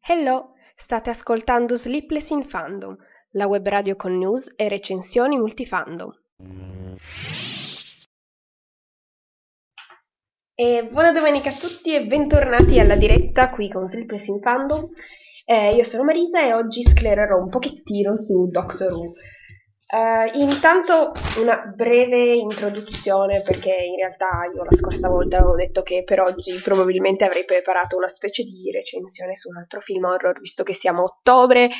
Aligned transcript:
Hello, 0.00 0.54
state 0.76 1.10
ascoltando 1.10 1.78
Sleepless 1.78 2.28
in 2.28 2.44
Fandom, 2.44 2.94
la 3.30 3.46
web 3.46 3.66
radio 3.66 3.96
con 3.96 4.18
news 4.18 4.52
e 4.54 4.68
recensioni 4.68 5.38
multifandom. 5.38 6.10
E 10.54 10.88
buona 10.90 11.12
domenica 11.12 11.50
a 11.50 11.56
tutti 11.56 11.94
e 11.94 12.06
bentornati 12.06 12.78
alla 12.78 12.96
diretta 12.96 13.48
qui 13.48 13.70
con 13.70 13.88
Sleepless 13.88 14.26
in 14.26 14.40
Fandom. 14.40 14.88
Eh, 15.46 15.74
io 15.74 15.84
sono 15.84 16.04
Marisa 16.04 16.42
e 16.42 16.52
oggi 16.52 16.82
sclererò 16.82 17.38
un 17.38 17.48
pochettino 17.48 18.14
su 18.16 18.48
Doctor 18.50 18.92
Who. 18.92 19.12
Uh, 19.88 20.36
intanto 20.36 21.12
una 21.38 21.58
breve 21.72 22.32
introduzione 22.34 23.42
perché 23.42 23.70
in 23.70 23.94
realtà 23.94 24.50
io 24.52 24.64
la 24.64 24.76
scorsa 24.76 25.08
volta 25.08 25.36
avevo 25.36 25.54
detto 25.54 25.82
che 25.82 26.02
per 26.02 26.20
oggi 26.20 26.60
probabilmente 26.60 27.24
avrei 27.24 27.44
preparato 27.44 27.96
una 27.96 28.08
specie 28.08 28.42
di 28.42 28.68
recensione 28.72 29.36
su 29.36 29.48
un 29.48 29.58
altro 29.58 29.80
film 29.80 30.02
horror 30.02 30.40
visto 30.40 30.64
che 30.64 30.74
siamo 30.74 31.02
a 31.02 31.04
ottobre 31.04 31.70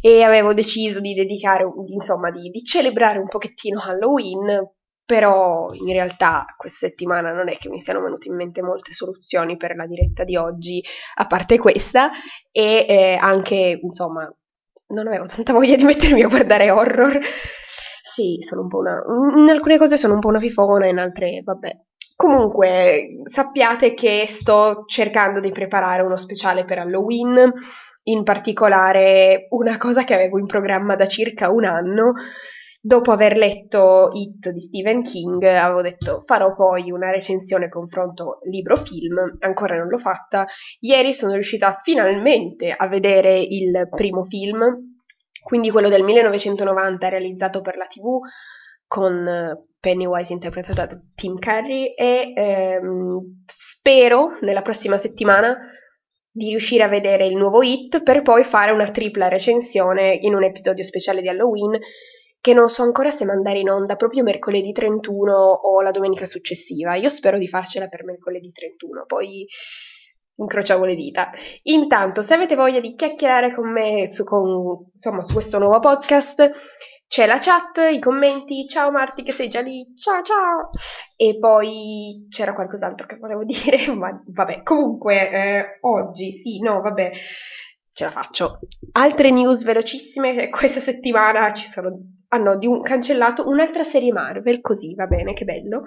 e 0.00 0.22
avevo 0.24 0.54
deciso 0.54 0.98
di 0.98 1.14
dedicare, 1.14 1.64
insomma 1.86 2.32
di, 2.32 2.50
di 2.50 2.64
celebrare 2.64 3.20
un 3.20 3.28
pochettino 3.28 3.80
Halloween 3.80 4.68
però 5.04 5.72
in 5.72 5.92
realtà 5.92 6.44
questa 6.56 6.88
settimana 6.88 7.32
non 7.32 7.48
è 7.48 7.58
che 7.58 7.68
mi 7.68 7.80
siano 7.82 8.02
venute 8.02 8.26
in 8.26 8.34
mente 8.34 8.60
molte 8.60 8.92
soluzioni 8.92 9.56
per 9.56 9.76
la 9.76 9.86
diretta 9.86 10.24
di 10.24 10.36
oggi 10.36 10.82
a 11.14 11.26
parte 11.28 11.58
questa 11.58 12.10
e 12.50 12.86
eh, 12.88 13.18
anche 13.20 13.78
insomma 13.80 14.28
non 14.92 15.06
avevo 15.06 15.26
tanta 15.26 15.52
voglia 15.52 15.76
di 15.76 15.84
mettermi 15.84 16.22
a 16.22 16.28
guardare 16.28 16.70
horror. 16.70 17.18
Sì, 18.14 18.38
sono 18.46 18.62
un 18.62 18.68
po' 18.68 18.78
una. 18.78 19.02
In 19.36 19.48
alcune 19.48 19.78
cose 19.78 19.96
sono 19.96 20.14
un 20.14 20.20
po' 20.20 20.28
una 20.28 20.38
fifona, 20.38 20.86
in 20.86 20.98
altre, 20.98 21.42
vabbè. 21.42 21.70
Comunque, 22.14 23.22
sappiate 23.32 23.94
che 23.94 24.36
sto 24.40 24.84
cercando 24.86 25.40
di 25.40 25.50
preparare 25.50 26.02
uno 26.02 26.16
speciale 26.16 26.64
per 26.64 26.78
Halloween, 26.78 27.52
in 28.04 28.22
particolare 28.22 29.46
una 29.50 29.78
cosa 29.78 30.04
che 30.04 30.14
avevo 30.14 30.38
in 30.38 30.46
programma 30.46 30.94
da 30.94 31.06
circa 31.06 31.50
un 31.50 31.64
anno. 31.64 32.12
Dopo 32.84 33.12
aver 33.12 33.36
letto 33.36 34.10
It 34.12 34.50
di 34.50 34.60
Stephen 34.62 35.04
King, 35.04 35.40
avevo 35.44 35.82
detto 35.82 36.24
farò 36.26 36.52
poi 36.52 36.90
una 36.90 37.12
recensione 37.12 37.68
confronto 37.68 38.40
libro-film, 38.50 39.36
ancora 39.38 39.76
non 39.76 39.86
l'ho 39.86 40.00
fatta. 40.00 40.46
Ieri 40.80 41.12
sono 41.14 41.34
riuscita 41.34 41.80
finalmente 41.84 42.74
a 42.76 42.88
vedere 42.88 43.38
il 43.38 43.88
primo 43.88 44.24
film, 44.24 44.98
quindi 45.44 45.70
quello 45.70 45.88
del 45.88 46.02
1990 46.02 47.08
realizzato 47.08 47.60
per 47.60 47.76
la 47.76 47.86
TV 47.86 48.18
con 48.88 49.64
Pennywise 49.78 50.32
interpretato 50.32 50.94
da 50.94 51.00
Tim 51.14 51.38
Curry 51.38 51.94
e 51.94 52.32
ehm, 52.34 53.44
spero 53.76 54.38
nella 54.40 54.62
prossima 54.62 54.98
settimana 54.98 55.56
di 56.32 56.48
riuscire 56.48 56.82
a 56.82 56.88
vedere 56.88 57.26
il 57.26 57.36
nuovo 57.36 57.62
Hit 57.62 58.02
per 58.02 58.22
poi 58.22 58.42
fare 58.42 58.72
una 58.72 58.90
tripla 58.90 59.28
recensione 59.28 60.14
in 60.14 60.34
un 60.34 60.42
episodio 60.42 60.82
speciale 60.82 61.20
di 61.20 61.28
Halloween 61.28 61.78
che 62.42 62.52
non 62.52 62.68
so 62.68 62.82
ancora 62.82 63.12
se 63.16 63.24
mandare 63.24 63.60
in 63.60 63.70
onda 63.70 63.94
proprio 63.94 64.24
mercoledì 64.24 64.72
31 64.72 65.32
o 65.32 65.80
la 65.80 65.92
domenica 65.92 66.26
successiva. 66.26 66.96
Io 66.96 67.08
spero 67.08 67.38
di 67.38 67.46
farcela 67.46 67.86
per 67.86 68.04
mercoledì 68.04 68.50
31, 68.50 69.04
poi 69.06 69.46
incrociamo 70.34 70.84
le 70.84 70.96
dita. 70.96 71.30
Intanto, 71.62 72.22
se 72.22 72.34
avete 72.34 72.56
voglia 72.56 72.80
di 72.80 72.96
chiacchierare 72.96 73.54
con 73.54 73.70
me 73.70 74.08
su, 74.10 74.24
con, 74.24 74.90
insomma, 74.92 75.22
su 75.22 75.34
questo 75.34 75.58
nuovo 75.58 75.78
podcast, 75.78 76.50
c'è 77.06 77.26
la 77.26 77.38
chat, 77.38 77.78
i 77.92 78.00
commenti, 78.00 78.66
ciao 78.66 78.90
Marti 78.90 79.22
che 79.22 79.34
sei 79.34 79.48
già 79.48 79.60
lì, 79.60 79.94
ciao 79.96 80.22
ciao! 80.24 80.70
E 81.14 81.38
poi 81.38 82.26
c'era 82.28 82.54
qualcos'altro 82.54 83.06
che 83.06 83.18
volevo 83.18 83.44
dire, 83.46 83.86
ma 83.94 84.20
vabbè, 84.26 84.64
comunque 84.64 85.30
eh, 85.30 85.78
oggi, 85.82 86.40
sì, 86.42 86.58
no, 86.58 86.80
vabbè, 86.80 87.12
ce 87.92 88.04
la 88.04 88.10
faccio. 88.10 88.58
Altre 88.92 89.30
news 89.30 89.62
velocissime, 89.62 90.48
questa 90.48 90.80
settimana 90.80 91.52
ci 91.52 91.70
sono 91.70 91.92
hanno 92.32 92.58
un, 92.60 92.82
cancellato 92.82 93.46
un'altra 93.46 93.84
serie 93.84 94.12
Marvel, 94.12 94.60
così 94.60 94.94
va 94.94 95.06
bene, 95.06 95.34
che 95.34 95.44
bello. 95.44 95.84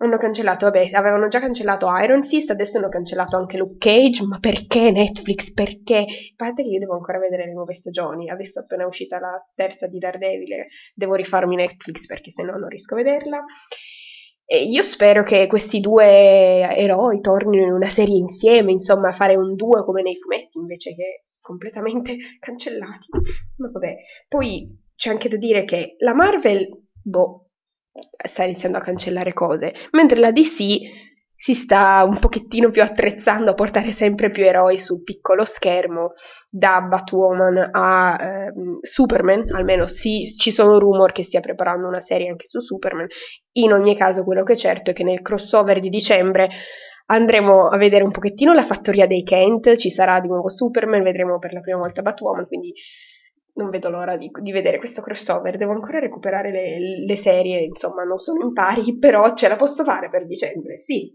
Hanno 0.00 0.16
cancellato, 0.16 0.66
vabbè, 0.66 0.90
avevano 0.92 1.26
già 1.26 1.40
cancellato 1.40 1.88
Iron 2.02 2.24
Fist, 2.24 2.50
adesso 2.50 2.76
hanno 2.76 2.88
cancellato 2.88 3.36
anche 3.36 3.56
Luke 3.56 3.78
Cage, 3.78 4.22
ma 4.24 4.38
perché 4.38 4.92
Netflix? 4.92 5.52
Perché? 5.52 5.96
A 5.96 6.04
parte 6.36 6.62
che 6.62 6.68
io 6.68 6.78
devo 6.78 6.94
ancora 6.94 7.18
vedere 7.18 7.46
le 7.46 7.52
nuove 7.52 7.74
stagioni, 7.74 8.30
adesso 8.30 8.60
appena 8.60 8.84
è 8.84 8.86
uscita 8.86 9.18
la 9.18 9.44
terza 9.56 9.88
di 9.88 9.98
Daredevil, 9.98 10.66
devo 10.94 11.14
rifarmi 11.14 11.56
Netflix 11.56 12.06
perché 12.06 12.30
se 12.30 12.44
no 12.44 12.56
non 12.56 12.68
riesco 12.68 12.94
a 12.94 12.98
vederla. 12.98 13.44
E 14.44 14.62
io 14.64 14.84
spero 14.84 15.24
che 15.24 15.48
questi 15.48 15.80
due 15.80 16.04
eroi 16.76 17.20
tornino 17.20 17.64
in 17.64 17.72
una 17.72 17.90
serie 17.90 18.16
insieme, 18.16 18.70
insomma, 18.70 19.12
fare 19.12 19.34
un 19.34 19.56
duo 19.56 19.84
come 19.84 20.02
nei 20.02 20.16
fumetti 20.16 20.58
invece 20.58 20.94
che 20.94 21.24
completamente 21.40 22.16
cancellati. 22.38 23.08
Ma 23.56 23.68
vabbè, 23.70 23.96
poi 24.28 24.86
c'è 24.98 25.10
anche 25.10 25.28
da 25.28 25.36
dire 25.36 25.64
che 25.64 25.94
la 25.98 26.12
Marvel, 26.12 26.66
boh, 27.04 27.50
sta 28.32 28.42
iniziando 28.42 28.78
a 28.78 28.80
cancellare 28.80 29.32
cose, 29.32 29.72
mentre 29.92 30.18
la 30.18 30.32
DC 30.32 31.06
si 31.36 31.54
sta 31.54 32.02
un 32.04 32.18
pochettino 32.18 32.72
più 32.72 32.82
attrezzando 32.82 33.52
a 33.52 33.54
portare 33.54 33.92
sempre 33.92 34.32
più 34.32 34.42
eroi 34.42 34.80
sul 34.80 35.04
piccolo 35.04 35.44
schermo, 35.44 36.14
da 36.50 36.80
Batwoman 36.80 37.70
a 37.70 38.18
eh, 38.20 38.52
Superman, 38.82 39.54
almeno 39.54 39.86
sì, 39.86 40.34
ci 40.36 40.50
sono 40.50 40.80
rumor 40.80 41.12
che 41.12 41.22
stia 41.22 41.40
preparando 41.40 41.86
una 41.86 42.00
serie 42.00 42.28
anche 42.28 42.46
su 42.48 42.58
Superman. 42.58 43.06
In 43.52 43.72
ogni 43.72 43.96
caso, 43.96 44.24
quello 44.24 44.42
che 44.42 44.54
è 44.54 44.56
certo 44.56 44.90
è 44.90 44.94
che 44.94 45.04
nel 45.04 45.22
crossover 45.22 45.78
di 45.78 45.90
dicembre 45.90 46.48
andremo 47.06 47.68
a 47.68 47.76
vedere 47.76 48.02
un 48.02 48.10
pochettino 48.10 48.52
la 48.52 48.66
fattoria 48.66 49.06
dei 49.06 49.22
Kent, 49.22 49.76
ci 49.76 49.90
sarà 49.90 50.18
di 50.18 50.26
nuovo 50.26 50.48
Superman, 50.48 51.04
vedremo 51.04 51.38
per 51.38 51.52
la 51.52 51.60
prima 51.60 51.78
volta 51.78 52.02
Batwoman, 52.02 52.48
quindi 52.48 52.72
non 53.58 53.70
vedo 53.70 53.90
l'ora 53.90 54.16
di, 54.16 54.30
di, 54.40 54.52
vedere 54.52 54.78
questo 54.78 55.02
crossover. 55.02 55.56
Devo 55.56 55.72
ancora 55.72 55.98
recuperare 55.98 56.50
le, 56.50 57.04
le, 57.04 57.16
serie, 57.16 57.60
insomma, 57.64 58.04
non 58.04 58.18
sono 58.18 58.42
in 58.44 58.52
pari, 58.52 58.96
però 58.98 59.34
ce 59.34 59.48
la 59.48 59.56
posso 59.56 59.84
fare 59.84 60.08
per 60.08 60.26
dicembre, 60.26 60.78
sì. 60.78 61.14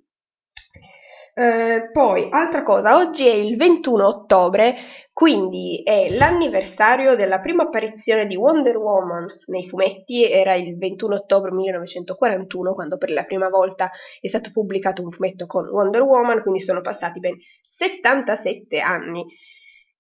Eh, 1.36 1.90
poi, 1.92 2.28
altra 2.30 2.62
cosa, 2.62 2.96
oggi 2.98 3.26
è 3.26 3.34
il 3.34 3.56
21 3.56 4.06
ottobre, 4.08 4.76
quindi 5.12 5.82
è 5.84 6.10
l'anniversario 6.10 7.16
della 7.16 7.40
prima 7.40 7.64
apparizione 7.64 8.28
di 8.28 8.36
Wonder 8.36 8.78
Woman 8.78 9.26
nei 9.48 9.68
fumetti, 9.68 10.30
era 10.30 10.54
il 10.54 10.78
21 10.78 11.16
ottobre 11.16 11.52
1941, 11.52 12.74
quando 12.76 12.98
per 12.98 13.10
la 13.10 13.24
prima 13.24 13.50
volta 13.50 13.90
è 14.22 14.28
stato 14.28 14.52
pubblicato 14.52 15.02
un 15.02 15.10
fumetto 15.10 15.48
con 15.48 15.68
Wonder 15.70 16.02
Woman, 16.02 16.44
quindi 16.44 16.62
sono 16.62 16.82
passati 16.82 17.20
ben 17.20 17.36
77 17.78 18.80
anni. 18.80 19.26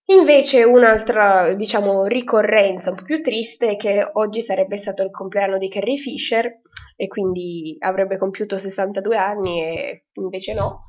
Invece 0.05 0.63
un'altra, 0.63 1.53
diciamo, 1.53 2.05
ricorrenza 2.05 2.89
un 2.89 2.97
po' 2.97 3.03
più 3.03 3.21
triste 3.21 3.71
è 3.71 3.77
che 3.77 4.09
oggi 4.13 4.41
sarebbe 4.41 4.77
stato 4.77 5.01
il 5.01 5.11
compleanno 5.11 5.57
di 5.57 5.69
Carrie 5.69 5.97
Fisher 5.97 6.59
e 6.95 7.07
quindi 7.07 7.75
avrebbe 7.79 8.17
compiuto 8.17 8.57
62 8.57 9.15
anni 9.15 9.61
e 9.61 10.05
invece 10.13 10.53
no, 10.53 10.81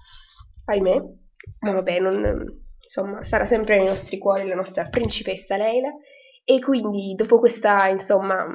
ahimè. 0.65 1.01
Ma 1.61 1.73
vabbè, 1.73 2.01
non, 2.01 2.45
insomma, 2.83 3.23
sarà 3.25 3.47
sempre 3.47 3.77
nei 3.77 3.87
nostri 3.87 4.19
cuori 4.19 4.49
la 4.49 4.55
nostra 4.55 4.89
principessa 4.89 5.57
Leila 5.57 5.91
e 6.43 6.59
quindi 6.61 7.15
dopo 7.15 7.39
questa, 7.39 7.87
insomma, 7.89 8.47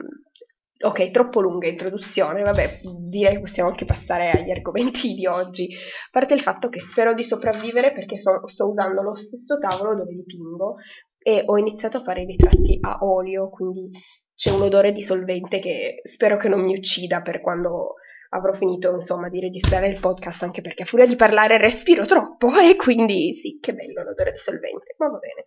Ok, 0.81 1.11
troppo 1.11 1.41
lunga 1.41 1.67
introduzione, 1.67 2.41
vabbè, 2.41 2.79
direi 3.09 3.33
che 3.35 3.41
possiamo 3.41 3.69
anche 3.69 3.83
passare 3.83 4.31
agli 4.31 4.49
argomenti 4.49 5.13
di 5.13 5.27
oggi. 5.27 5.67
A 5.73 6.09
parte 6.09 6.35
il 6.35 6.41
fatto 6.41 6.69
che 6.69 6.79
spero 6.89 7.13
di 7.13 7.23
sopravvivere 7.23 7.91
perché 7.91 8.15
so, 8.15 8.47
sto 8.47 8.69
usando 8.69 9.01
lo 9.01 9.13
stesso 9.15 9.57
tavolo 9.57 9.93
dove 9.93 10.13
dipingo 10.13 10.75
e 11.21 11.43
ho 11.45 11.57
iniziato 11.57 11.97
a 11.97 12.03
fare 12.03 12.21
i 12.21 12.25
ritratti 12.25 12.77
a 12.81 12.99
olio, 13.01 13.49
quindi 13.49 13.89
c'è 14.33 14.51
un 14.51 14.61
odore 14.61 14.93
di 14.93 15.03
solvente 15.03 15.59
che 15.59 16.01
spero 16.05 16.37
che 16.37 16.47
non 16.47 16.61
mi 16.61 16.77
uccida 16.77 17.21
per 17.21 17.41
quando 17.41 17.95
avrò 18.29 18.53
finito, 18.53 18.93
insomma, 18.93 19.27
di 19.27 19.41
registrare 19.41 19.89
il 19.89 19.99
podcast, 19.99 20.43
anche 20.43 20.61
perché 20.61 20.83
a 20.83 20.85
furia 20.85 21.05
di 21.05 21.17
parlare 21.17 21.57
respiro 21.57 22.05
troppo 22.05 22.51
e 22.57 22.77
quindi 22.77 23.33
sì, 23.41 23.59
che 23.59 23.73
bello 23.73 24.01
l'odore 24.03 24.31
di 24.31 24.37
solvente, 24.37 24.95
ma 24.97 25.09
va 25.09 25.17
bene. 25.17 25.43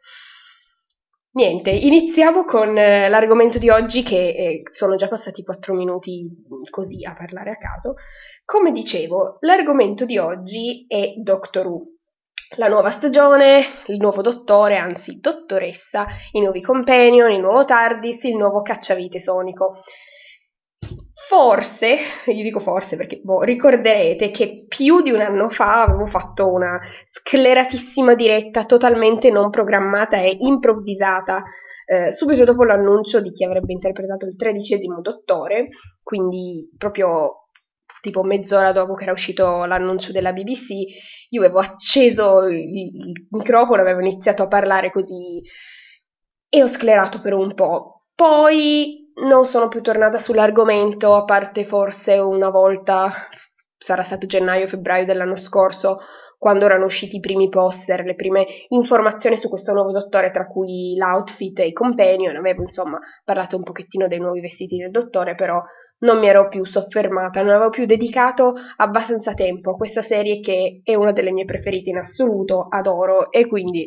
Niente, 1.32 1.70
iniziamo 1.70 2.44
con 2.44 2.76
eh, 2.76 3.08
l'argomento 3.08 3.58
di 3.58 3.68
oggi 3.68 4.02
che 4.02 4.28
eh, 4.28 4.62
sono 4.72 4.96
già 4.96 5.08
passati 5.08 5.42
4 5.42 5.74
minuti 5.74 6.28
così 6.70 7.04
a 7.04 7.14
parlare 7.14 7.50
a 7.50 7.56
caso. 7.56 7.94
Come 8.44 8.72
dicevo, 8.72 9.38
l'argomento 9.40 10.04
di 10.04 10.18
oggi 10.18 10.84
è 10.88 11.14
Doctor 11.16 11.66
Who. 11.66 11.86
La 12.56 12.68
nuova 12.68 12.90
stagione, 12.90 13.64
il 13.86 13.98
nuovo 13.98 14.20
dottore, 14.20 14.76
anzi 14.76 15.18
dottoressa, 15.20 16.06
i 16.32 16.40
nuovi 16.40 16.60
companion, 16.60 17.30
il 17.30 17.40
nuovo 17.40 17.64
TARDIS, 17.64 18.24
il 18.24 18.36
nuovo 18.36 18.60
cacciavite 18.60 19.20
sonico. 19.20 19.82
Forse, 21.32 21.96
io 22.26 22.42
dico 22.42 22.60
forse 22.60 22.94
perché 22.94 23.18
boh, 23.22 23.40
ricorderete 23.40 24.30
che 24.30 24.66
più 24.68 25.00
di 25.00 25.10
un 25.10 25.22
anno 25.22 25.48
fa 25.48 25.80
avevo 25.80 26.06
fatto 26.06 26.52
una 26.52 26.78
scleratissima 27.10 28.14
diretta 28.14 28.66
totalmente 28.66 29.30
non 29.30 29.48
programmata 29.48 30.18
e 30.18 30.36
improvvisata 30.40 31.42
eh, 31.86 32.12
subito 32.12 32.44
dopo 32.44 32.64
l'annuncio 32.64 33.22
di 33.22 33.32
chi 33.32 33.44
avrebbe 33.44 33.72
interpretato 33.72 34.26
il 34.26 34.36
tredicesimo 34.36 35.00
dottore, 35.00 35.68
quindi 36.02 36.68
proprio 36.76 37.46
tipo 38.02 38.22
mezz'ora 38.22 38.72
dopo 38.72 38.92
che 38.92 39.04
era 39.04 39.12
uscito 39.12 39.64
l'annuncio 39.64 40.12
della 40.12 40.34
BBC, 40.34 40.68
io 41.30 41.40
avevo 41.40 41.60
acceso 41.60 42.46
il, 42.48 43.10
microfono, 43.30 43.80
avevo 43.80 44.00
iniziato 44.00 44.42
a 44.42 44.48
parlare 44.48 44.92
così 44.92 45.40
e 46.50 46.62
ho 46.62 46.68
sclerato 46.68 47.22
per 47.22 47.32
un 47.32 47.54
po'. 47.54 48.02
Poi 48.14 49.01
non 49.14 49.46
sono 49.46 49.68
più 49.68 49.80
tornata 49.80 50.18
sull'argomento, 50.18 51.14
a 51.14 51.24
parte 51.24 51.66
forse 51.66 52.18
una 52.18 52.50
volta, 52.50 53.28
sarà 53.78 54.04
stato 54.04 54.26
gennaio-febbraio 54.26 55.04
dell'anno 55.04 55.40
scorso, 55.40 55.98
quando 56.38 56.64
erano 56.64 56.86
usciti 56.86 57.16
i 57.16 57.20
primi 57.20 57.48
poster, 57.48 58.04
le 58.04 58.16
prime 58.16 58.44
informazioni 58.68 59.36
su 59.36 59.48
questo 59.48 59.72
nuovo 59.72 59.92
dottore, 59.92 60.32
tra 60.32 60.46
cui 60.46 60.96
l'outfit 60.96 61.60
e 61.60 61.66
i 61.66 61.72
companion. 61.72 62.34
Avevo 62.34 62.62
insomma 62.62 62.98
parlato 63.24 63.56
un 63.56 63.62
pochettino 63.62 64.08
dei 64.08 64.18
nuovi 64.18 64.40
vestiti 64.40 64.76
del 64.76 64.90
dottore, 64.90 65.36
però 65.36 65.62
non 66.02 66.18
mi 66.18 66.26
ero 66.26 66.48
più 66.48 66.64
soffermata, 66.64 67.42
non 67.42 67.54
avevo 67.54 67.70
più 67.70 67.86
dedicato 67.86 68.54
abbastanza 68.76 69.34
tempo 69.34 69.70
a 69.70 69.76
questa 69.76 70.02
serie 70.02 70.40
che 70.40 70.80
è 70.82 70.94
una 70.94 71.12
delle 71.12 71.30
mie 71.30 71.44
preferite 71.44 71.90
in 71.90 71.98
assoluto, 71.98 72.66
adoro 72.68 73.30
e 73.30 73.46
quindi 73.46 73.86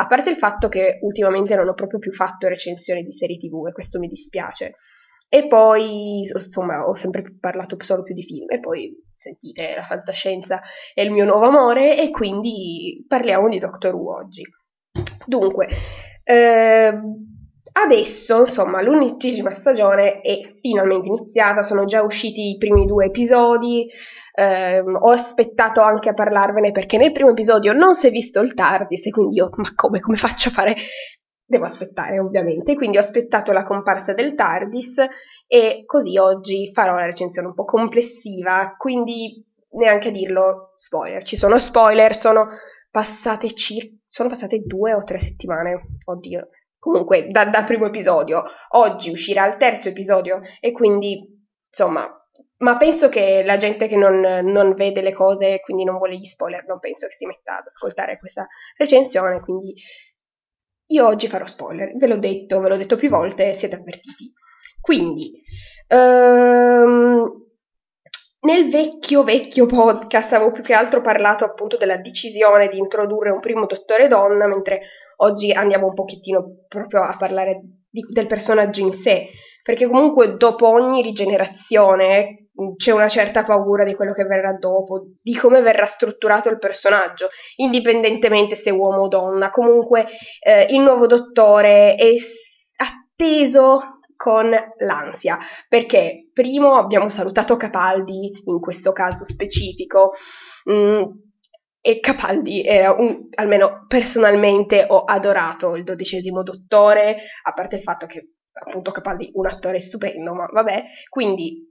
a 0.00 0.06
parte 0.06 0.30
il 0.30 0.38
fatto 0.38 0.68
che 0.68 0.98
ultimamente 1.02 1.54
non 1.54 1.68
ho 1.68 1.74
proprio 1.74 1.98
più 1.98 2.10
fatto 2.12 2.48
recensioni 2.48 3.02
di 3.02 3.12
serie 3.12 3.36
tv 3.36 3.66
e 3.68 3.72
questo 3.72 3.98
mi 3.98 4.08
dispiace. 4.08 4.76
E 5.28 5.46
poi, 5.46 6.22
insomma, 6.22 6.88
ho 6.88 6.96
sempre 6.96 7.36
parlato 7.38 7.76
solo 7.80 8.02
più 8.02 8.14
di 8.14 8.24
film 8.24 8.50
e 8.50 8.60
poi 8.60 8.96
sentite, 9.18 9.74
la 9.76 9.84
fantascienza 9.84 10.62
è 10.94 11.02
il 11.02 11.10
mio 11.10 11.26
nuovo 11.26 11.46
amore 11.46 12.00
e 12.00 12.10
quindi 12.10 13.04
parliamo 13.06 13.48
di 13.50 13.58
Doctor 13.58 13.94
Who 13.94 14.16
oggi. 14.16 14.42
Dunque, 15.26 15.68
eh, 16.24 16.98
Adesso, 17.72 18.46
insomma, 18.46 18.82
l'undicesima 18.82 19.52
stagione 19.60 20.20
è 20.20 20.58
finalmente 20.60 21.06
iniziata, 21.06 21.62
sono 21.62 21.84
già 21.84 22.02
usciti 22.02 22.50
i 22.50 22.56
primi 22.58 22.84
due 22.84 23.06
episodi, 23.06 23.86
ehm, 24.34 24.96
ho 25.00 25.10
aspettato 25.10 25.80
anche 25.80 26.08
a 26.08 26.14
parlarvene 26.14 26.72
perché 26.72 26.96
nel 26.96 27.12
primo 27.12 27.30
episodio 27.30 27.72
non 27.72 27.94
si 27.96 28.08
è 28.08 28.10
visto 28.10 28.40
il 28.40 28.54
TARDIS 28.54 29.06
e 29.06 29.10
quindi 29.10 29.36
io, 29.36 29.50
ma 29.54 29.72
come, 29.74 30.00
come 30.00 30.16
faccio 30.16 30.48
a 30.48 30.52
fare? 30.52 30.74
Devo 31.46 31.64
aspettare 31.64 32.18
ovviamente, 32.18 32.74
quindi 32.74 32.98
ho 32.98 33.00
aspettato 33.00 33.52
la 33.52 33.64
comparsa 33.64 34.12
del 34.14 34.34
TARDIS 34.34 34.94
e 35.46 35.82
così 35.84 36.16
oggi 36.18 36.70
farò 36.72 36.94
la 36.94 37.06
recensione 37.06 37.48
un 37.48 37.54
po' 37.54 37.64
complessiva, 37.64 38.74
quindi 38.76 39.44
neanche 39.72 40.08
a 40.08 40.12
dirlo 40.12 40.72
spoiler, 40.76 41.24
ci 41.24 41.36
sono 41.36 41.58
spoiler, 41.58 42.16
sono 42.16 42.48
passate 42.90 43.54
circa, 43.54 43.94
sono 44.06 44.28
passate 44.28 44.62
due 44.64 44.92
o 44.92 45.02
tre 45.04 45.20
settimane, 45.20 45.80
oddio, 46.04 46.48
comunque 46.80 47.28
da, 47.30 47.44
dal 47.44 47.66
primo 47.66 47.86
episodio. 47.86 48.42
Oggi 48.70 49.10
uscirà 49.10 49.46
il 49.46 49.58
terzo 49.58 49.88
episodio 49.88 50.40
e 50.58 50.72
quindi, 50.72 51.20
insomma, 51.68 52.12
ma 52.58 52.76
penso 52.76 53.08
che 53.08 53.42
la 53.44 53.56
gente 53.56 53.86
che 53.86 53.96
non, 53.96 54.20
non 54.20 54.74
vede 54.74 55.00
le 55.00 55.12
cose 55.12 55.54
e 55.54 55.60
quindi 55.60 55.84
non 55.84 55.98
vuole 55.98 56.16
gli 56.16 56.26
spoiler, 56.26 56.66
non 56.66 56.80
penso 56.80 57.06
che 57.06 57.14
si 57.16 57.26
metta 57.26 57.58
ad 57.58 57.66
ascoltare 57.66 58.18
questa 58.18 58.46
recensione, 58.76 59.40
quindi 59.40 59.74
io 60.88 61.06
oggi 61.06 61.28
farò 61.28 61.46
spoiler, 61.46 61.96
ve 61.96 62.06
l'ho 62.06 62.18
detto, 62.18 62.60
ve 62.60 62.68
l'ho 62.68 62.76
detto 62.76 62.96
più 62.96 63.08
volte, 63.08 63.58
siete 63.58 63.76
avvertiti. 63.76 64.32
Quindi, 64.80 65.40
ehm, 65.86 67.40
nel 68.42 68.70
vecchio 68.70 69.22
vecchio 69.22 69.66
podcast 69.66 70.32
avevo 70.32 70.52
più 70.52 70.62
che 70.62 70.72
altro 70.72 71.02
parlato 71.02 71.44
appunto 71.44 71.76
della 71.76 71.98
decisione 71.98 72.68
di 72.68 72.78
introdurre 72.78 73.30
un 73.30 73.40
primo 73.40 73.66
dottore 73.66 74.08
donna, 74.08 74.46
mentre 74.46 74.80
oggi 75.22 75.52
andiamo 75.52 75.86
un 75.86 75.94
pochettino 75.94 76.64
proprio 76.68 77.02
a 77.02 77.16
parlare 77.16 77.60
di, 77.90 78.02
del 78.12 78.26
personaggio 78.26 78.80
in 78.80 78.94
sé, 79.02 79.28
perché 79.62 79.86
comunque 79.86 80.36
dopo 80.36 80.68
ogni 80.68 81.02
rigenerazione 81.02 82.48
c'è 82.76 82.92
una 82.92 83.08
certa 83.08 83.44
paura 83.44 83.84
di 83.84 83.94
quello 83.94 84.12
che 84.12 84.24
verrà 84.24 84.56
dopo, 84.58 85.12
di 85.22 85.34
come 85.34 85.62
verrà 85.62 85.86
strutturato 85.86 86.50
il 86.50 86.58
personaggio, 86.58 87.28
indipendentemente 87.56 88.60
se 88.62 88.70
uomo 88.70 89.02
o 89.02 89.08
donna. 89.08 89.50
Comunque 89.50 90.06
eh, 90.40 90.64
il 90.64 90.80
nuovo 90.80 91.06
dottore 91.06 91.94
è 91.94 92.10
atteso 92.76 94.00
con 94.14 94.50
l'ansia, 94.78 95.38
perché 95.66 96.28
primo 96.34 96.74
abbiamo 96.74 97.08
salutato 97.08 97.56
Capaldi, 97.56 98.42
in 98.44 98.60
questo 98.60 98.92
caso 98.92 99.24
specifico, 99.24 100.12
mh, 100.64 100.72
mm, 100.72 101.02
e 101.80 102.00
Capaldi 102.00 102.62
era 102.62 102.92
un, 102.92 103.28
almeno 103.34 103.86
personalmente 103.88 104.84
ho 104.86 105.04
adorato 105.04 105.76
il 105.76 105.84
dodicesimo 105.84 106.42
dottore, 106.42 107.16
a 107.42 107.52
parte 107.52 107.76
il 107.76 107.82
fatto 107.82 108.06
che 108.06 108.32
appunto 108.52 108.90
Capaldi 108.90 109.30
un 109.34 109.46
attore 109.46 109.80
stupendo, 109.80 110.34
ma 110.34 110.46
vabbè, 110.50 110.84
quindi 111.08 111.68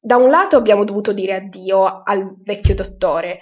da 0.00 0.16
un 0.16 0.30
lato 0.30 0.56
abbiamo 0.56 0.84
dovuto 0.84 1.12
dire 1.12 1.34
addio 1.34 2.02
al 2.04 2.36
vecchio 2.42 2.74
dottore 2.74 3.40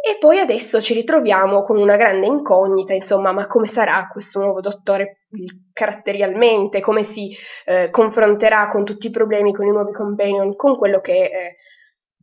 e 0.00 0.16
poi 0.20 0.38
adesso 0.38 0.80
ci 0.80 0.94
ritroviamo 0.94 1.64
con 1.64 1.76
una 1.76 1.96
grande 1.96 2.26
incognita, 2.26 2.92
insomma, 2.92 3.32
ma 3.32 3.48
come 3.48 3.70
sarà 3.72 4.08
questo 4.12 4.38
nuovo 4.38 4.60
dottore 4.60 5.24
caratterialmente, 5.72 6.80
come 6.80 7.12
si 7.12 7.34
eh, 7.64 7.90
confronterà 7.90 8.68
con 8.68 8.84
tutti 8.84 9.08
i 9.08 9.10
problemi, 9.10 9.52
con 9.52 9.66
i 9.66 9.70
nuovi 9.70 9.92
companion, 9.92 10.54
con 10.54 10.76
quello 10.76 11.00
che 11.00 11.24
eh, 11.24 11.56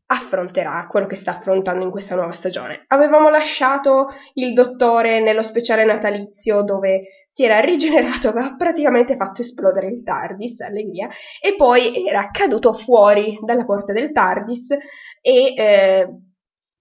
affronterà, 0.07 0.87
quello 0.89 1.07
che 1.07 1.15
sta 1.17 1.37
affrontando 1.37 1.83
in 1.83 1.91
questa 1.91 2.15
nuova 2.15 2.31
stagione. 2.33 2.83
Avevamo 2.87 3.29
lasciato 3.29 4.09
il 4.33 4.53
dottore 4.53 5.21
nello 5.21 5.41
speciale 5.41 5.85
natalizio 5.85 6.61
dove 6.61 7.27
si 7.33 7.43
era 7.43 7.59
rigenerato, 7.59 8.29
aveva 8.29 8.55
praticamente 8.57 9.15
fatto 9.15 9.41
esplodere 9.41 9.87
il 9.87 10.03
TARDIS, 10.03 10.61
allegria, 10.61 11.09
e 11.41 11.55
poi 11.55 12.07
era 12.07 12.29
caduto 12.31 12.73
fuori 12.73 13.37
dalla 13.41 13.65
porta 13.65 13.93
del 13.93 14.11
TARDIS 14.11 14.67
e 15.21 15.53
eh, 15.55 16.07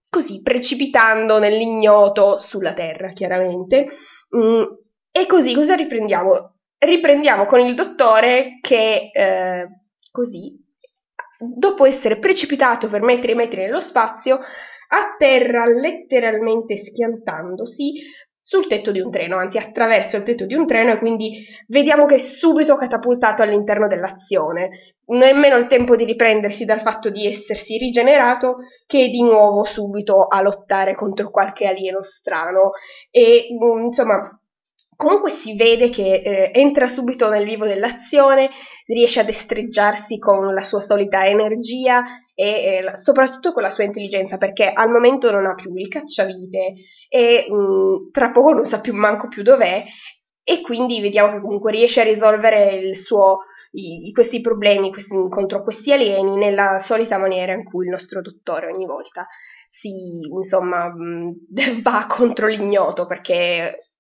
così 0.09 0.43
precipitando 0.43 1.38
nell'ignoto 1.38 2.38
sulla 2.38 2.73
Terra, 2.73 3.12
chiaramente. 3.12 3.88
Mm, 4.37 4.62
e 5.11 5.26
così 5.26 5.54
cosa 5.54 5.75
riprendiamo? 5.75 6.52
Riprendiamo 6.78 7.47
con 7.47 7.61
il 7.61 7.75
dottore 7.75 8.59
che 8.61 9.11
eh, 9.12 9.69
così, 10.11 10.63
dopo 11.54 11.84
essere 11.86 12.18
precipitato 12.18 12.88
per 12.88 13.02
metri 13.02 13.32
e 13.32 13.34
metri 13.34 13.62
nello 13.62 13.80
spazio, 13.80 14.40
atterra 14.88 15.66
letteralmente 15.66 16.84
schiantandosi 16.84 18.02
sul 18.46 18.66
tetto 18.66 18.92
di 18.92 19.00
un 19.00 19.10
treno, 19.10 19.38
anzi 19.38 19.56
attraverso 19.56 20.18
il 20.18 20.22
tetto 20.22 20.44
di 20.44 20.54
un 20.54 20.66
treno 20.66 20.92
e 20.92 20.98
quindi 20.98 21.46
vediamo 21.66 22.04
che 22.04 22.16
è 22.16 22.18
subito 22.18 22.76
catapultato 22.76 23.42
all'interno 23.42 23.88
dell'azione. 23.88 24.96
Nemmeno 25.06 25.56
il 25.56 25.66
tempo 25.66 25.96
di 25.96 26.04
riprendersi 26.04 26.66
dal 26.66 26.82
fatto 26.82 27.08
di 27.08 27.26
essersi 27.26 27.78
rigenerato 27.78 28.56
che 28.86 29.08
di 29.08 29.22
nuovo 29.22 29.64
subito 29.64 30.26
a 30.26 30.42
lottare 30.42 30.94
contro 30.94 31.30
qualche 31.30 31.66
alieno 31.66 32.02
strano 32.02 32.72
e 33.10 33.46
mm, 33.50 33.84
insomma 33.86 34.38
comunque 34.96 35.38
si 35.42 35.54
vede 35.54 35.90
che 35.90 36.14
eh, 36.14 36.50
entra 36.52 36.88
subito 36.88 37.28
nel 37.28 37.44
vivo 37.44 37.66
dell'azione, 37.66 38.50
riesce 38.86 39.20
a 39.20 39.24
destreggiarsi 39.24 40.18
con 40.18 40.52
la 40.52 40.64
sua 40.64 40.80
solita 40.80 41.26
energia 41.26 42.04
e 42.34 42.46
eh, 42.46 42.96
soprattutto 43.02 43.52
con 43.52 43.62
la 43.62 43.70
sua 43.70 43.84
intelligenza, 43.84 44.36
perché 44.36 44.70
al 44.70 44.90
momento 44.90 45.30
non 45.30 45.46
ha 45.46 45.54
più 45.54 45.74
il 45.74 45.88
cacciavite 45.88 46.74
e 47.08 47.46
mh, 47.48 47.54
mm, 47.54 48.10
tra 48.10 48.30
poco 48.30 48.52
non 48.52 48.64
sa 48.66 48.80
più 48.80 48.94
manco 48.94 49.28
più 49.28 49.42
dov'è 49.42 49.84
e 50.46 50.60
quindi 50.60 51.00
vediamo 51.00 51.32
che 51.32 51.40
comunque 51.40 51.72
riesce 51.72 52.02
a 52.02 52.04
risolvere 52.04 52.94
suo, 52.96 53.38
i, 53.72 54.12
questi 54.12 54.42
problemi 54.42 54.90
questi, 54.90 55.10
contro 55.30 55.62
questi 55.62 55.90
alieni 55.90 56.36
nella 56.36 56.82
solita 56.84 57.16
maniera 57.16 57.52
in 57.52 57.64
cui 57.64 57.86
il 57.86 57.90
nostro 57.90 58.20
dottore 58.20 58.70
ogni 58.70 58.84
volta 58.84 59.26
si 59.80 60.20
insomma 60.30 60.92
mm, 60.92 61.30
va 61.82 62.06
contro 62.08 62.46
l'ignoto 62.46 63.06
perché 63.06 63.93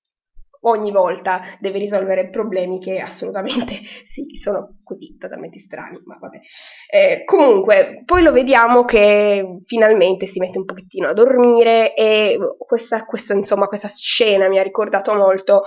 ogni 0.64 0.90
volta 0.90 1.40
deve 1.58 1.78
risolvere 1.78 2.28
problemi 2.28 2.80
che 2.80 2.98
assolutamente 2.98 3.80
sì, 4.12 4.26
sono 4.40 4.76
così 4.82 5.16
totalmente 5.18 5.60
strani, 5.60 6.00
ma 6.04 6.16
vabbè. 6.20 6.38
Eh, 6.90 7.24
comunque, 7.24 8.02
poi 8.04 8.22
lo 8.22 8.32
vediamo 8.32 8.84
che 8.84 9.62
finalmente 9.66 10.26
si 10.26 10.38
mette 10.38 10.58
un 10.58 10.64
pochettino 10.64 11.08
a 11.08 11.14
dormire 11.14 11.94
e 11.94 12.38
questa, 12.58 13.04
questa, 13.04 13.34
insomma, 13.34 13.66
questa 13.66 13.90
scena 13.94 14.48
mi 14.48 14.58
ha 14.58 14.62
ricordato 14.62 15.14
molto 15.14 15.62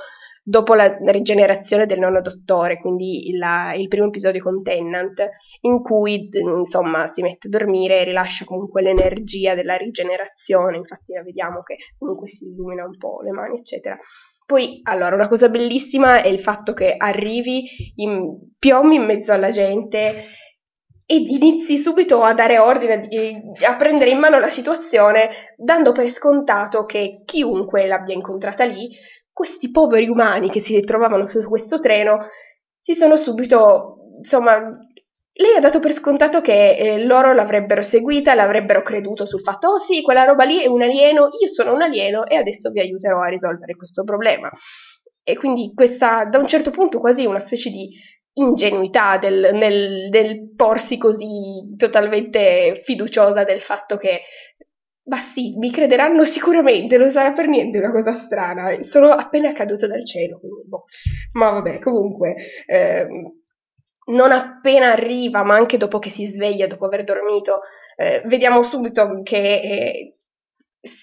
dopo 0.47 0.75
la 0.75 0.97
rigenerazione 1.11 1.85
del 1.85 1.99
nono 1.99 2.21
dottore, 2.21 2.79
quindi 2.79 3.35
la, 3.37 3.73
il 3.73 3.89
primo 3.89 4.07
episodio 4.07 4.41
con 4.41 4.63
Tennant, 4.63 5.29
in 5.61 5.81
cui 5.81 6.29
insomma 6.31 7.11
si 7.13 7.21
mette 7.21 7.47
a 7.47 7.49
dormire 7.49 7.99
e 7.99 8.03
rilascia 8.05 8.45
comunque 8.45 8.81
l'energia 8.81 9.55
della 9.55 9.75
rigenerazione, 9.75 10.77
infatti 10.77 11.11
la 11.11 11.21
vediamo 11.21 11.63
che 11.63 11.75
comunque 11.97 12.29
si 12.29 12.45
illumina 12.45 12.85
un 12.85 12.97
po' 12.97 13.19
le 13.23 13.31
mani, 13.31 13.57
eccetera. 13.57 13.97
Poi, 14.47 14.79
allora, 14.83 15.13
una 15.13 15.27
cosa 15.27 15.49
bellissima 15.49 16.21
è 16.21 16.27
il 16.27 16.39
fatto 16.39 16.71
che 16.73 16.95
arrivi, 16.95 17.65
in, 17.95 18.53
piombi 18.57 18.95
in 18.95 19.03
mezzo 19.03 19.33
alla 19.33 19.51
gente 19.51 20.23
e 21.05 21.15
inizi 21.15 21.79
subito 21.79 22.23
a 22.23 22.33
dare 22.33 22.57
ordine, 22.57 23.09
a 23.67 23.75
prendere 23.75 24.09
in 24.09 24.19
mano 24.19 24.39
la 24.39 24.49
situazione, 24.51 25.31
dando 25.57 25.91
per 25.91 26.13
scontato 26.13 26.85
che 26.85 27.23
chiunque 27.25 27.87
l'abbia 27.87 28.15
incontrata 28.15 28.63
lì, 28.63 28.89
questi 29.33 29.69
poveri 29.69 30.07
umani 30.07 30.49
che 30.49 30.61
si 30.61 30.79
trovavano 30.79 31.27
su 31.27 31.43
questo 31.43 31.81
treno, 31.81 32.29
si 32.81 32.95
sono 32.95 33.17
subito, 33.17 33.97
insomma, 34.23 34.61
lei 35.37 35.55
ha 35.55 35.59
dato 35.59 35.79
per 35.79 35.95
scontato 35.95 36.41
che 36.41 36.77
eh, 36.77 37.03
loro 37.03 37.33
l'avrebbero 37.33 37.83
seguita, 37.83 38.33
l'avrebbero 38.33 38.81
creduto 38.81 39.25
sul 39.25 39.41
fatto, 39.41 39.67
oh 39.67 39.85
sì, 39.85 40.01
quella 40.01 40.23
roba 40.23 40.43
lì 40.43 40.61
è 40.61 40.67
un 40.67 40.81
alieno, 40.81 41.29
io 41.39 41.47
sono 41.53 41.73
un 41.73 41.81
alieno 41.81 42.25
e 42.25 42.35
adesso 42.35 42.71
vi 42.71 42.79
aiuterò 42.79 43.21
a 43.21 43.27
risolvere 43.27 43.75
questo 43.75 44.03
problema. 44.03 44.49
E 45.23 45.35
quindi 45.35 45.73
questa, 45.75 46.25
da 46.25 46.37
un 46.39 46.47
certo 46.47 46.71
punto, 46.71 46.99
quasi 46.99 47.25
una 47.25 47.45
specie 47.45 47.69
di 47.69 47.89
ingenuità 48.33 49.17
del, 49.17 49.49
nel, 49.53 50.09
nel 50.09 50.53
porsi 50.55 50.97
così 50.97 51.75
totalmente 51.77 52.81
fiduciosa 52.85 53.43
del 53.43 53.61
fatto 53.61 53.97
che 53.97 54.21
ma 55.07 55.31
sì, 55.33 55.55
mi 55.57 55.71
crederanno 55.71 56.25
sicuramente, 56.25 56.97
non 56.97 57.11
sarà 57.11 57.31
per 57.31 57.47
niente 57.47 57.77
una 57.77 57.91
cosa 57.91 58.25
strana, 58.25 58.77
sono 58.83 59.09
appena 59.09 59.53
caduto 59.53 59.87
dal 59.87 60.05
cielo, 60.05 60.37
quindi 60.39 60.67
boh. 60.67 60.83
Ma 61.33 61.51
vabbè, 61.51 61.79
comunque, 61.79 62.35
ehm, 62.65 63.31
non 64.07 64.31
appena 64.31 64.91
arriva, 64.91 65.43
ma 65.43 65.55
anche 65.55 65.77
dopo 65.77 65.99
che 65.99 66.11
si 66.11 66.27
sveglia, 66.27 66.67
dopo 66.67 66.85
aver 66.85 67.03
dormito, 67.03 67.61
eh, 67.95 68.21
vediamo 68.25 68.63
subito 68.63 69.21
che 69.23 69.37
eh, 69.37 70.17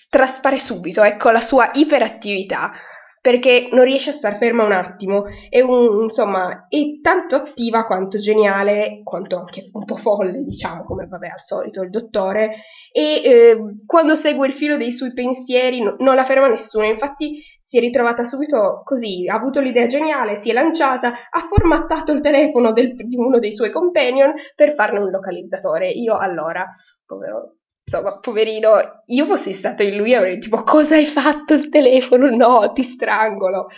traspare 0.08 0.58
subito, 0.61 1.02
ecco, 1.02 1.30
la 1.30 1.46
sua 1.46 1.70
iperattività, 1.75 2.73
perché 3.20 3.68
non 3.73 3.84
riesce 3.84 4.11
a 4.11 4.14
star 4.14 4.37
ferma 4.37 4.64
un 4.64 4.73
attimo, 4.73 5.25
è 5.49 5.61
un, 5.61 6.02
insomma, 6.02 6.66
è 6.68 7.00
tanto 7.00 7.37
attiva 7.37 7.87
quanto 7.87 8.18
geniale, 8.18 9.00
quanto 9.02 9.38
anche 9.38 9.70
un 9.73 9.84
po' 9.87 9.96
folle, 9.96 10.42
diciamo, 10.42 10.84
come 10.84 11.06
vabbè 11.06 11.28
al 11.28 11.40
solito 11.40 11.82
il 11.82 11.88
dottore, 11.90 12.56
e 12.92 13.23
eh, 13.25 13.56
quando 13.87 14.16
segue 14.16 14.46
il 14.46 14.54
filo 14.54 14.76
dei 14.76 14.92
suoi 14.92 15.14
pensieri 15.14 15.80
no, 15.82 15.96
non 16.00 16.14
la 16.14 16.26
ferma 16.26 16.49
nessuno, 16.49 16.84
infatti 16.84 17.42
si 17.66 17.78
è 17.78 17.80
ritrovata 17.80 18.25
subito 18.25 18.83
così, 18.85 19.28
ha 19.28 19.35
avuto 19.35 19.61
l'idea 19.61 19.87
geniale, 19.87 20.40
si 20.42 20.50
è 20.50 20.52
lanciata, 20.52 21.12
ha 21.30 21.47
formattato 21.49 22.12
il 22.12 22.21
telefono 22.21 22.73
del, 22.73 22.94
di 22.94 23.16
uno 23.16 23.38
dei 23.38 23.54
suoi 23.54 23.71
companion 23.71 24.33
per 24.54 24.75
farne 24.75 24.99
un 24.99 25.11
localizzatore. 25.11 25.90
Io 25.90 26.16
allora, 26.16 26.66
povero, 27.06 27.56
insomma, 27.85 28.18
poverino, 28.18 29.02
io 29.06 29.26
fossi 29.26 29.54
stato 29.54 29.83
in 29.83 29.97
lui 29.97 30.14
avrei 30.14 30.38
tipo 30.38 30.62
cosa 30.62 30.94
hai 30.94 31.06
fatto 31.06 31.54
il 31.54 31.68
telefono? 31.68 32.35
No, 32.35 32.73
ti 32.73 32.83
strangolo. 32.83 33.68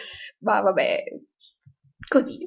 Ma 0.41 0.61
vabbè, 0.61 1.03
così. 2.09 2.39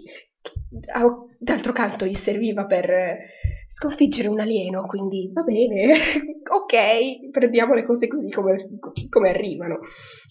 D'altro 1.40 1.72
canto 1.74 2.06
gli 2.06 2.16
serviva 2.16 2.66
per 2.66 3.18
sconfiggere 3.80 4.28
un 4.28 4.42
alieno, 4.42 4.86
quindi 4.86 5.32
va 5.34 5.42
bene, 5.42 5.94
ok, 6.44 7.30
prendiamo 7.32 7.74
le 7.74 7.86
cose 7.86 8.08
così 8.08 8.30
come, 8.30 8.58
come, 9.10 9.30
arrivano. 9.30 9.80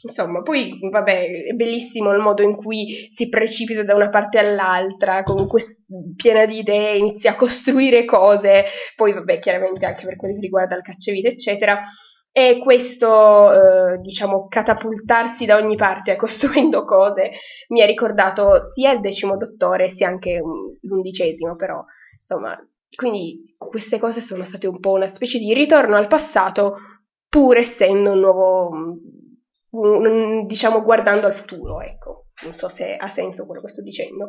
Insomma, 0.03 0.43
poi 0.43 0.79
vabbè, 0.79 1.45
è 1.47 1.53
bellissimo 1.55 2.13
il 2.13 2.21
modo 2.21 2.43
in 2.43 2.57
cui 2.57 3.11
si 3.17 3.29
precipita 3.31 3.83
da 3.83 3.95
una 3.95 4.11
parte 4.11 4.39
all'altra, 4.39 5.23
comunque 5.23 5.79
piena 6.15 6.45
di 6.45 6.59
idee, 6.59 6.99
inizia 6.99 7.33
a 7.33 7.37
costruire 7.37 8.05
cose, 8.05 8.65
poi 8.95 9.15
vabbè, 9.15 9.39
chiaramente 9.39 9.87
anche 9.87 10.05
per 10.05 10.17
quello 10.17 10.35
che 10.35 10.41
riguarda 10.41 10.77
il 10.77 10.83
cacciavite, 10.83 11.29
eccetera. 11.29 11.81
E 12.31 12.61
questo, 12.63 13.53
eh, 13.95 13.99
diciamo, 14.01 14.47
catapultarsi 14.47 15.47
da 15.47 15.57
ogni 15.57 15.77
parte 15.77 16.15
costruendo 16.17 16.85
cose 16.85 17.31
mi 17.69 17.81
ha 17.81 17.87
ricordato 17.87 18.71
sia 18.75 18.93
il 18.93 19.01
decimo 19.01 19.39
dottore 19.39 19.95
sia 19.97 20.09
anche 20.09 20.39
l'undicesimo, 20.83 21.57
però 21.57 21.83
insomma 22.21 22.57
quindi 22.95 23.55
queste 23.57 23.99
cose 23.99 24.21
sono 24.23 24.45
state 24.45 24.67
un 24.67 24.81
po' 24.81 24.93
una 24.93 25.13
specie 25.15 25.39
di 25.39 25.53
ritorno 25.53 25.97
al 25.97 26.09
passato, 26.09 26.77
pur 27.29 27.57
essendo 27.57 28.13
un 28.13 28.21
nuovo, 28.21 28.71
un, 29.71 30.47
diciamo, 30.47 30.83
guardando 30.83 31.27
al 31.27 31.35
futuro, 31.35 31.81
ecco. 31.81 32.27
Non 32.45 32.55
so 32.55 32.69
se 32.69 32.95
ha 32.97 33.13
senso 33.15 33.47
quello 33.47 33.63
che 33.63 33.69
sto 33.69 33.83
dicendo. 33.83 34.29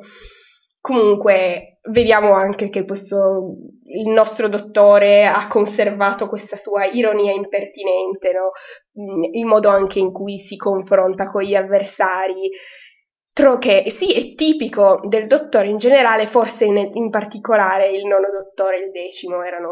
Comunque, 0.81 1.79
vediamo 1.91 2.33
anche 2.33 2.69
che 2.69 2.85
questo, 2.85 3.55
il 3.85 4.09
nostro 4.09 4.47
dottore 4.47 5.25
ha 5.25 5.47
conservato 5.47 6.27
questa 6.27 6.55
sua 6.57 6.85
ironia 6.85 7.33
impertinente, 7.33 8.31
no? 8.31 8.51
il 9.31 9.45
modo 9.45 9.69
anche 9.69 9.99
in 9.99 10.11
cui 10.11 10.39
si 10.47 10.55
confronta 10.55 11.29
con 11.29 11.43
gli 11.43 11.53
avversari, 11.53 12.49
che 13.59 13.95
sì, 13.97 14.13
è 14.13 14.35
tipico 14.35 15.01
del 15.07 15.27
dottore 15.27 15.67
in 15.67 15.77
generale, 15.77 16.27
forse 16.27 16.65
in, 16.65 16.77
in 16.93 17.09
particolare 17.09 17.89
il 17.89 18.05
nono 18.05 18.27
dottore 18.31 18.77
e 18.77 18.85
il 18.85 18.91
decimo 18.91 19.43
erano 19.43 19.69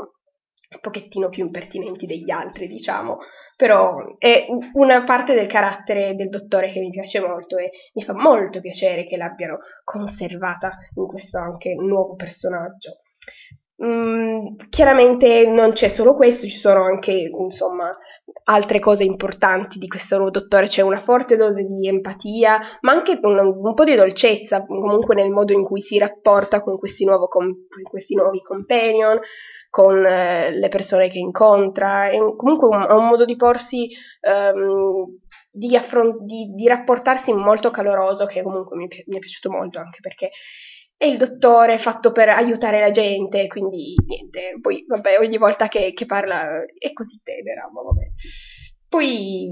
un 0.69 0.79
pochettino 0.81 1.29
più 1.29 1.45
impertinenti 1.45 2.05
degli 2.05 2.29
altri, 2.29 2.67
diciamo, 2.67 3.19
però 3.55 4.15
è 4.17 4.45
una 4.73 5.03
parte 5.03 5.33
del 5.33 5.47
carattere 5.47 6.15
del 6.15 6.29
dottore 6.29 6.71
che 6.71 6.79
mi 6.79 6.89
piace 6.89 7.19
molto 7.19 7.57
e 7.57 7.71
mi 7.93 8.03
fa 8.03 8.13
molto 8.13 8.61
piacere 8.61 9.05
che 9.05 9.17
l'abbiano 9.17 9.59
conservata 9.83 10.71
in 10.95 11.07
questo 11.07 11.37
anche 11.37 11.73
nuovo 11.73 12.15
personaggio. 12.15 12.99
Mm, 13.83 14.55
chiaramente 14.69 15.45
non 15.45 15.73
c'è 15.73 15.89
solo 15.89 16.15
questo, 16.15 16.47
ci 16.47 16.57
sono 16.57 16.83
anche 16.83 17.11
insomma 17.11 17.95
altre 18.45 18.79
cose 18.79 19.03
importanti 19.03 19.77
di 19.77 19.87
questo 19.87 20.15
nuovo 20.15 20.31
dottore, 20.31 20.67
c'è 20.67 20.81
una 20.81 21.03
forte 21.03 21.35
dose 21.35 21.63
di 21.63 21.87
empatia, 21.87 22.59
ma 22.81 22.91
anche 22.93 23.19
un, 23.21 23.37
un 23.37 23.73
po' 23.75 23.83
di 23.83 23.93
dolcezza 23.93 24.65
comunque 24.65 25.13
nel 25.13 25.29
modo 25.29 25.53
in 25.53 25.63
cui 25.63 25.81
si 25.81 25.99
rapporta 25.99 26.61
con 26.61 26.79
questi, 26.79 27.05
com- 27.05 27.55
questi 27.83 28.15
nuovi 28.15 28.41
companion, 28.41 29.19
con 29.69 30.03
eh, 30.05 30.51
le 30.51 30.69
persone 30.69 31.09
che 31.09 31.19
incontra, 31.19 32.09
è 32.09 32.17
comunque 32.35 32.67
un, 32.69 32.83
un 32.89 33.07
modo 33.07 33.25
di 33.25 33.35
porsi, 33.35 33.89
um, 34.21 35.05
di, 35.51 35.75
affront- 35.75 36.21
di, 36.21 36.53
di, 36.55 36.67
rapportarsi 36.67 37.31
molto 37.33 37.69
caloroso 37.69 38.25
che 38.25 38.41
comunque 38.41 38.75
mi, 38.75 38.87
mi 39.05 39.17
è 39.17 39.19
piaciuto 39.19 39.51
molto 39.51 39.79
anche 39.79 39.99
perché 40.01 40.31
è 40.97 41.05
il 41.05 41.17
dottore 41.17 41.77
fatto 41.79 42.11
per 42.11 42.29
aiutare 42.29 42.79
la 42.79 42.89
gente, 42.89 43.45
quindi 43.47 43.93
niente, 44.05 44.57
poi 44.59 44.83
vabbè, 44.87 45.19
ogni 45.19 45.37
volta 45.37 45.67
che, 45.67 45.93
che 45.93 46.05
parla 46.07 46.65
è 46.77 46.91
così 46.91 47.21
tenera, 47.23 47.69
ma 47.71 47.83
vabbè. 47.83 48.05
Poi 48.89 49.51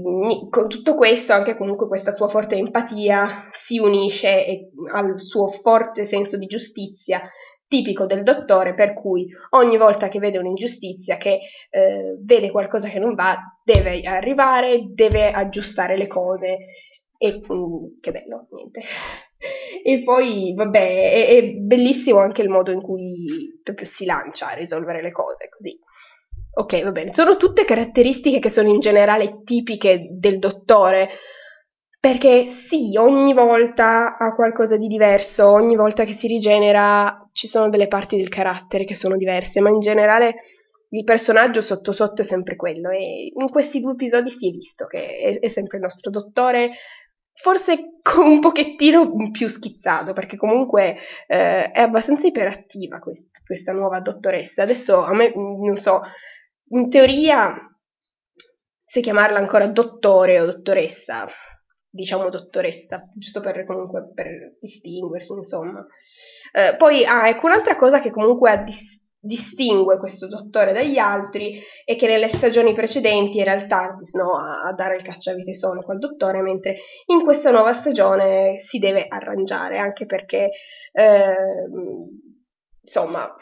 con 0.50 0.66
tutto 0.66 0.94
questo, 0.96 1.32
anche 1.32 1.56
comunque 1.56 1.86
questa 1.86 2.16
sua 2.16 2.28
forte 2.28 2.56
empatia 2.56 3.50
si 3.66 3.78
unisce 3.78 4.70
al 4.92 5.20
suo 5.20 5.50
forte 5.62 6.06
senso 6.06 6.36
di 6.36 6.46
giustizia 6.46 7.20
tipico 7.68 8.06
del 8.06 8.22
dottore, 8.22 8.74
per 8.74 8.94
cui 8.94 9.28
ogni 9.50 9.76
volta 9.76 10.08
che 10.08 10.18
vede 10.18 10.38
un'ingiustizia, 10.38 11.16
che 11.16 11.40
eh, 11.70 12.16
vede 12.24 12.50
qualcosa 12.50 12.88
che 12.88 12.98
non 12.98 13.14
va, 13.14 13.36
deve 13.62 14.00
arrivare, 14.02 14.86
deve 14.94 15.30
aggiustare 15.30 15.96
le 15.96 16.06
cose 16.06 16.56
e 17.18 17.40
mm, 17.40 18.00
che 18.00 18.10
bello, 18.10 18.46
niente. 18.50 18.80
E 19.82 20.02
poi, 20.02 20.52
vabbè, 20.54 21.10
è, 21.10 21.28
è, 21.28 21.42
bellissimo 21.52 22.18
anche 22.18 22.42
il 22.42 22.48
modo 22.48 22.70
in 22.70 22.80
cui 22.80 23.60
proprio 23.62 23.86
si 23.86 24.04
lancia 24.04 24.48
a 24.48 24.54
risolvere 24.54 25.02
le 25.02 25.12
cose, 25.12 25.48
così. 25.48 25.78
Ok, 26.54 26.82
va 26.82 26.90
bene. 26.90 27.12
Sono 27.12 27.36
tutte 27.36 27.64
caratteristiche 27.64 28.38
che 28.38 28.50
sono 28.50 28.68
in 28.68 28.80
generale 28.80 29.42
tipiche 29.44 30.08
del 30.10 30.38
dottore, 30.38 31.10
perché 32.00 32.64
sì, 32.68 32.96
ogni 32.96 33.34
volta 33.34 34.16
ha 34.16 34.34
qualcosa 34.34 34.76
di 34.76 34.86
diverso, 34.86 35.46
ogni 35.46 35.76
volta 35.76 36.04
che 36.04 36.16
si 36.18 36.26
rigenera 36.26 37.28
ci 37.32 37.48
sono 37.48 37.68
delle 37.68 37.88
parti 37.88 38.16
del 38.16 38.28
carattere 38.28 38.84
che 38.84 38.94
sono 38.94 39.16
diverse, 39.16 39.60
ma 39.60 39.68
in 39.68 39.80
generale 39.80 40.36
il 40.90 41.04
personaggio 41.04 41.60
sotto 41.62 41.92
sotto 41.92 42.22
è 42.22 42.24
sempre 42.24 42.56
quello 42.56 42.90
e 42.90 43.32
in 43.34 43.50
questi 43.50 43.80
due 43.80 43.92
episodi 43.92 44.30
si 44.30 44.48
è 44.48 44.50
visto 44.52 44.86
che 44.86 45.18
è, 45.18 45.38
è 45.40 45.48
sempre 45.50 45.78
il 45.78 45.82
nostro 45.82 46.10
dottore 46.10 46.70
forse 47.42 48.00
un 48.18 48.40
pochettino 48.40 49.30
più 49.30 49.48
schizzato, 49.48 50.12
perché 50.12 50.36
comunque 50.36 50.96
eh, 51.26 51.70
è 51.70 51.80
abbastanza 51.80 52.26
iperattiva 52.26 52.98
quest- 52.98 53.44
questa 53.44 53.72
nuova 53.72 54.00
dottoressa. 54.00 54.62
Adesso 54.62 55.02
a 55.02 55.14
me, 55.14 55.32
non 55.34 55.78
so, 55.78 56.00
in 56.70 56.90
teoria, 56.90 57.54
se 58.84 59.00
chiamarla 59.00 59.38
ancora 59.38 59.66
dottore 59.66 60.40
o 60.40 60.46
dottoressa, 60.46 61.26
diciamo 61.88 62.28
dottoressa, 62.28 63.10
giusto 63.14 63.40
per 63.40 63.64
comunque 63.64 64.12
per 64.14 64.56
distinguersi, 64.60 65.32
insomma. 65.32 65.86
Eh, 66.52 66.76
poi, 66.76 67.04
ah, 67.04 67.28
ecco 67.28 67.46
un'altra 67.46 67.76
cosa 67.76 68.00
che 68.00 68.10
comunque 68.10 68.50
ha 68.50 68.56
dis- 68.58 68.94
distingue 69.26 69.98
questo 69.98 70.26
dottore 70.26 70.72
dagli 70.72 70.98
altri 70.98 71.60
e 71.84 71.96
che 71.96 72.06
nelle 72.06 72.30
stagioni 72.34 72.72
precedenti 72.72 73.38
era 73.38 73.52
il 73.54 73.66
TARDIS 73.66 74.12
no, 74.14 74.38
a, 74.38 74.72
dare 74.72 74.96
il 74.96 75.02
cacciavite 75.02 75.54
sonico 75.54 75.92
al 75.92 75.98
dottore, 75.98 76.40
mentre 76.40 76.76
in 77.06 77.22
questa 77.22 77.50
nuova 77.50 77.80
stagione 77.80 78.62
si 78.68 78.78
deve 78.78 79.06
arrangiare, 79.08 79.78
anche 79.78 80.06
perché, 80.06 80.50
eh, 80.92 81.34
insomma, 82.82 83.34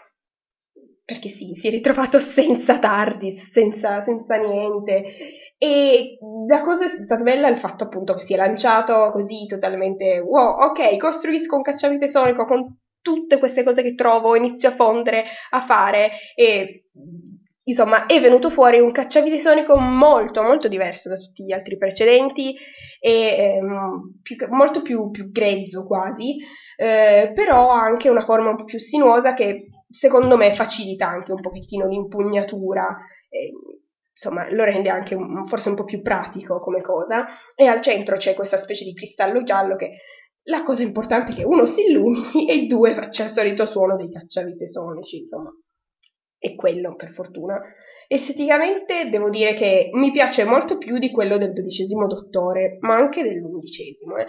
perché 1.04 1.28
sì, 1.30 1.54
si 1.60 1.66
è 1.66 1.70
ritrovato 1.70 2.18
senza 2.18 2.78
TARDIS, 2.78 3.50
senza, 3.52 4.02
senza 4.02 4.36
niente. 4.36 5.04
E 5.58 6.16
la 6.48 6.62
cosa 6.62 6.86
è 6.86 7.04
stata 7.04 7.22
bella 7.22 7.48
il 7.48 7.58
fatto 7.58 7.84
appunto 7.84 8.14
che 8.14 8.24
si 8.24 8.32
è 8.32 8.36
lanciato 8.36 9.10
così 9.12 9.46
totalmente, 9.46 10.18
wow, 10.18 10.62
ok, 10.70 10.96
costruisco 10.96 11.56
un 11.56 11.62
cacciavite 11.62 12.10
sonico 12.10 12.46
con 12.46 12.78
tutte 13.04 13.38
queste 13.38 13.62
cose 13.62 13.82
che 13.82 13.94
trovo, 13.94 14.34
inizio 14.34 14.70
a 14.70 14.75
fondere, 14.75 15.25
a 15.50 15.66
fare 15.66 16.12
e 16.34 16.87
insomma 17.64 18.06
è 18.06 18.18
venuto 18.18 18.49
fuori 18.50 18.80
un 18.80 18.92
cacciavite 18.92 19.40
sonico 19.40 19.78
molto 19.78 20.42
molto 20.42 20.68
diverso 20.68 21.08
da 21.11 21.16
tutti 21.16 21.44
gli 21.44 21.52
altri 21.52 21.76
precedenti 21.76 22.54
e 23.00 23.58
ehm, 23.58 24.20
più, 24.23 24.37
molto 24.49 24.80
più, 24.80 25.11
più, 25.11 25.30
grezzo 25.30 25.84
quasi, 25.84 26.37
eh, 26.76 27.32
però 27.34 27.73
ha 27.73 27.82
anche 27.82 28.08
una 28.08 28.25
forma 28.25 28.50
un 28.50 28.56
po' 28.56 28.64
più 28.64 28.78
sinuosa 28.78 29.34
che 29.34 29.66
secondo 29.90 30.38
me 30.38 30.54
facilita 30.54 31.06
anche 31.06 31.32
un 31.32 31.42
pochettino 31.42 31.87
l'impugnatura. 31.87 32.87
Eh, 33.28 33.52
insomma, 34.14 34.50
lo 34.50 34.64
rende 34.64 34.88
anche 34.88 35.14
un, 35.14 35.46
forse 35.46 35.68
un 35.68 35.75
po' 35.75 35.84
più 35.84 36.00
pratico 36.00 36.61
come 36.61 36.80
cosa. 36.80 37.26
E 37.54 37.66
al 37.66 37.82
centro 37.82 38.16
c'è 38.16 38.34
questa 38.34 38.58
specie 38.62 38.84
di 38.84 38.94
cristallo 38.94 39.42
giallo 39.42 39.76
che 39.76 39.99
la 40.44 40.62
cosa 40.62 40.82
importante 40.82 41.32
è 41.32 41.34
che 41.34 41.44
uno 41.44 41.66
si 41.66 41.86
illumini 41.86 42.48
e 42.48 42.66
due 42.66 42.94
faccia 42.94 43.24
il 43.24 43.30
solito 43.30 43.66
suono 43.66 43.96
dei 43.96 44.10
cacciavite 44.10 44.68
sonici, 44.68 45.18
insomma, 45.18 45.50
è 46.38 46.54
quello 46.54 46.94
per 46.96 47.12
fortuna. 47.12 47.60
Esteticamente 48.06 49.08
devo 49.08 49.30
dire 49.30 49.54
che 49.54 49.88
mi 49.94 50.10
piace 50.10 50.44
molto 50.44 50.76
più 50.76 50.98
di 50.98 51.10
quello 51.10 51.38
del 51.38 51.52
dodicesimo 51.52 52.06
dottore, 52.06 52.76
ma 52.80 52.96
anche 52.96 53.22
dell'undicesimo. 53.22 54.16
Eh. 54.18 54.26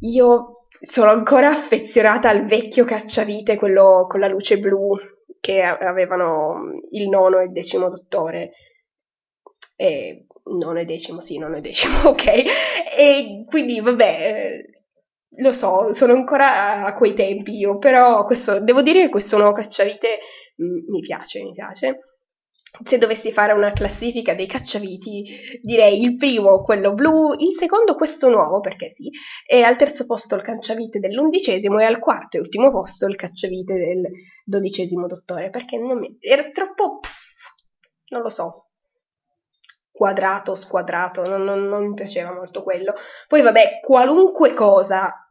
Io 0.00 0.66
sono 0.80 1.10
ancora 1.10 1.50
affezionata 1.50 2.28
al 2.28 2.46
vecchio 2.46 2.84
cacciavite, 2.84 3.56
quello 3.56 4.06
con 4.08 4.18
la 4.20 4.28
luce 4.28 4.58
blu 4.58 4.96
che 5.40 5.62
avevano 5.62 6.72
il 6.90 7.08
nono 7.08 7.38
e 7.38 7.44
il 7.44 7.52
decimo 7.52 7.88
dottore. 7.88 8.52
E 9.76 10.26
nono 10.56 10.80
e 10.80 10.84
decimo, 10.84 11.20
sì, 11.20 11.38
nono 11.38 11.56
e 11.56 11.60
decimo, 11.60 12.08
ok. 12.10 12.24
E 12.96 13.44
quindi, 13.48 13.80
vabbè, 13.80 14.62
lo 15.36 15.52
so, 15.52 15.94
sono 15.94 16.14
ancora 16.14 16.84
a 16.84 16.94
quei 16.94 17.14
tempi 17.14 17.56
io, 17.56 17.78
però 17.78 18.24
questo, 18.24 18.60
devo 18.60 18.82
dire 18.82 19.02
che 19.02 19.08
questo 19.10 19.36
nuovo 19.36 19.52
cacciavite 19.52 20.18
mi 20.56 21.00
piace, 21.00 21.42
mi 21.42 21.52
piace. 21.52 22.00
Se 22.86 22.98
dovessi 22.98 23.32
fare 23.32 23.54
una 23.54 23.72
classifica 23.72 24.34
dei 24.34 24.46
cacciaviti, 24.46 25.24
direi 25.62 26.02
il 26.02 26.16
primo 26.16 26.62
quello 26.62 26.92
blu, 26.92 27.32
il 27.32 27.56
secondo 27.58 27.94
questo 27.94 28.28
nuovo, 28.28 28.60
perché 28.60 28.92
sì, 28.94 29.10
e 29.46 29.62
al 29.62 29.78
terzo 29.78 30.04
posto 30.04 30.34
il 30.34 30.42
cacciavite 30.42 30.98
dell'undicesimo 30.98 31.78
e 31.78 31.84
al 31.84 31.98
quarto 31.98 32.36
e 32.36 32.40
ultimo 32.40 32.70
posto 32.70 33.06
il 33.06 33.16
cacciavite 33.16 33.72
del 33.72 34.02
dodicesimo 34.44 35.06
dottore, 35.06 35.48
perché 35.50 35.78
non 35.78 35.98
mi... 35.98 36.18
era 36.20 36.50
troppo... 36.50 37.00
non 38.10 38.20
lo 38.20 38.28
so, 38.28 38.67
quadrato, 39.98 40.54
squadrato, 40.54 41.22
non, 41.24 41.42
non, 41.42 41.66
non 41.66 41.88
mi 41.88 41.94
piaceva 41.94 42.32
molto 42.32 42.62
quello. 42.62 42.94
Poi 43.26 43.42
vabbè, 43.42 43.80
qualunque 43.84 44.54
cosa 44.54 45.26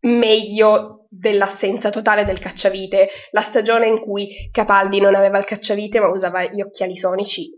meglio 0.00 1.06
dell'assenza 1.08 1.88
totale 1.88 2.26
del 2.26 2.38
cacciavite, 2.38 3.08
la 3.30 3.46
stagione 3.48 3.86
in 3.86 4.00
cui 4.00 4.50
Capaldi 4.52 5.00
non 5.00 5.14
aveva 5.14 5.38
il 5.38 5.46
cacciavite 5.46 5.98
ma 5.98 6.08
usava 6.08 6.44
gli 6.44 6.60
occhiali 6.60 6.96
sonici, 6.96 7.50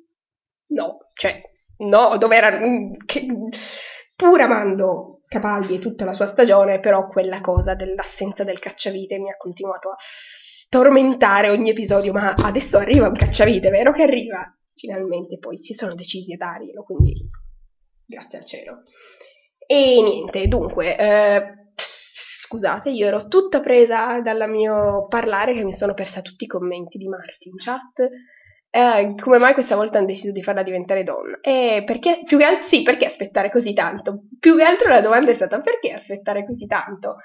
no, 0.68 1.10
cioè, 1.14 1.40
no, 1.78 2.16
dove 2.16 2.36
era... 2.36 2.56
Mm, 2.56 2.92
che, 3.04 3.26
pur 4.16 4.40
amando 4.40 5.22
Capaldi 5.26 5.74
e 5.74 5.78
tutta 5.80 6.04
la 6.04 6.12
sua 6.12 6.28
stagione, 6.28 6.78
però 6.78 7.08
quella 7.08 7.40
cosa 7.40 7.74
dell'assenza 7.74 8.44
del 8.44 8.60
cacciavite 8.60 9.18
mi 9.18 9.30
ha 9.30 9.36
continuato 9.36 9.90
a 9.90 9.96
tormentare 10.68 11.50
ogni 11.50 11.70
episodio, 11.70 12.12
ma 12.12 12.34
adesso 12.36 12.76
arriva 12.76 13.08
un 13.08 13.16
cacciavite, 13.16 13.70
vero 13.70 13.92
che 13.92 14.02
arriva? 14.02 14.54
Finalmente 14.74 15.38
poi 15.38 15.58
si 15.62 15.74
sono 15.74 15.94
decisi 15.94 16.32
a 16.32 16.36
darglielo, 16.36 16.82
quindi 16.82 17.14
grazie 18.06 18.38
al 18.38 18.44
cielo. 18.44 18.82
E 19.66 20.02
niente, 20.02 20.46
dunque, 20.46 20.96
eh, 20.96 21.42
scusate, 22.44 22.90
io 22.90 23.06
ero 23.06 23.28
tutta 23.28 23.60
presa 23.60 24.20
dal 24.20 24.48
mio 24.48 25.06
parlare 25.08 25.54
che 25.54 25.64
mi 25.64 25.72
sono 25.72 25.94
persa 25.94 26.20
tutti 26.20 26.44
i 26.44 26.48
commenti 26.48 26.98
di 26.98 27.08
Marti 27.08 27.48
in 27.48 27.56
chat. 27.56 28.08
Eh, 28.70 29.14
come 29.22 29.38
mai 29.38 29.54
questa 29.54 29.76
volta 29.76 29.98
hanno 29.98 30.08
deciso 30.08 30.32
di 30.32 30.42
farla 30.42 30.62
diventare 30.62 31.04
donna? 31.04 31.38
Eh, 31.40 31.84
perché, 31.86 32.22
più 32.24 32.38
che 32.38 32.44
altro, 32.44 32.66
sì, 32.68 32.82
perché 32.82 33.06
aspettare 33.06 33.50
così 33.50 33.72
tanto? 33.72 34.24
Più 34.38 34.56
che 34.56 34.64
altro 34.64 34.88
la 34.88 35.00
domanda 35.00 35.30
è 35.30 35.36
stata 35.36 35.60
perché 35.60 35.92
aspettare 35.92 36.44
così 36.44 36.66
tanto? 36.66 37.16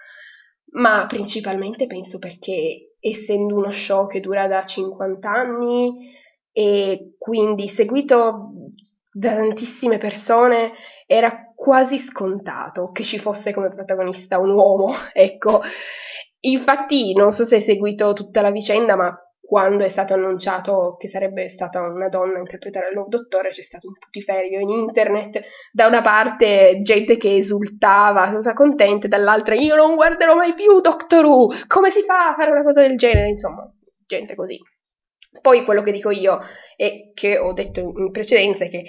Ma 0.73 1.07
principalmente 1.07 1.87
penso 1.87 2.19
perché 2.19 2.95
essendo 2.99 3.55
uno 3.55 3.71
show 3.71 4.07
che 4.07 4.19
dura 4.19 4.47
da 4.47 4.63
50 4.63 5.29
anni, 5.29 6.11
e 6.51 7.15
quindi 7.17 7.69
seguito 7.69 8.51
da 9.11 9.35
tantissime 9.35 9.97
persone 9.97 10.73
era 11.05 11.51
quasi 11.55 11.99
scontato 12.07 12.91
che 12.91 13.03
ci 13.03 13.19
fosse 13.19 13.53
come 13.53 13.69
protagonista 13.69 14.39
un 14.39 14.51
uomo, 14.51 14.93
ecco. 15.13 15.61
Infatti 16.41 17.13
non 17.13 17.33
so 17.33 17.45
se 17.45 17.55
hai 17.55 17.63
seguito 17.63 18.13
tutta 18.13 18.41
la 18.41 18.51
vicenda, 18.51 18.95
ma 18.95 19.13
quando 19.49 19.83
è 19.83 19.89
stato 19.89 20.13
annunciato 20.13 20.95
che 20.97 21.09
sarebbe 21.09 21.49
stata 21.49 21.81
una 21.81 22.07
donna 22.07 22.37
a 22.37 22.39
interpretare 22.39 22.89
il 22.89 22.93
nuovo 22.93 23.09
dottore 23.09 23.49
c'è 23.49 23.63
stato 23.63 23.87
un 23.87 23.93
putiferio 23.97 24.59
in 24.59 24.69
internet, 24.69 25.41
da 25.71 25.87
una 25.87 26.01
parte 26.01 26.81
gente 26.83 27.17
che 27.17 27.35
esultava, 27.35 28.31
cosa 28.31 28.53
contenta, 28.53 29.07
dall'altra 29.07 29.55
io 29.55 29.75
non 29.75 29.95
guarderò 29.95 30.35
mai 30.35 30.53
più 30.53 30.79
Doctor 30.81 31.25
Who, 31.25 31.47
come 31.67 31.89
si 31.89 32.03
fa 32.05 32.29
a 32.29 32.35
fare 32.35 32.51
una 32.51 32.61
cosa 32.63 32.81
del 32.81 32.95
genere, 32.95 33.29
insomma, 33.29 33.67
gente 34.05 34.35
così. 34.35 34.59
Poi 35.41 35.63
quello 35.63 35.83
che 35.83 35.91
dico 35.91 36.09
io 36.09 36.39
e 36.75 37.11
che 37.13 37.37
ho 37.37 37.53
detto 37.53 37.81
in 37.81 38.11
precedenza 38.11 38.63
è 38.63 38.69
che 38.69 38.83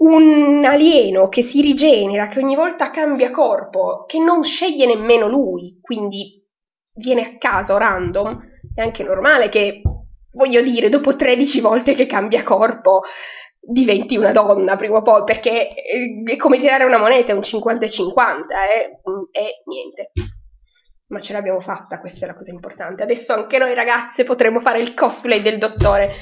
un 0.00 0.64
alieno 0.64 1.28
che 1.28 1.44
si 1.50 1.60
rigenera, 1.60 2.28
che 2.28 2.38
ogni 2.38 2.56
volta 2.56 2.90
cambia 2.90 3.30
corpo, 3.30 4.04
che 4.06 4.18
non 4.18 4.42
sceglie 4.42 4.86
nemmeno 4.86 5.28
lui, 5.28 5.78
quindi 5.82 6.42
viene 6.94 7.22
a 7.22 7.38
caso 7.38 7.76
random, 7.76 8.40
è 8.74 8.80
anche 8.80 9.02
normale 9.02 9.50
che, 9.50 9.82
voglio 10.32 10.62
dire, 10.62 10.88
dopo 10.88 11.16
13 11.16 11.60
volte 11.60 11.94
che 11.94 12.06
cambia 12.06 12.42
corpo 12.42 13.02
diventi 13.60 14.16
una 14.16 14.32
donna 14.32 14.76
prima 14.76 14.96
o 14.96 15.02
poi, 15.02 15.22
perché 15.24 15.68
è 15.68 16.36
come 16.36 16.58
tirare 16.58 16.84
una 16.84 16.98
moneta, 16.98 17.32
è 17.32 17.34
un 17.34 17.40
50-50, 17.40 17.82
eh? 18.74 19.00
e 19.32 19.62
niente 19.66 20.12
ma 21.10 21.20
ce 21.20 21.32
l'abbiamo 21.32 21.60
fatta, 21.60 21.98
questa 22.00 22.24
è 22.24 22.28
la 22.28 22.34
cosa 22.34 22.50
importante. 22.50 23.02
Adesso 23.02 23.32
anche 23.32 23.58
noi 23.58 23.74
ragazze 23.74 24.24
potremo 24.24 24.60
fare 24.60 24.80
il 24.80 24.94
cosplay 24.94 25.42
del 25.42 25.58
dottore 25.58 26.12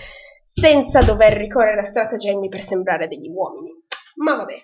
senza 0.52 1.00
dover 1.00 1.34
ricorrere 1.34 1.82
a 1.82 1.90
stratagemmi 1.90 2.48
per 2.48 2.66
sembrare 2.66 3.06
degli 3.06 3.28
uomini. 3.28 3.70
Ma 4.16 4.36
vabbè. 4.36 4.56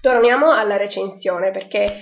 Torniamo 0.00 0.50
alla 0.50 0.76
recensione 0.76 1.52
perché, 1.52 1.94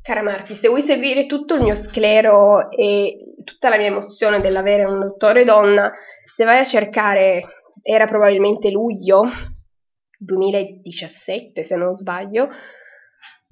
cara 0.00 0.22
Marti, 0.22 0.54
se 0.54 0.68
vuoi 0.68 0.84
seguire 0.86 1.26
tutto 1.26 1.54
il 1.54 1.62
mio 1.62 1.74
sclero 1.74 2.70
e 2.70 3.34
tutta 3.44 3.68
la 3.68 3.76
mia 3.76 3.86
emozione 3.86 4.40
dell'avere 4.40 4.84
un 4.84 5.00
dottore 5.00 5.44
donna, 5.44 5.92
se 6.36 6.44
vai 6.44 6.60
a 6.60 6.66
cercare, 6.66 7.42
era 7.82 8.06
probabilmente 8.06 8.70
luglio 8.70 9.24
2017 10.18 11.64
se 11.64 11.74
non 11.74 11.96
sbaglio, 11.96 12.48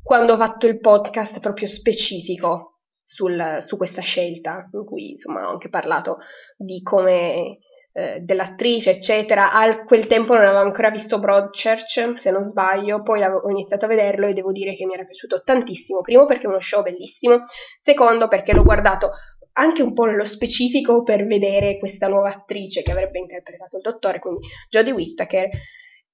quando 0.01 0.35
ho 0.35 0.37
fatto 0.37 0.69
il 0.69 0.79
podcast 0.79 1.41
proprio 1.41 1.67
specifico 1.67 2.78
sul, 3.09 3.62
su 3.66 3.77
questa 3.79 4.03
scelta, 4.03 4.68
in 4.73 4.85
cui 4.85 5.12
insomma 5.12 5.49
ho 5.49 5.53
anche 5.53 5.71
parlato 5.71 6.18
di 6.57 6.83
come 6.83 7.59
eh, 7.94 8.18
dell'attrice, 8.21 8.90
eccetera. 8.90 9.51
A 9.51 9.85
quel 9.85 10.07
tempo 10.07 10.35
non 10.35 10.44
avevo 10.44 10.61
ancora 10.61 10.90
visto 10.90 11.18
Broadchurch, 11.18 12.21
se 12.21 12.31
non 12.31 12.44
sbaglio, 12.44 13.03
poi 13.03 13.23
ho 13.23 13.49
iniziato 13.49 13.87
a 13.87 13.88
vederlo 13.88 14.27
e 14.27 14.35
devo 14.35 14.53
dire 14.53 14.75
che 14.75 14.85
mi 14.85 14.92
era 14.92 15.05
piaciuto 15.05 15.42
tantissimo. 15.42 16.03
Primo 16.03 16.27
perché 16.27 16.44
è 16.44 16.49
uno 16.49 16.61
show 16.61 16.83
bellissimo, 16.83 17.47
secondo 17.83 18.29
perché 18.29 18.53
l'ho 18.53 18.62
guardato 18.62 19.11
anche 19.55 19.83
un 19.83 19.94
po' 19.94 20.05
nello 20.05 20.27
specifico 20.27 21.03
per 21.03 21.27
vedere 21.27 21.79
questa 21.79 22.07
nuova 22.09 22.29
attrice 22.29 22.83
che 22.83 22.92
avrebbe 22.92 23.18
interpretato 23.18 23.77
il 23.79 23.83
dottore, 23.83 24.21
quindi 24.21 24.47
Jodie 24.68 24.92
Whittaker, 24.92 25.49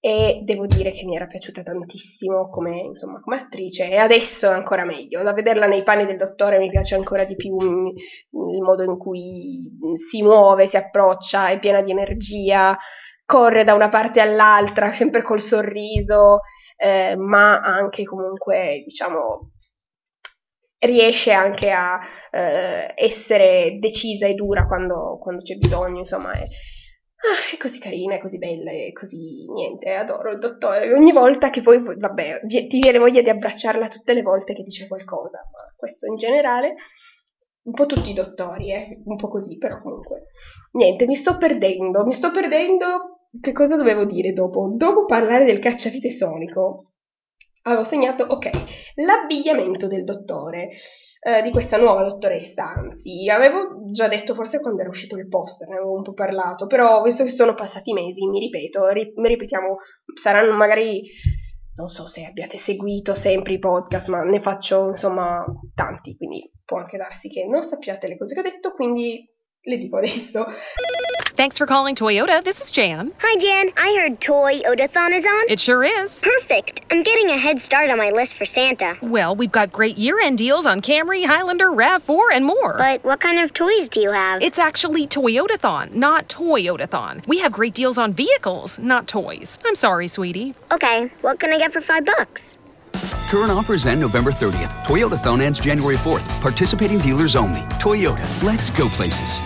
e 0.04 0.40
devo 0.42 0.66
dire 0.66 0.92
che 0.92 1.06
mi 1.06 1.16
era 1.16 1.26
piaciuta 1.26 1.62
tantissimo 1.62 2.50
come, 2.50 2.78
insomma, 2.78 3.20
come 3.20 3.40
attrice 3.40 3.88
e 3.88 3.96
adesso 3.96 4.46
ancora 4.50 4.84
meglio. 4.84 5.22
Da 5.22 5.32
vederla 5.32 5.64
nei 5.64 5.82
panni 5.82 6.04
del 6.04 6.18
dottore 6.18 6.58
mi 6.58 6.68
piace 6.68 6.94
ancora 6.94 7.24
di 7.24 7.34
più 7.36 7.56
il 7.56 8.60
modo 8.60 8.82
in 8.82 8.98
cui 8.98 9.62
si 10.10 10.22
muove, 10.22 10.68
si 10.68 10.76
approccia, 10.76 11.48
è 11.48 11.58
piena 11.58 11.80
di 11.80 11.90
energia, 11.92 12.76
corre 13.24 13.64
da 13.64 13.72
una 13.72 13.88
parte 13.88 14.20
all'altra, 14.20 14.92
sempre 14.98 15.22
col 15.22 15.40
sorriso, 15.40 16.40
eh, 16.76 17.16
ma 17.16 17.60
anche 17.60 18.04
comunque, 18.04 18.82
diciamo, 18.84 19.52
riesce 20.80 21.32
anche 21.32 21.70
a 21.70 21.98
eh, 22.30 22.92
essere 22.94 23.78
decisa 23.80 24.26
e 24.26 24.34
dura 24.34 24.66
quando, 24.66 25.16
quando 25.18 25.40
c'è 25.40 25.54
bisogno, 25.54 26.00
insomma, 26.00 26.32
è, 26.34 26.46
ah, 27.24 27.54
è, 27.54 27.56
così 27.56 27.78
carina, 27.78 28.14
è 28.14 28.20
così 28.20 28.38
bella, 28.38 28.70
è 28.70 28.92
così 28.92 29.50
niente, 29.50 29.92
adoro 29.94 30.30
il 30.30 30.38
dottore. 30.38 30.92
Ogni 30.92 31.12
volta 31.12 31.50
che 31.50 31.62
poi, 31.62 31.82
vabbè, 31.82 32.42
ti 32.46 32.78
viene 32.78 32.98
voglia 32.98 33.22
di 33.22 33.30
abbracciarla 33.30 33.88
tutte 33.88 34.12
le 34.12 34.22
volte 34.22 34.54
che 34.54 34.62
dice 34.62 34.86
qualcosa, 34.86 35.38
ma 35.38 35.74
questo 35.76 36.06
in 36.06 36.16
generale 36.16 36.74
un 37.64 37.72
po' 37.72 37.86
tutti 37.86 38.10
i 38.10 38.14
dottori, 38.14 38.72
eh? 38.72 39.00
un 39.04 39.16
po' 39.16 39.28
così, 39.28 39.56
però 39.56 39.80
comunque. 39.80 40.26
Niente, 40.72 41.06
mi 41.06 41.16
sto 41.16 41.38
perdendo, 41.38 42.04
mi 42.04 42.14
sto 42.14 42.30
perdendo. 42.30 43.28
Che 43.40 43.52
cosa 43.52 43.76
dovevo 43.76 44.04
dire 44.04 44.32
dopo? 44.32 44.72
Dopo 44.76 45.06
parlare 45.06 45.44
del 45.44 45.58
cacciavite 45.58 46.16
sonico, 46.16 46.92
avevo 47.62 47.84
segnato, 47.84 48.24
ok, 48.24 48.50
l'abbigliamento 48.96 49.88
del 49.88 50.04
dottore, 50.04 50.70
eh, 51.26 51.40
di 51.40 51.50
questa 51.50 51.78
nuova 51.78 52.04
dottoressa, 52.04 52.74
anzi, 52.74 53.30
avevo 53.30 53.90
già 53.92 54.08
detto 54.08 54.34
forse 54.34 54.60
quando 54.60 54.82
era 54.82 54.90
uscito 54.90 55.16
il 55.16 55.26
poster, 55.26 55.68
ne 55.68 55.76
avevo 55.76 55.94
un 55.94 56.02
po' 56.02 56.12
parlato, 56.12 56.66
però 56.66 57.00
visto 57.00 57.24
che 57.24 57.30
sono 57.30 57.54
passati 57.54 57.94
mesi, 57.94 58.26
mi 58.26 58.40
ripeto, 58.40 58.88
ri- 58.88 59.14
ripetiamo, 59.16 59.78
saranno 60.22 60.54
magari 60.54 61.02
non 61.76 61.88
so 61.88 62.06
se 62.08 62.26
abbiate 62.26 62.58
seguito 62.58 63.14
sempre 63.14 63.54
i 63.54 63.58
podcast, 63.58 64.08
ma 64.08 64.22
ne 64.22 64.42
faccio 64.42 64.90
insomma 64.90 65.42
tanti, 65.74 66.14
quindi 66.14 66.52
può 66.62 66.76
anche 66.76 66.98
darsi 66.98 67.28
che 67.28 67.46
non 67.46 67.62
sappiate 67.62 68.06
le 68.06 68.18
cose 68.18 68.34
che 68.34 68.40
ho 68.40 68.42
detto, 68.42 68.72
quindi 68.72 69.26
le 69.62 69.78
dico 69.78 69.96
adesso. 69.96 70.44
Thanks 71.36 71.58
for 71.58 71.66
calling 71.66 71.96
Toyota. 71.96 72.44
This 72.44 72.60
is 72.60 72.70
Jan. 72.70 73.10
Hi, 73.18 73.36
Jan. 73.40 73.72
I 73.76 73.92
heard 73.98 74.20
Toy 74.20 74.60
Odathon 74.60 75.18
is 75.18 75.24
on. 75.24 75.44
It 75.48 75.58
sure 75.58 75.82
is. 75.82 76.20
Perfect. 76.20 76.82
I'm 76.92 77.02
getting 77.02 77.28
a 77.28 77.36
head 77.36 77.60
start 77.60 77.90
on 77.90 77.98
my 77.98 78.10
list 78.10 78.36
for 78.36 78.46
Santa. 78.46 78.96
Well, 79.02 79.34
we've 79.34 79.50
got 79.50 79.72
great 79.72 79.98
year 79.98 80.20
end 80.20 80.38
deals 80.38 80.64
on 80.64 80.80
Camry, 80.80 81.26
Highlander, 81.26 81.70
RAV4, 81.70 82.20
and 82.34 82.44
more. 82.44 82.78
But 82.78 83.02
what 83.02 83.18
kind 83.18 83.40
of 83.40 83.52
toys 83.52 83.88
do 83.88 83.98
you 84.00 84.12
have? 84.12 84.44
It's 84.44 84.60
actually 84.60 85.08
Toyotathon, 85.08 85.92
not 85.94 86.28
Toyotathon. 86.28 87.26
We 87.26 87.40
have 87.40 87.50
great 87.50 87.74
deals 87.74 87.98
on 87.98 88.12
vehicles, 88.12 88.78
not 88.78 89.08
toys. 89.08 89.58
I'm 89.64 89.74
sorry, 89.74 90.06
sweetie. 90.06 90.54
Okay. 90.70 91.10
What 91.22 91.40
can 91.40 91.52
I 91.52 91.58
get 91.58 91.72
for 91.72 91.80
five 91.80 92.04
bucks? 92.04 92.56
Current 93.28 93.50
offers 93.50 93.86
end 93.86 94.00
November 94.00 94.30
30th. 94.30 94.70
Toyota 94.84 95.20
phone 95.20 95.40
ends 95.40 95.58
January 95.58 95.96
4th. 95.96 96.28
Participating 96.40 96.98
dealers 97.00 97.34
only. 97.34 97.62
Toyota. 97.82 98.24
Let's 98.44 98.70
go 98.70 98.88
places. 98.90 99.40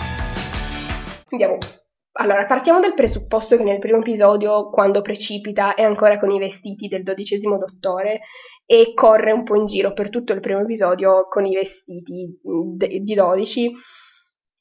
Andiamo. 1.33 1.78
Allora, 2.21 2.47
partiamo 2.47 2.81
dal 2.81 2.95
presupposto 2.95 3.57
che 3.57 3.63
nel 3.63 3.79
primo 3.79 3.99
episodio, 3.99 4.71
quando 4.71 5.03
precipita, 5.03 5.75
è 5.75 5.83
ancora 5.83 6.19
con 6.19 6.33
i 6.33 6.39
vestiti 6.41 6.89
del 6.89 7.05
dodicesimo 7.05 7.59
dottore 7.59 8.21
e 8.67 8.93
corre 8.93 9.31
un 9.31 9.45
po' 9.45 9.55
in 9.55 9.67
giro 9.67 9.93
per 9.93 10.11
tutto 10.11 10.33
il 10.33 10.41
primo 10.41 10.61
episodio 10.61 11.29
con 11.29 11.47
i 11.47 11.55
vestiti 11.55 12.41
di 12.43 13.15
12 13.15 13.73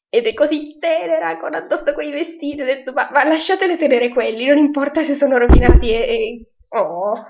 ed 0.10 0.26
è 0.26 0.34
così 0.34 0.78
tenera 0.80 1.38
con 1.40 1.54
addosso 1.54 1.94
quei 1.94 2.12
vestiti 2.12 2.62
ho 2.62 2.66
detto 2.66 2.94
ma, 2.94 3.10
ma 3.12 3.26
lasciatele 3.26 3.76
tenere 3.76 4.10
quelli 4.10 4.46
non 4.46 4.58
importa 4.58 5.04
se 5.04 5.18
sono 5.18 5.38
rovinati 5.38 5.90
e, 5.90 5.98
e... 5.98 6.46
oh 6.70 7.26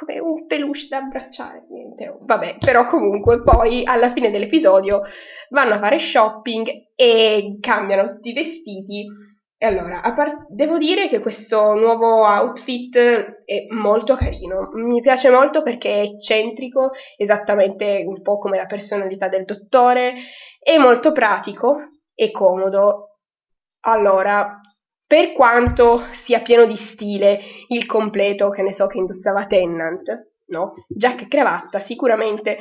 come 0.00 0.18
un 0.18 0.46
peluche 0.46 0.86
da 0.88 0.98
abbracciare, 0.98 1.66
niente, 1.68 2.16
vabbè, 2.20 2.56
però 2.58 2.88
comunque 2.88 3.42
poi 3.42 3.84
alla 3.84 4.12
fine 4.12 4.30
dell'episodio 4.30 5.02
vanno 5.50 5.74
a 5.74 5.78
fare 5.78 5.98
shopping 5.98 6.68
e 6.94 7.58
cambiano 7.60 8.08
tutti 8.08 8.30
i 8.30 8.32
vestiti. 8.32 9.06
E 9.62 9.66
allora, 9.66 10.00
par- 10.16 10.46
devo 10.48 10.78
dire 10.78 11.10
che 11.10 11.20
questo 11.20 11.74
nuovo 11.74 12.24
outfit 12.24 12.96
è 12.96 13.66
molto 13.74 14.14
carino, 14.14 14.70
mi 14.72 15.02
piace 15.02 15.28
molto 15.28 15.62
perché 15.62 15.90
è 15.90 16.04
eccentrico, 16.04 16.92
esattamente 17.18 18.02
un 18.06 18.22
po' 18.22 18.38
come 18.38 18.56
la 18.56 18.64
personalità 18.64 19.28
del 19.28 19.44
dottore, 19.44 20.14
è 20.58 20.78
molto 20.78 21.12
pratico 21.12 21.76
e 22.14 22.30
comodo. 22.30 23.18
Allora, 23.80 24.59
per 25.10 25.32
quanto 25.32 26.04
sia 26.22 26.40
pieno 26.40 26.66
di 26.66 26.76
stile 26.76 27.40
il 27.66 27.84
completo, 27.84 28.50
che 28.50 28.62
ne 28.62 28.72
so, 28.72 28.86
che 28.86 28.98
indossava 28.98 29.46
Tennant, 29.46 30.34
no? 30.50 30.74
Giacca 30.86 31.24
e 31.24 31.26
cravatta 31.26 31.80
sicuramente 31.80 32.58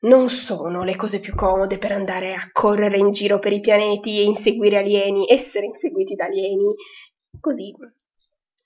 non 0.00 0.28
sono 0.28 0.82
le 0.82 0.96
cose 0.96 1.20
più 1.20 1.36
comode 1.36 1.78
per 1.78 1.92
andare 1.92 2.34
a 2.34 2.48
correre 2.50 2.98
in 2.98 3.12
giro 3.12 3.38
per 3.38 3.52
i 3.52 3.60
pianeti 3.60 4.18
e 4.18 4.24
inseguire 4.24 4.78
alieni, 4.78 5.28
essere 5.28 5.66
inseguiti 5.66 6.16
da 6.16 6.24
alieni, 6.24 6.74
così 7.38 7.72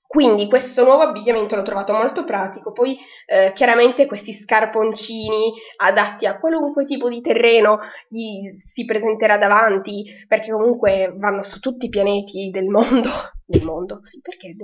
quindi 0.07 0.49
questo 0.49 0.85
nuovo 0.85 1.03
abbigliamento 1.03 1.57
l'ho 1.57 1.63
trovato 1.63 1.93
molto 1.93 2.25
pratico, 2.25 2.73
poi 2.73 2.97
eh, 3.27 3.53
chiaramente 3.55 4.07
questi 4.07 4.35
scarponcini 4.35 5.53
adatti 5.77 6.27
a 6.27 6.39
qualunque 6.39 6.85
tipo 6.85 7.09
di 7.09 7.21
terreno 7.21 7.81
gli 8.09 8.49
si 8.73 8.85
presenterà 8.85 9.37
davanti, 9.37 10.05
perché 10.29 10.51
comunque 10.53 11.13
vanno 11.17 11.43
su 11.43 11.59
tutti 11.59 11.87
i 11.87 11.91
pianeti 11.91 12.51
del 12.51 12.67
mondo, 12.67 13.11
del 13.45 13.65
mondo, 13.65 14.01
sì 14.05 14.21
perché 14.21 14.55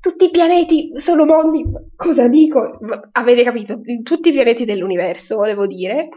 tutti 0.00 0.24
i 0.26 0.30
pianeti 0.30 0.92
sono 0.98 1.24
mondi, 1.24 1.64
cosa 1.96 2.28
dico? 2.28 2.78
Avete 3.12 3.42
capito? 3.44 3.80
Tutti 4.02 4.28
i 4.28 4.32
pianeti 4.32 4.64
dell'universo, 4.64 5.36
volevo 5.36 5.66
dire 5.66 6.08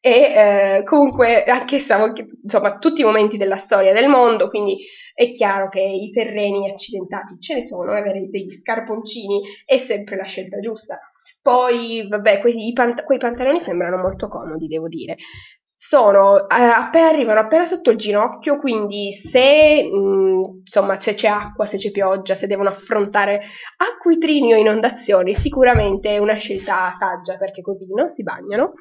e 0.00 0.10
eh, 0.10 0.82
comunque 0.84 1.44
anche 1.44 1.80
stavo, 1.80 2.12
insomma 2.42 2.78
tutti 2.78 3.00
i 3.00 3.04
momenti 3.04 3.36
della 3.36 3.58
storia 3.58 3.92
del 3.92 4.08
mondo, 4.08 4.48
quindi 4.48 4.76
è 5.12 5.32
chiaro 5.32 5.68
che 5.68 5.80
i 5.80 6.10
terreni 6.12 6.70
accidentati 6.70 7.40
ce 7.40 7.54
ne 7.54 7.66
sono, 7.66 7.92
avere 7.92 8.28
degli 8.30 8.56
scarponcini 8.60 9.42
è 9.64 9.84
sempre 9.88 10.16
la 10.16 10.24
scelta 10.24 10.60
giusta. 10.60 10.98
Poi, 11.42 12.06
vabbè, 12.08 12.40
quei, 12.40 12.72
pant- 12.72 13.02
quei 13.04 13.18
pantaloni 13.18 13.62
sembrano 13.64 13.96
molto 13.96 14.28
comodi, 14.28 14.68
devo 14.68 14.86
dire. 14.86 15.16
Sono 15.74 16.48
eh, 16.48 16.54
appena 16.54 17.08
arrivano 17.08 17.40
appena 17.40 17.66
sotto 17.66 17.90
il 17.90 17.96
ginocchio, 17.96 18.58
quindi 18.58 19.20
se 19.30 19.82
mh, 19.82 19.96
mm, 19.96 20.42
insomma 20.60 20.98
c'è, 20.98 21.14
c'è, 21.14 21.28
acqua, 21.28 21.66
se 21.66 21.78
c'è 21.78 21.90
pioggia, 21.90 22.36
se 22.36 22.46
devono 22.46 22.68
affrontare 22.68 23.40
acquitrini 23.76 24.52
o 24.54 24.56
inondazioni, 24.56 25.34
sicuramente 25.36 26.10
è 26.10 26.18
una 26.18 26.34
scelta 26.34 26.94
saggia 26.98 27.36
perché 27.38 27.62
così 27.62 27.86
non 27.94 28.12
si 28.14 28.22
bagnano 28.22 28.74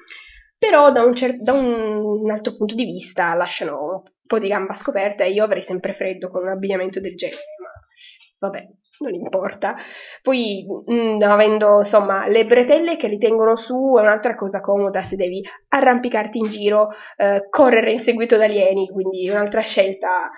però 0.57 0.91
da 0.91 1.03
un, 1.03 1.15
cer- 1.15 1.41
da 1.41 1.53
un 1.53 2.29
altro 2.31 2.55
punto 2.55 2.75
di 2.75 2.85
vista 2.85 3.33
lasciano 3.33 4.03
un 4.03 4.27
po' 4.27 4.39
di 4.39 4.47
gamba 4.47 4.73
scoperta 4.73 5.23
e 5.23 5.31
io 5.31 5.43
avrei 5.43 5.63
sempre 5.63 5.93
freddo 5.93 6.29
con 6.29 6.43
un 6.43 6.49
abbigliamento 6.49 6.99
del 6.99 7.15
genere, 7.15 7.41
ma 7.61 8.47
vabbè, 8.47 8.67
non 8.99 9.13
importa. 9.13 9.75
Poi, 10.21 10.65
mh, 10.85 10.93
mm, 10.93 11.21
avendo 11.21 11.81
insomma 11.83 12.27
le 12.27 12.45
bretelle 12.45 12.97
che 12.97 13.07
li 13.07 13.17
tengono 13.17 13.55
su, 13.55 13.95
è 13.97 14.01
un'altra 14.01 14.35
cosa 14.35 14.59
comoda 14.61 15.03
se 15.03 15.15
devi 15.15 15.43
arrampicarti 15.69 16.37
in 16.37 16.49
giro, 16.49 16.89
eh, 17.17 17.47
correre 17.49 17.91
inseguito 17.91 18.37
da 18.37 18.45
alieni, 18.45 18.89
quindi 18.89 19.29
un'altra 19.29 19.61
scelta 19.61 20.29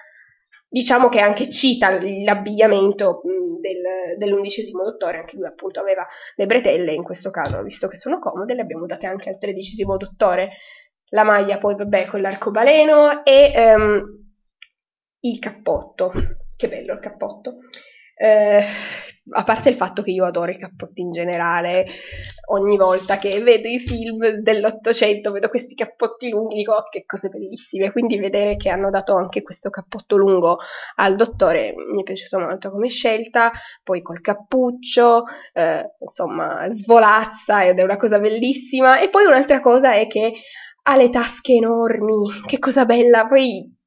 diciamo 0.69 1.09
che 1.09 1.19
anche 1.19 1.51
cita 1.51 1.89
l'abbigliamento 1.89 3.21
del, 3.59 4.17
dell'undicesimo 4.17 4.83
dottore, 4.83 5.17
anche 5.17 5.35
lui 5.35 5.47
appunto 5.47 5.79
aveva 5.79 6.07
le 6.35 6.45
bretelle, 6.45 6.93
in 6.93 7.03
questo 7.03 7.29
caso, 7.29 7.61
visto 7.63 7.87
che 7.87 7.97
sono 7.97 8.19
comode, 8.19 8.53
le 8.53 8.61
abbiamo 8.61 8.85
date 8.85 9.07
anche 9.07 9.29
al 9.29 9.39
tredicesimo 9.39 9.97
dottore, 9.97 10.51
la 11.09 11.23
maglia 11.23 11.57
poi 11.57 11.75
vabbè 11.75 12.05
con 12.05 12.21
l'arcobaleno 12.21 13.25
e 13.25 13.73
um, 13.75 14.03
il 15.21 15.39
cappotto, 15.39 16.13
che 16.55 16.69
bello 16.69 16.93
il 16.93 16.99
cappotto. 16.99 17.57
Eh, 18.15 18.61
a 19.31 19.43
parte 19.43 19.69
il 19.69 19.75
fatto 19.75 20.01
che 20.01 20.11
io 20.11 20.25
adoro 20.25 20.51
i 20.51 20.57
cappotti 20.57 21.01
in 21.01 21.11
generale, 21.11 21.85
ogni 22.47 22.77
volta 22.77 23.17
che 23.17 23.39
vedo 23.41 23.67
i 23.67 23.79
film 23.79 24.25
dell'Ottocento, 24.41 25.31
vedo 25.31 25.49
questi 25.49 25.75
cappotti 25.75 26.29
lunghi, 26.29 26.55
dico 26.55 26.73
oh, 26.73 26.83
che 26.89 27.05
cose 27.05 27.29
bellissime, 27.29 27.91
quindi 27.91 28.17
vedere 28.17 28.55
che 28.55 28.69
hanno 28.69 28.89
dato 28.89 29.15
anche 29.15 29.41
questo 29.41 29.69
cappotto 29.69 30.17
lungo 30.17 30.59
al 30.95 31.15
dottore 31.15 31.73
mi 31.75 32.01
è 32.01 32.03
piaciuto 32.03 32.39
molto 32.39 32.71
come 32.71 32.89
scelta, 32.89 33.51
poi 33.83 34.01
col 34.01 34.21
cappuccio, 34.21 35.25
eh, 35.53 35.95
insomma, 35.99 36.67
svolazza 36.75 37.65
ed 37.65 37.79
è 37.79 37.83
una 37.83 37.97
cosa 37.97 38.19
bellissima, 38.19 38.99
e 38.99 39.09
poi 39.09 39.25
un'altra 39.25 39.61
cosa 39.61 39.93
è 39.93 40.07
che 40.07 40.33
ha 40.83 40.95
le 40.95 41.09
tasche 41.09 41.53
enormi, 41.53 42.43
che 42.45 42.59
cosa 42.59 42.85
bella, 42.85 43.27
poi 43.27 43.77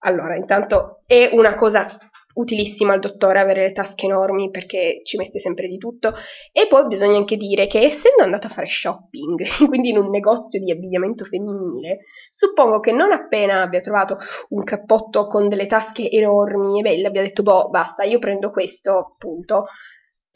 allora, 0.00 0.36
intanto 0.36 1.02
è 1.06 1.30
una 1.32 1.54
cosa 1.56 1.98
utilissima 2.36 2.92
al 2.92 3.00
dottore 3.00 3.38
avere 3.38 3.62
le 3.62 3.72
tasche 3.72 4.06
enormi 4.06 4.50
perché 4.50 5.00
ci 5.04 5.16
mette 5.16 5.40
sempre 5.40 5.68
di 5.68 5.78
tutto. 5.78 6.14
E 6.52 6.66
poi 6.68 6.86
bisogna 6.86 7.16
anche 7.16 7.36
dire 7.36 7.66
che 7.66 7.78
essendo 7.78 8.22
andata 8.22 8.48
a 8.48 8.50
fare 8.50 8.66
shopping, 8.66 9.44
quindi 9.68 9.90
in 9.90 9.98
un 9.98 10.10
negozio 10.10 10.60
di 10.60 10.70
abbigliamento 10.70 11.24
femminile, 11.24 12.00
suppongo 12.30 12.80
che 12.80 12.92
non 12.92 13.12
appena 13.12 13.62
abbia 13.62 13.80
trovato 13.80 14.18
un 14.50 14.64
cappotto 14.64 15.26
con 15.26 15.48
delle 15.48 15.66
tasche 15.66 16.10
enormi 16.10 16.78
e 16.78 16.82
belle 16.82 17.06
abbia 17.06 17.22
detto 17.22 17.42
boh 17.42 17.68
basta 17.68 18.04
io 18.04 18.18
prendo 18.18 18.50
questo 18.50 18.98
appunto 18.98 19.66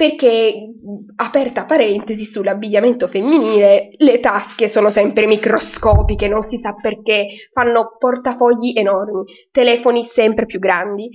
perché 0.00 0.54
aperta 1.16 1.66
parentesi 1.66 2.24
sull'abbigliamento 2.24 3.06
femminile, 3.08 3.90
le 3.98 4.18
tasche 4.20 4.70
sono 4.70 4.90
sempre 4.90 5.26
microscopiche, 5.26 6.26
non 6.26 6.40
si 6.44 6.58
sa 6.62 6.72
perché, 6.72 7.26
fanno 7.52 7.96
portafogli 7.98 8.78
enormi, 8.78 9.24
telefoni 9.50 10.08
sempre 10.14 10.46
più 10.46 10.58
grandi, 10.58 11.10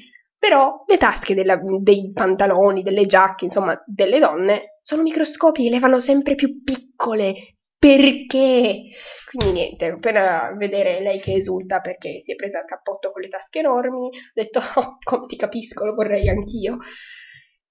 però 0.46 0.84
le 0.86 0.98
tasche 0.98 1.34
della, 1.34 1.60
dei 1.80 2.12
pantaloni, 2.14 2.84
delle 2.84 3.08
giacche, 3.08 3.46
insomma, 3.46 3.82
delle 3.88 4.20
donne 4.20 4.78
sono 4.84 5.02
microscopiche, 5.02 5.72
le 5.72 5.80
fanno 5.80 6.00
sempre 6.00 6.36
più 6.36 6.62
piccole, 6.62 7.56
perché? 7.80 8.84
Quindi 9.32 9.54
niente, 9.54 9.86
appena 9.88 10.54
vedere 10.56 11.02
lei 11.02 11.20
che 11.20 11.34
esulta 11.34 11.80
perché 11.80 12.22
si 12.24 12.32
è 12.32 12.36
presa 12.36 12.60
il 12.60 12.66
cappotto 12.66 13.12
con 13.12 13.24
le 13.24 13.30
tasche 13.30 13.58
enormi, 13.58 14.06
ho 14.06 14.12
detto, 14.36 14.60
oh, 15.14 15.26
ti 15.26 15.36
capisco, 15.36 15.84
lo 15.84 15.96
vorrei 15.96 16.30
anch'io. 16.30 16.78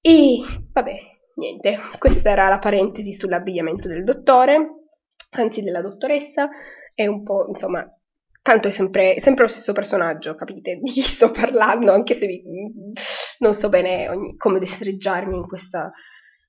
E 0.01 0.41
vabbè, 0.73 0.95
niente, 1.37 1.79
questa 2.01 2.31
era 2.31 2.49
la 2.49 2.59
parentesi 2.59 3.13
sull'abbigliamento 3.13 3.87
del 3.87 4.03
dottore, 4.03 4.87
anzi 5.31 5.63
della 5.63 5.81
dottoressa, 5.81 6.49
è 6.93 7.07
un 7.07 7.23
po', 7.23 7.47
insomma, 7.49 7.89
tanto 8.45 8.69
è 8.69 8.73
sempre, 8.73 9.19
sempre, 9.23 9.47
lo 9.47 9.51
stesso 9.51 9.73
personaggio, 9.73 10.35
capite? 10.35 10.75
Di 10.77 10.93
chi 10.93 11.01
sto 11.01 11.31
parlando, 11.31 11.93
anche 11.93 12.19
se 12.19 12.27
vi, 12.27 12.43
non 13.39 13.55
so 13.55 13.71
bene 13.71 14.07
ogni, 14.11 14.37
come 14.37 14.59
destreggiarmi 14.59 15.35
in 15.35 15.47
questa, 15.47 15.91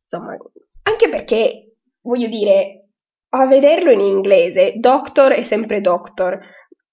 insomma, 0.01 0.36
anche 0.84 1.08
perché, 1.10 1.77
voglio 2.01 2.27
dire, 2.27 2.89
a 3.29 3.47
vederlo 3.47 3.91
in 3.91 4.01
inglese, 4.01 4.73
doctor 4.75 5.31
è 5.31 5.45
sempre 5.45 5.79
doctor, 5.79 6.38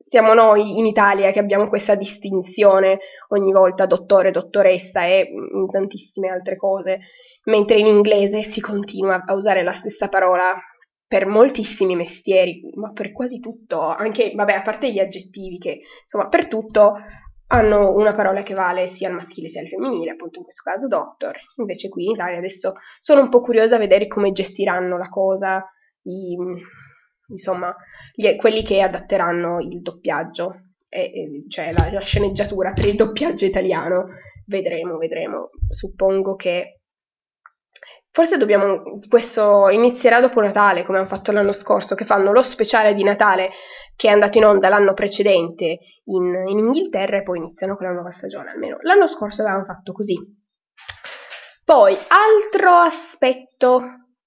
siamo 0.09 0.35
noi 0.35 0.79
in 0.79 0.87
Italia 0.87 1.33
che 1.33 1.41
abbiamo 1.41 1.69
questa 1.69 1.97
distinzione 1.97 3.01
ogni 3.31 3.51
volta 3.51 3.87
dottore, 3.87 4.31
dottoressa 4.31 5.05
e 5.05 5.29
in 5.29 5.69
tantissime 5.69 6.29
altre 6.29 6.55
cose, 6.55 7.01
mentre 7.47 7.79
in 7.79 7.87
inglese 7.87 8.53
si 8.53 8.61
continua 8.61 9.21
a 9.27 9.35
usare 9.35 9.65
la 9.65 9.75
stessa 9.75 10.07
parola 10.07 10.55
per 11.13 11.27
moltissimi 11.27 11.95
mestieri, 11.95 12.73
ma 12.77 12.91
per 12.91 13.13
quasi 13.13 13.39
tutto, 13.39 13.83
anche, 13.83 14.33
vabbè, 14.35 14.55
a 14.55 14.63
parte 14.63 14.91
gli 14.91 14.99
aggettivi 14.99 15.59
che, 15.59 15.81
insomma, 16.05 16.29
per 16.29 16.49
tutto 16.49 16.95
hanno 17.49 17.95
una 17.95 18.15
parola 18.15 18.43
che 18.43 18.55
vale 18.55 18.95
sia 18.95 19.09
al 19.09 19.15
maschile 19.17 19.51
sia 19.51 19.61
al 19.61 19.69
femminile, 19.69 20.13
appunto 20.13 20.39
in 20.39 20.45
questo 20.45 20.63
caso 20.65 20.89
doctor. 20.89 21.37
Invece 21.57 21.91
qui 21.91 22.07
in 22.07 22.13
Italia 22.13 22.39
adesso 22.39 22.77
sono 22.99 23.21
un 23.21 23.29
po' 23.29 23.43
curiosa 23.43 23.75
a 23.77 23.79
vedere 23.79 24.07
come 24.07 24.33
gestiranno 24.33 24.97
la 24.97 25.11
cosa, 25.11 25.63
i, 26.05 26.35
insomma, 27.29 27.77
gli, 28.15 28.35
quelli 28.37 28.65
che 28.65 28.81
adatteranno 28.81 29.61
il 29.61 29.83
doppiaggio, 29.83 30.63
e, 30.89 31.01
e, 31.03 31.45
cioè 31.51 31.75
la, 31.75 31.93
la 31.93 32.01
sceneggiatura 32.01 32.73
per 32.73 32.87
il 32.87 32.97
doppiaggio 32.97 33.45
italiano. 33.45 34.07
Vedremo, 34.47 34.97
vedremo. 34.97 35.51
Suppongo 35.69 36.37
che 36.37 36.81
Forse 38.13 38.37
dobbiamo, 38.37 39.01
questo 39.09 39.71
inizierà 39.71 40.21
dopo 40.21 40.41
Natale, 40.43 40.85
come 40.85 40.99
hanno 40.99 41.09
fatto 41.09 41.33
l'anno 41.33 41.55
scorso, 41.55 41.95
che 41.95 42.05
fanno 42.05 42.31
lo 42.31 42.43
speciale 42.43 42.95
di 42.95 43.03
Natale 43.03 43.51
che 43.97 44.09
è 44.09 44.11
andato 44.11 44.39
in 44.39 44.45
onda 44.45 44.69
l'anno 44.69 44.95
precedente 44.95 45.79
in, 46.05 46.45
in, 46.47 46.59
Inghilterra 46.59 47.19
e 47.19 47.23
poi 47.23 47.39
iniziano 47.39 47.77
con 47.77 47.87
la 47.87 47.93
nuova 47.93 48.11
stagione, 48.11 48.51
almeno 48.51 48.79
l'anno 48.81 49.09
scorso 49.09 49.43
avevano 49.43 49.65
fatto 49.65 49.93
così. 49.93 50.17
Poi, 51.65 51.95
altro 51.95 52.71
aspetto 52.73 53.83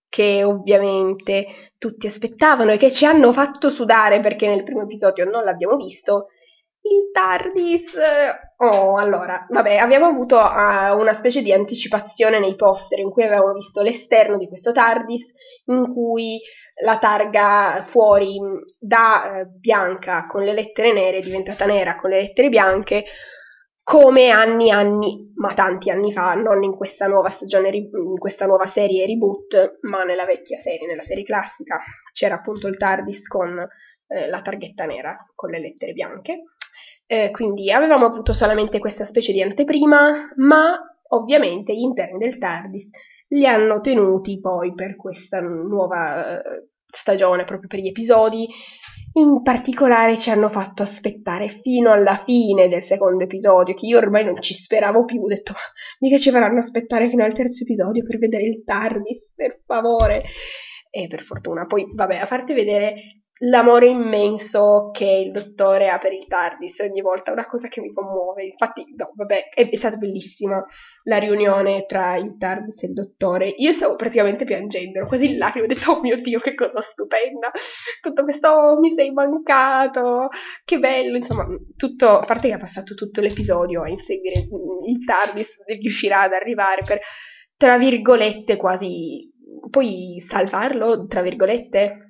che 0.08 0.44
ovviamente 0.44 1.74
tutti 1.78 2.08
aspettavano 2.08 2.72
e 2.72 2.78
che 2.78 2.94
ci 2.94 3.06
hanno 3.06 3.34
fatto 3.34 3.70
sudare 3.70 4.22
perché 4.22 4.48
nel 4.48 4.64
primo 4.64 4.84
episodio 4.84 5.26
non 5.26 5.44
l'abbiamo 5.44 5.76
visto, 5.76 6.28
il 6.86 7.12
TARDIS. 7.12 7.94
Oh, 8.58 8.98
allora, 8.98 9.46
vabbè, 9.50 9.76
abbiamo 9.78 10.06
avuto 10.06 10.36
uh, 10.36 10.98
una 10.98 11.16
specie 11.18 11.42
di 11.42 11.52
anticipazione 11.52 12.40
nei 12.40 12.56
poster 12.56 13.00
in 13.00 13.10
cui 13.10 13.24
avevamo 13.24 13.54
visto 13.54 13.82
l'esterno 13.82 14.38
di 14.38 14.48
questo 14.48 14.72
TARDIS, 14.72 15.26
in 15.66 15.92
cui 15.94 16.40
la 16.84 17.00
targa 17.00 17.86
fuori 17.90 18.38
da 18.80 19.44
uh, 19.44 19.60
bianca 19.60 20.26
con 20.28 20.44
le 20.44 20.54
lettere 20.54 20.94
nere 20.94 21.18
è 21.18 21.22
diventata 21.22 21.66
nera 21.66 21.96
con 21.96 22.12
le 22.12 22.22
lettere 22.22 22.50
bianche, 22.50 23.04
come 23.84 24.30
anni, 24.30 24.72
anni, 24.72 25.32
ma 25.36 25.54
tanti 25.54 25.92
anni 25.92 26.12
fa, 26.12 26.34
non 26.34 26.64
in 26.64 26.76
questa 26.76 27.06
nuova 27.08 27.30
stagione, 27.30 27.70
in 27.70 28.18
questa 28.18 28.46
nuova 28.46 28.66
serie 28.68 29.06
reboot, 29.06 29.78
ma 29.82 30.04
nella 30.04 30.26
vecchia 30.26 30.58
serie, 30.62 30.88
nella 30.88 31.04
serie 31.04 31.24
classica, 31.24 31.80
c'era 32.12 32.36
appunto 32.36 32.68
il 32.68 32.78
TARDIS 32.78 33.28
con 33.28 33.60
eh, 34.08 34.28
la 34.28 34.42
targhetta 34.42 34.86
nera 34.86 35.16
con 35.36 35.52
le 35.52 35.60
lettere 35.60 35.94
bianche. 35.94 36.44
Eh, 37.08 37.30
quindi 37.32 37.72
avevamo 37.72 38.06
avuto 38.06 38.34
solamente 38.34 38.80
questa 38.80 39.06
specie 39.06 39.32
di 39.32 39.42
anteprima, 39.42 40.34
ma 40.38 40.80
ovviamente 41.10 41.76
gli 41.76 41.82
interni 41.82 42.18
del 42.18 42.38
TARDIS 42.38 42.90
li 43.30 43.46
hanno 43.46 43.82
tenuti 43.82 44.40
poi 44.40 44.74
per 44.74 44.96
questa 44.96 45.40
nuova 45.40 46.40
eh, 46.40 46.68
stagione, 46.92 47.46
proprio 47.46 47.68
per 47.68 47.80
gli 47.80 47.88
episodi. 47.88 48.48
In 49.14 49.42
particolare 49.44 50.20
ci 50.20 50.30
hanno 50.30 50.50
fatto 50.50 50.84
aspettare 50.84 51.60
fino 51.62 51.92
alla 51.92 52.24
fine 52.26 52.68
del 52.68 52.84
secondo 52.84 53.24
episodio, 53.24 53.74
che 53.74 53.86
io 53.86 53.98
ormai 53.98 54.26
non 54.26 54.42
ci 54.42 54.54
speravo 54.54 55.06
più, 55.06 55.22
ho 55.24 55.28
detto 55.28 55.54
mica 56.00 56.18
ci 56.18 56.32
faranno 56.32 56.60
aspettare 56.60 57.08
fino 57.10 57.24
al 57.24 57.34
terzo 57.34 57.64
episodio 57.64 58.04
per 58.04 58.18
vedere 58.18 58.44
il 58.44 58.64
TARDIS, 58.64 59.34
per 59.36 59.62
favore. 59.66 60.24
E 60.90 61.08
per 61.08 61.24
fortuna, 61.24 61.66
poi 61.66 61.86
vabbè, 61.94 62.18
a 62.18 62.28
parte 62.28 62.54
vedere 62.54 63.25
l'amore 63.40 63.88
immenso 63.88 64.92
che 64.94 65.06
il 65.26 65.32
dottore 65.32 65.90
ha 65.90 65.98
per 65.98 66.14
il 66.14 66.26
TARDIS 66.26 66.80
ogni 66.80 67.02
volta, 67.02 67.32
una 67.32 67.46
cosa 67.46 67.68
che 67.68 67.82
mi 67.82 67.92
commuove. 67.92 68.46
Infatti, 68.46 68.86
no, 68.96 69.12
vabbè, 69.14 69.50
è, 69.50 69.70
è 69.70 69.78
stata 69.78 69.98
bellissima 69.98 70.64
la 71.04 71.18
riunione 71.18 71.86
tra 71.86 72.16
il 72.16 72.38
TARDIS 72.38 72.84
e 72.84 72.88
il 72.88 72.94
dottore. 72.94 73.50
Io 73.50 73.74
stavo 73.74 73.96
praticamente 73.96 74.46
piangendo, 74.46 75.00
ero 75.00 75.08
quasi 75.08 75.32
in 75.32 75.38
lacrime, 75.38 75.66
ho 75.66 75.68
detto, 75.68 75.92
oh 75.92 76.00
mio 76.00 76.22
Dio, 76.22 76.40
che 76.40 76.56
cosa 76.56 76.82
stupenda! 76.82 77.52
Tutto 78.02 78.24
questo, 78.24 78.48
oh, 78.48 78.80
mi 78.80 78.94
sei 78.96 79.12
mancato, 79.12 80.30
che 80.64 80.80
bello, 80.80 81.18
insomma, 81.18 81.46
tutto, 81.76 82.20
a 82.20 82.26
parte 82.26 82.48
che 82.48 82.54
ha 82.54 82.60
passato 82.60 82.94
tutto 82.94 83.20
l'episodio 83.20 83.82
a 83.82 83.90
inseguire 83.90 84.48
il 84.88 85.04
TARDIS, 85.06 85.48
riuscirà 85.82 86.22
ad 86.22 86.34
arrivare 86.34 86.84
per, 86.86 87.00
tra 87.58 87.78
virgolette, 87.78 88.56
quasi, 88.56 89.30
puoi 89.70 90.24
salvarlo, 90.30 91.06
tra 91.08 91.22
virgolette, 91.22 92.05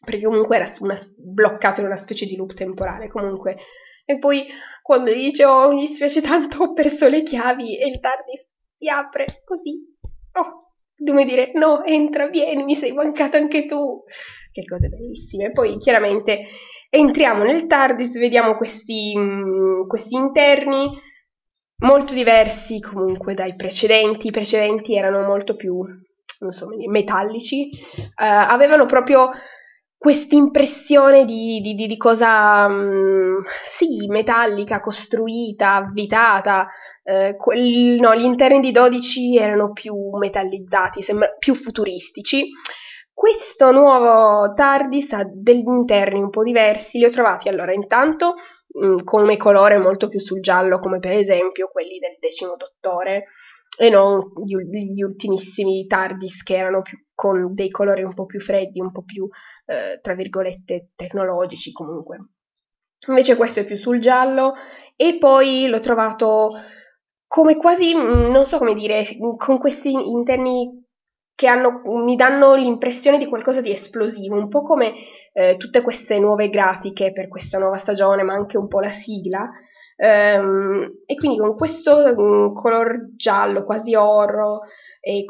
perché 0.00 0.24
comunque 0.24 0.56
era 0.56 0.72
una, 0.80 0.98
bloccato 1.16 1.80
in 1.80 1.86
una 1.86 2.00
specie 2.02 2.26
di 2.26 2.36
loop 2.36 2.54
temporale 2.54 3.08
comunque. 3.08 3.56
E 4.04 4.18
poi 4.18 4.46
quando 4.82 5.12
dice 5.12 5.44
oh 5.44 5.70
mi 5.72 5.86
dispiace 5.86 6.20
tanto 6.22 6.62
ho 6.62 6.72
perso 6.72 7.08
le 7.08 7.22
chiavi 7.22 7.78
e 7.78 7.88
il 7.88 8.00
TARDIS 8.00 8.46
si 8.78 8.88
apre 8.88 9.42
così. 9.44 9.84
Oh, 10.32 10.72
come 11.04 11.24
dire 11.24 11.50
no, 11.54 11.84
entra, 11.84 12.28
vieni, 12.28 12.64
mi 12.64 12.76
sei 12.76 12.92
mancato 12.92 13.36
anche 13.36 13.66
tu. 13.66 14.02
Che 14.50 14.64
cose 14.64 14.88
bellissime. 14.88 15.52
Poi 15.52 15.76
chiaramente 15.78 16.46
entriamo 16.88 17.44
nel 17.44 17.66
TARDIS, 17.66 18.12
vediamo 18.12 18.56
questi, 18.56 19.16
mh, 19.16 19.86
questi 19.86 20.14
interni 20.14 21.06
molto 21.80 22.12
diversi 22.12 22.80
comunque 22.80 23.34
dai 23.34 23.54
precedenti. 23.56 24.28
I 24.28 24.32
precedenti 24.32 24.96
erano 24.96 25.26
molto 25.26 25.54
più, 25.54 25.80
so, 26.50 26.68
metallici. 26.88 27.70
Uh, 27.96 28.04
avevano 28.16 28.86
proprio 28.86 29.30
questa 29.98 30.36
impressione 30.36 31.24
di, 31.24 31.60
di, 31.60 31.74
di, 31.74 31.96
cosa, 31.96 32.68
mh, 32.68 33.42
sì, 33.76 34.06
metallica, 34.06 34.80
costruita, 34.80 35.74
avvitata. 35.74 36.68
Eh, 37.02 37.34
quel, 37.36 37.98
no, 38.00 38.14
gli 38.14 38.24
interni 38.24 38.60
di 38.60 38.70
12 38.70 39.36
erano 39.36 39.72
più 39.72 39.94
metallizzati, 40.16 41.02
sembra, 41.02 41.34
più 41.36 41.56
futuristici. 41.56 42.48
Questo 43.12 43.72
nuovo 43.72 44.54
TARDIS 44.54 45.12
ha 45.14 45.28
degli 45.28 45.66
interni 45.66 46.20
un 46.20 46.30
po' 46.30 46.44
diversi, 46.44 46.98
li 46.98 47.04
ho 47.04 47.10
trovati 47.10 47.48
allora 47.48 47.72
intanto 47.72 48.34
mh, 48.68 49.02
come 49.02 49.36
colore 49.36 49.78
molto 49.78 50.08
più 50.08 50.20
sul 50.20 50.40
giallo, 50.40 50.78
come 50.78 51.00
per 51.00 51.12
esempio 51.12 51.68
quelli 51.72 51.98
del 51.98 52.16
decimo 52.20 52.54
dottore, 52.56 53.24
e 53.76 53.90
non 53.90 54.32
gli, 54.44 54.54
gli 54.94 55.02
ultimissimi 55.02 55.86
TARDIS 55.88 56.42
che 56.44 56.56
erano 56.56 56.82
più, 56.82 56.96
con 57.14 57.54
dei 57.54 57.70
colori 57.70 58.02
un 58.04 58.14
po' 58.14 58.26
più 58.26 58.40
freddi, 58.40 58.80
un 58.80 58.92
po' 58.92 59.02
più 59.02 59.28
eh, 59.68 60.00
tra 60.00 60.14
virgolette 60.14 60.92
tecnologici 60.96 61.72
comunque. 61.72 62.18
Invece 63.06 63.36
questo 63.36 63.60
è 63.60 63.64
più 63.64 63.76
sul 63.76 64.00
giallo 64.00 64.54
e 64.96 65.18
poi 65.18 65.68
l'ho 65.68 65.80
trovato 65.80 66.52
come 67.26 67.56
quasi, 67.56 67.94
mm, 67.94 68.30
non 68.30 68.46
so 68.46 68.56
come 68.58 68.74
dire, 68.74 69.16
con 69.36 69.58
questi 69.58 69.92
interni 69.92 70.86
che 71.34 71.46
hanno, 71.46 71.82
mi 71.84 72.16
danno 72.16 72.54
l'impressione 72.54 73.18
di 73.18 73.26
qualcosa 73.26 73.60
di 73.60 73.70
esplosivo, 73.70 74.34
un 74.34 74.48
po' 74.48 74.62
come 74.62 74.92
eh, 75.32 75.56
tutte 75.56 75.82
queste 75.82 76.18
nuove 76.18 76.48
grafiche 76.48 77.12
per 77.12 77.28
questa 77.28 77.58
nuova 77.58 77.78
stagione, 77.78 78.24
ma 78.24 78.32
anche 78.32 78.56
un 78.56 78.66
po' 78.66 78.80
la 78.80 78.90
sigla. 78.90 79.48
Um, 80.00 81.02
e 81.06 81.14
quindi 81.16 81.38
con 81.38 81.56
questo 81.56 82.12
um, 82.16 82.52
color 82.54 83.14
giallo, 83.16 83.64
quasi 83.64 83.94
oro, 83.94 84.62
e 85.00 85.24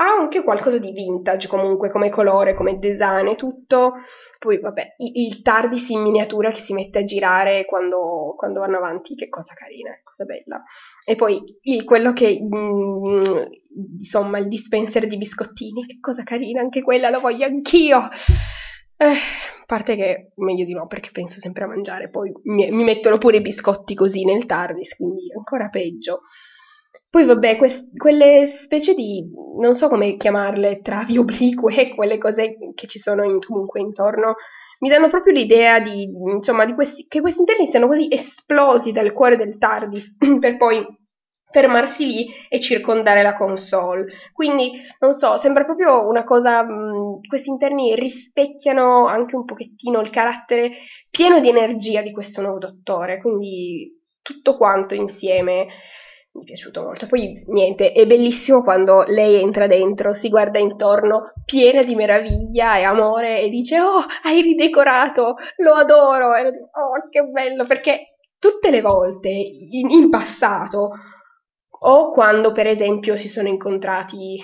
ha 0.00 0.14
anche 0.18 0.42
qualcosa 0.42 0.78
di 0.78 0.92
vintage 0.92 1.46
comunque 1.46 1.90
come 1.90 2.08
colore, 2.08 2.54
come 2.54 2.78
design 2.78 3.28
e 3.28 3.36
tutto. 3.36 3.92
Poi 4.38 4.58
vabbè, 4.58 4.94
il 4.96 5.42
TARDIS 5.42 5.90
in 5.90 6.00
miniatura 6.00 6.50
che 6.50 6.62
si 6.64 6.72
mette 6.72 7.00
a 7.00 7.04
girare 7.04 7.66
quando, 7.66 8.34
quando 8.38 8.60
vanno 8.60 8.78
avanti, 8.78 9.14
che 9.14 9.28
cosa 9.28 9.52
carina, 9.52 9.90
cosa 10.02 10.24
bella. 10.24 10.64
E 11.04 11.16
poi 11.16 11.42
il, 11.64 11.84
quello 11.84 12.14
che, 12.14 12.40
mm, 12.42 13.42
insomma, 13.98 14.38
il 14.38 14.48
dispenser 14.48 15.06
di 15.06 15.18
biscottini, 15.18 15.84
che 15.84 15.98
cosa 16.00 16.22
carina, 16.22 16.62
anche 16.62 16.80
quella 16.80 17.10
lo 17.10 17.20
voglio 17.20 17.44
anch'io. 17.44 18.08
Eh, 18.96 19.04
a 19.04 19.64
parte 19.66 19.96
che 19.96 20.32
meglio 20.36 20.64
di 20.64 20.72
no, 20.72 20.86
perché 20.86 21.10
penso 21.12 21.38
sempre 21.40 21.64
a 21.64 21.68
mangiare, 21.68 22.08
poi 22.08 22.32
mi, 22.44 22.70
mi 22.70 22.84
mettono 22.84 23.18
pure 23.18 23.36
i 23.36 23.42
biscotti 23.42 23.94
così 23.94 24.24
nel 24.24 24.46
TARDIS, 24.46 24.96
quindi 24.96 25.30
ancora 25.36 25.68
peggio. 25.68 26.22
Poi 27.10 27.24
vabbè, 27.24 27.56
que- 27.56 27.88
quelle 27.96 28.60
specie 28.62 28.94
di, 28.94 29.24
non 29.58 29.76
so 29.76 29.88
come 29.88 30.16
chiamarle, 30.16 30.80
travi 30.80 31.18
oblique, 31.18 31.90
quelle 31.94 32.18
cose 32.18 32.56
che 32.74 32.86
ci 32.86 33.00
sono 33.00 33.24
in, 33.24 33.40
comunque 33.40 33.80
intorno, 33.80 34.36
mi 34.78 34.88
danno 34.88 35.08
proprio 35.08 35.32
l'idea 35.34 35.80
di, 35.80 36.04
insomma, 36.04 36.64
di 36.64 36.72
questi, 36.74 37.06
che 37.08 37.20
questi 37.20 37.40
interni 37.40 37.68
siano 37.70 37.88
così 37.88 38.08
esplosi 38.10 38.92
dal 38.92 39.12
cuore 39.12 39.36
del 39.36 39.58
TARDIS 39.58 40.16
per 40.38 40.56
poi 40.56 40.86
fermarsi 41.50 42.06
lì 42.06 42.26
e 42.48 42.60
circondare 42.60 43.22
la 43.22 43.34
console. 43.34 44.06
Quindi, 44.32 44.80
non 45.00 45.14
so, 45.14 45.40
sembra 45.40 45.64
proprio 45.64 46.06
una 46.08 46.22
cosa, 46.22 46.62
mh, 46.62 47.22
questi 47.28 47.48
interni 47.50 47.94
rispecchiano 47.96 49.06
anche 49.06 49.34
un 49.34 49.44
pochettino 49.44 50.00
il 50.00 50.10
carattere 50.10 50.70
pieno 51.10 51.40
di 51.40 51.48
energia 51.48 52.02
di 52.02 52.12
questo 52.12 52.40
nuovo 52.40 52.58
dottore, 52.58 53.20
quindi 53.20 53.98
tutto 54.22 54.56
quanto 54.56 54.94
insieme 54.94 55.66
mi 56.32 56.42
è 56.42 56.44
piaciuto 56.44 56.82
molto. 56.82 57.06
Poi 57.06 57.44
niente, 57.48 57.92
è 57.92 58.06
bellissimo 58.06 58.62
quando 58.62 59.02
lei 59.06 59.40
entra 59.40 59.66
dentro, 59.66 60.14
si 60.14 60.28
guarda 60.28 60.58
intorno, 60.58 61.32
piena 61.44 61.82
di 61.82 61.94
meraviglia 61.94 62.78
e 62.78 62.82
amore, 62.82 63.40
e 63.40 63.48
dice: 63.48 63.80
Oh, 63.80 64.04
hai 64.22 64.40
ridecorato, 64.42 65.36
lo 65.56 65.72
adoro! 65.72 66.34
E, 66.34 66.46
oh, 66.46 67.08
che 67.10 67.22
bello! 67.22 67.66
Perché 67.66 68.16
tutte 68.38 68.70
le 68.70 68.80
volte 68.80 69.28
in, 69.28 69.90
in 69.90 70.08
passato, 70.08 70.90
o 71.82 72.12
quando 72.12 72.52
per 72.52 72.66
esempio 72.66 73.16
si 73.16 73.28
sono 73.28 73.48
incontrati 73.48 74.42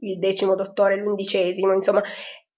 il 0.00 0.18
decimo 0.18 0.54
dottore 0.54 0.96
l'undicesimo, 0.96 1.72
insomma, 1.72 2.02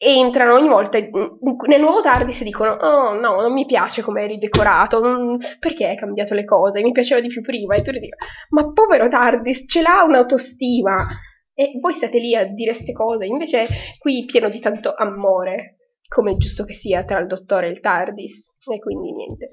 entrano 0.02 0.54
ogni 0.54 0.68
volta 0.68 0.98
nel 0.98 1.80
nuovo 1.80 2.00
TARDIS 2.00 2.40
e 2.40 2.44
dicono 2.44 2.72
oh 2.72 3.12
no, 3.12 3.40
non 3.42 3.52
mi 3.52 3.66
piace 3.66 4.00
come 4.00 4.24
è 4.24 4.26
ridecorato, 4.26 4.98
non, 5.00 5.38
perché 5.58 5.88
hai 5.88 5.96
cambiato 5.96 6.32
le 6.32 6.46
cose, 6.46 6.80
mi 6.80 6.92
piaceva 6.92 7.20
di 7.20 7.28
più 7.28 7.42
prima. 7.42 7.74
E 7.74 7.82
tu 7.82 7.90
dici 7.90 8.08
ma 8.50 8.72
povero 8.72 9.08
TARDIS 9.08 9.64
ce 9.66 9.82
l'ha 9.82 10.02
un'autostima. 10.04 11.06
E 11.52 11.78
voi 11.78 11.94
state 11.94 12.18
lì 12.18 12.34
a 12.34 12.44
dire 12.46 12.72
queste 12.72 12.92
cose, 12.92 13.26
invece 13.26 13.66
qui 13.98 14.24
pieno 14.24 14.48
di 14.48 14.60
tanto 14.60 14.94
amore, 14.96 15.76
come 16.08 16.32
è 16.32 16.36
giusto 16.36 16.64
che 16.64 16.74
sia 16.74 17.04
tra 17.04 17.18
il 17.18 17.26
dottore 17.26 17.66
e 17.66 17.70
il 17.72 17.80
TARDIS. 17.80 18.52
E 18.72 18.78
quindi 18.78 19.12
niente. 19.12 19.50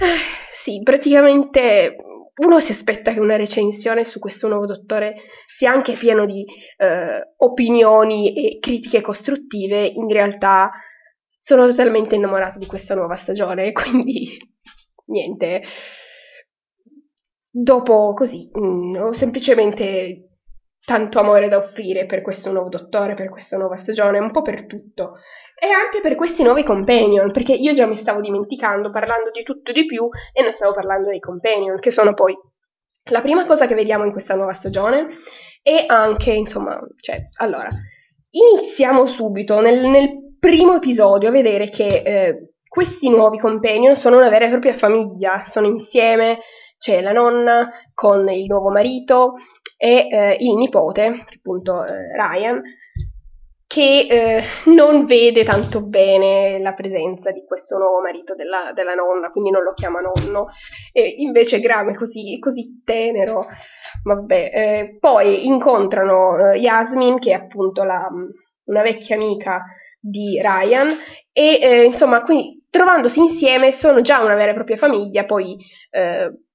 Eh, 0.00 0.18
sì, 0.64 0.80
praticamente 0.82 1.96
uno 2.36 2.60
si 2.60 2.72
aspetta 2.72 3.12
che 3.12 3.20
una 3.20 3.36
recensione 3.36 4.04
su 4.04 4.18
questo 4.18 4.48
nuovo 4.48 4.66
dottore 4.66 5.16
sia 5.56 5.70
anche 5.70 5.94
pieno 5.94 6.26
di 6.26 6.44
eh, 6.78 7.34
opinioni 7.36 8.34
e 8.34 8.58
critiche 8.58 9.00
costruttive, 9.00 9.86
in 9.86 10.08
realtà 10.08 10.70
sono 11.38 11.66
totalmente 11.66 12.14
innamorato 12.14 12.58
di 12.58 12.66
questa 12.66 12.94
nuova 12.94 13.18
stagione, 13.18 13.70
quindi 13.72 14.36
niente. 15.06 15.62
Dopo 17.50 18.14
così, 18.14 18.50
mh, 18.52 18.66
mm, 18.66 18.94
ho 18.96 19.12
semplicemente 19.12 20.30
tanto 20.84 21.18
amore 21.20 21.48
da 21.48 21.58
offrire 21.58 22.04
per 22.04 22.20
questo 22.20 22.50
nuovo 22.50 22.68
dottore, 22.68 23.14
per 23.14 23.28
questa 23.28 23.56
nuova 23.56 23.76
stagione, 23.76 24.18
un 24.18 24.32
po' 24.32 24.42
per 24.42 24.66
tutto. 24.66 25.18
E 25.56 25.68
anche 25.68 26.00
per 26.00 26.14
questi 26.16 26.42
nuovi 26.42 26.62
companion, 26.64 27.30
perché 27.30 27.52
io 27.52 27.74
già 27.74 27.86
mi 27.86 27.98
stavo 28.00 28.20
dimenticando 28.20 28.90
parlando 28.90 29.30
di 29.30 29.42
tutto 29.42 29.70
e 29.70 29.74
di 29.74 29.86
più 29.86 30.08
e 30.32 30.42
non 30.42 30.52
stavo 30.52 30.72
parlando 30.72 31.08
dei 31.08 31.20
companion, 31.20 31.78
che 31.78 31.90
sono 31.90 32.14
poi 32.14 32.34
la 33.10 33.20
prima 33.20 33.46
cosa 33.46 33.66
che 33.66 33.74
vediamo 33.74 34.04
in 34.04 34.12
questa 34.12 34.34
nuova 34.34 34.54
stagione 34.54 35.18
e 35.62 35.84
anche, 35.86 36.32
insomma, 36.32 36.78
cioè, 37.00 37.28
allora, 37.38 37.68
iniziamo 38.30 39.06
subito 39.08 39.60
nel, 39.60 39.86
nel 39.86 40.36
primo 40.38 40.76
episodio 40.76 41.28
a 41.28 41.32
vedere 41.32 41.70
che 41.70 42.02
eh, 42.04 42.54
questi 42.66 43.08
nuovi 43.08 43.38
companion 43.38 43.96
sono 43.96 44.16
una 44.16 44.28
vera 44.28 44.46
e 44.46 44.50
propria 44.50 44.76
famiglia, 44.76 45.46
sono 45.50 45.68
insieme, 45.68 46.38
c'è 46.78 47.00
la 47.00 47.12
nonna 47.12 47.70
con 47.94 48.28
il 48.28 48.46
nuovo 48.46 48.70
marito, 48.70 49.34
e 49.76 50.08
eh, 50.10 50.36
il 50.40 50.54
nipote, 50.54 51.26
appunto 51.36 51.84
eh, 51.84 52.12
Ryan, 52.16 52.62
che 53.74 54.06
eh, 54.08 54.42
non 54.66 55.04
vede 55.04 55.42
tanto 55.42 55.80
bene 55.82 56.60
la 56.60 56.74
presenza 56.74 57.32
di 57.32 57.44
questo 57.44 57.76
nuovo 57.76 58.00
marito 58.00 58.36
della, 58.36 58.70
della 58.72 58.94
nonna, 58.94 59.32
quindi 59.32 59.50
non 59.50 59.64
lo 59.64 59.72
chiama 59.72 59.98
nonno, 59.98 60.46
e 60.92 61.16
invece 61.18 61.58
Graham 61.58 61.90
è 61.90 61.94
così, 61.96 62.38
così 62.38 62.82
tenero. 62.84 63.46
Vabbè, 64.04 64.50
eh, 64.54 64.96
poi 65.00 65.46
incontrano 65.46 66.52
eh, 66.52 66.58
Yasmin, 66.58 67.18
che 67.18 67.32
è 67.32 67.34
appunto 67.34 67.82
la, 67.82 68.08
una 68.66 68.82
vecchia 68.82 69.16
amica 69.16 69.64
di 69.98 70.40
Ryan, 70.40 70.96
e 71.32 71.58
eh, 71.60 71.84
insomma, 71.86 72.22
quindi 72.22 72.64
trovandosi 72.70 73.18
insieme 73.18 73.72
sono 73.80 74.02
già 74.02 74.22
una 74.22 74.36
vera 74.36 74.52
e 74.52 74.54
propria 74.54 74.76
famiglia, 74.76 75.24
poi 75.24 75.56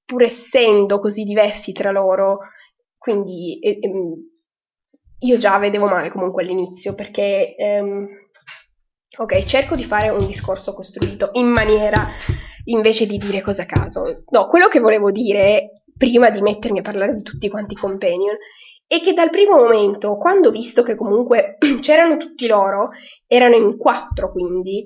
pur 0.06 0.22
essendo 0.22 1.00
così 1.00 1.22
diversi 1.24 1.72
tra 1.72 1.90
loro, 1.90 2.38
quindi 2.96 3.58
io 5.20 5.38
già 5.38 5.58
vedevo 5.58 5.86
male 5.86 6.10
comunque 6.10 6.42
all'inizio 6.42 6.94
perché, 6.94 7.54
ehm, 7.56 8.06
ok, 9.18 9.44
cerco 9.46 9.74
di 9.76 9.84
fare 9.84 10.08
un 10.08 10.26
discorso 10.26 10.72
costruito 10.72 11.30
in 11.32 11.46
maniera 11.46 12.08
invece 12.64 13.06
di 13.06 13.18
dire 13.18 13.40
cose 13.40 13.62
a 13.62 13.66
caso. 13.66 14.24
No, 14.30 14.46
quello 14.48 14.68
che 14.68 14.80
volevo 14.80 15.10
dire 15.10 15.72
prima 15.96 16.30
di 16.30 16.40
mettermi 16.40 16.78
a 16.78 16.82
parlare 16.82 17.14
di 17.14 17.22
tutti 17.22 17.48
quanti 17.48 17.74
i 17.74 17.76
companion 17.76 18.36
è 18.86 19.00
che 19.00 19.12
dal 19.12 19.30
primo 19.30 19.56
momento, 19.56 20.16
quando 20.16 20.48
ho 20.48 20.52
visto 20.52 20.82
che 20.82 20.96
comunque 20.96 21.58
c'erano 21.80 22.16
tutti 22.16 22.46
loro, 22.46 22.90
erano 23.26 23.54
in 23.54 23.76
quattro 23.76 24.32
quindi, 24.32 24.84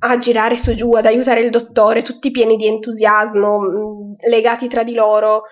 a 0.00 0.18
girare 0.18 0.56
su 0.56 0.70
e 0.70 0.74
giù, 0.74 0.90
ad 0.92 1.06
aiutare 1.06 1.40
il 1.40 1.50
dottore, 1.50 2.02
tutti 2.02 2.30
pieni 2.30 2.56
di 2.56 2.66
entusiasmo, 2.66 4.16
legati 4.28 4.68
tra 4.68 4.82
di 4.82 4.94
loro, 4.94 5.42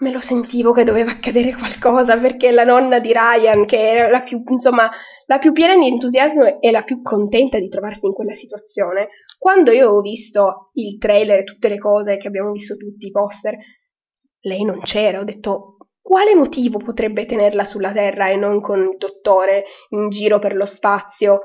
me 0.00 0.10
lo 0.10 0.20
sentivo 0.20 0.72
che 0.72 0.84
doveva 0.84 1.12
accadere 1.12 1.54
qualcosa 1.54 2.18
perché 2.18 2.50
la 2.50 2.64
nonna 2.64 2.98
di 2.98 3.12
Ryan, 3.12 3.66
che 3.66 3.78
era 3.78 4.08
la 4.08 4.22
più, 4.22 4.42
insomma, 4.48 4.90
la 5.26 5.38
più 5.38 5.52
piena 5.52 5.76
di 5.76 5.88
entusiasmo 5.88 6.60
e 6.60 6.70
la 6.70 6.82
più 6.82 7.02
contenta 7.02 7.58
di 7.58 7.68
trovarsi 7.68 8.06
in 8.06 8.12
quella 8.12 8.34
situazione, 8.34 9.08
quando 9.38 9.70
io 9.70 9.90
ho 9.90 10.00
visto 10.00 10.70
il 10.74 10.98
trailer 10.98 11.40
e 11.40 11.44
tutte 11.44 11.68
le 11.68 11.78
cose 11.78 12.16
che 12.16 12.28
abbiamo 12.28 12.52
visto 12.52 12.76
tutti, 12.76 13.06
i 13.06 13.10
poster, 13.10 13.56
lei 14.42 14.64
non 14.64 14.80
c'era, 14.80 15.20
ho 15.20 15.24
detto 15.24 15.76
quale 16.00 16.34
motivo 16.34 16.78
potrebbe 16.78 17.26
tenerla 17.26 17.64
sulla 17.64 17.92
Terra 17.92 18.30
e 18.30 18.36
non 18.36 18.60
con 18.60 18.80
il 18.80 18.96
dottore 18.96 19.64
in 19.90 20.08
giro 20.08 20.38
per 20.38 20.56
lo 20.56 20.66
spazio, 20.66 21.42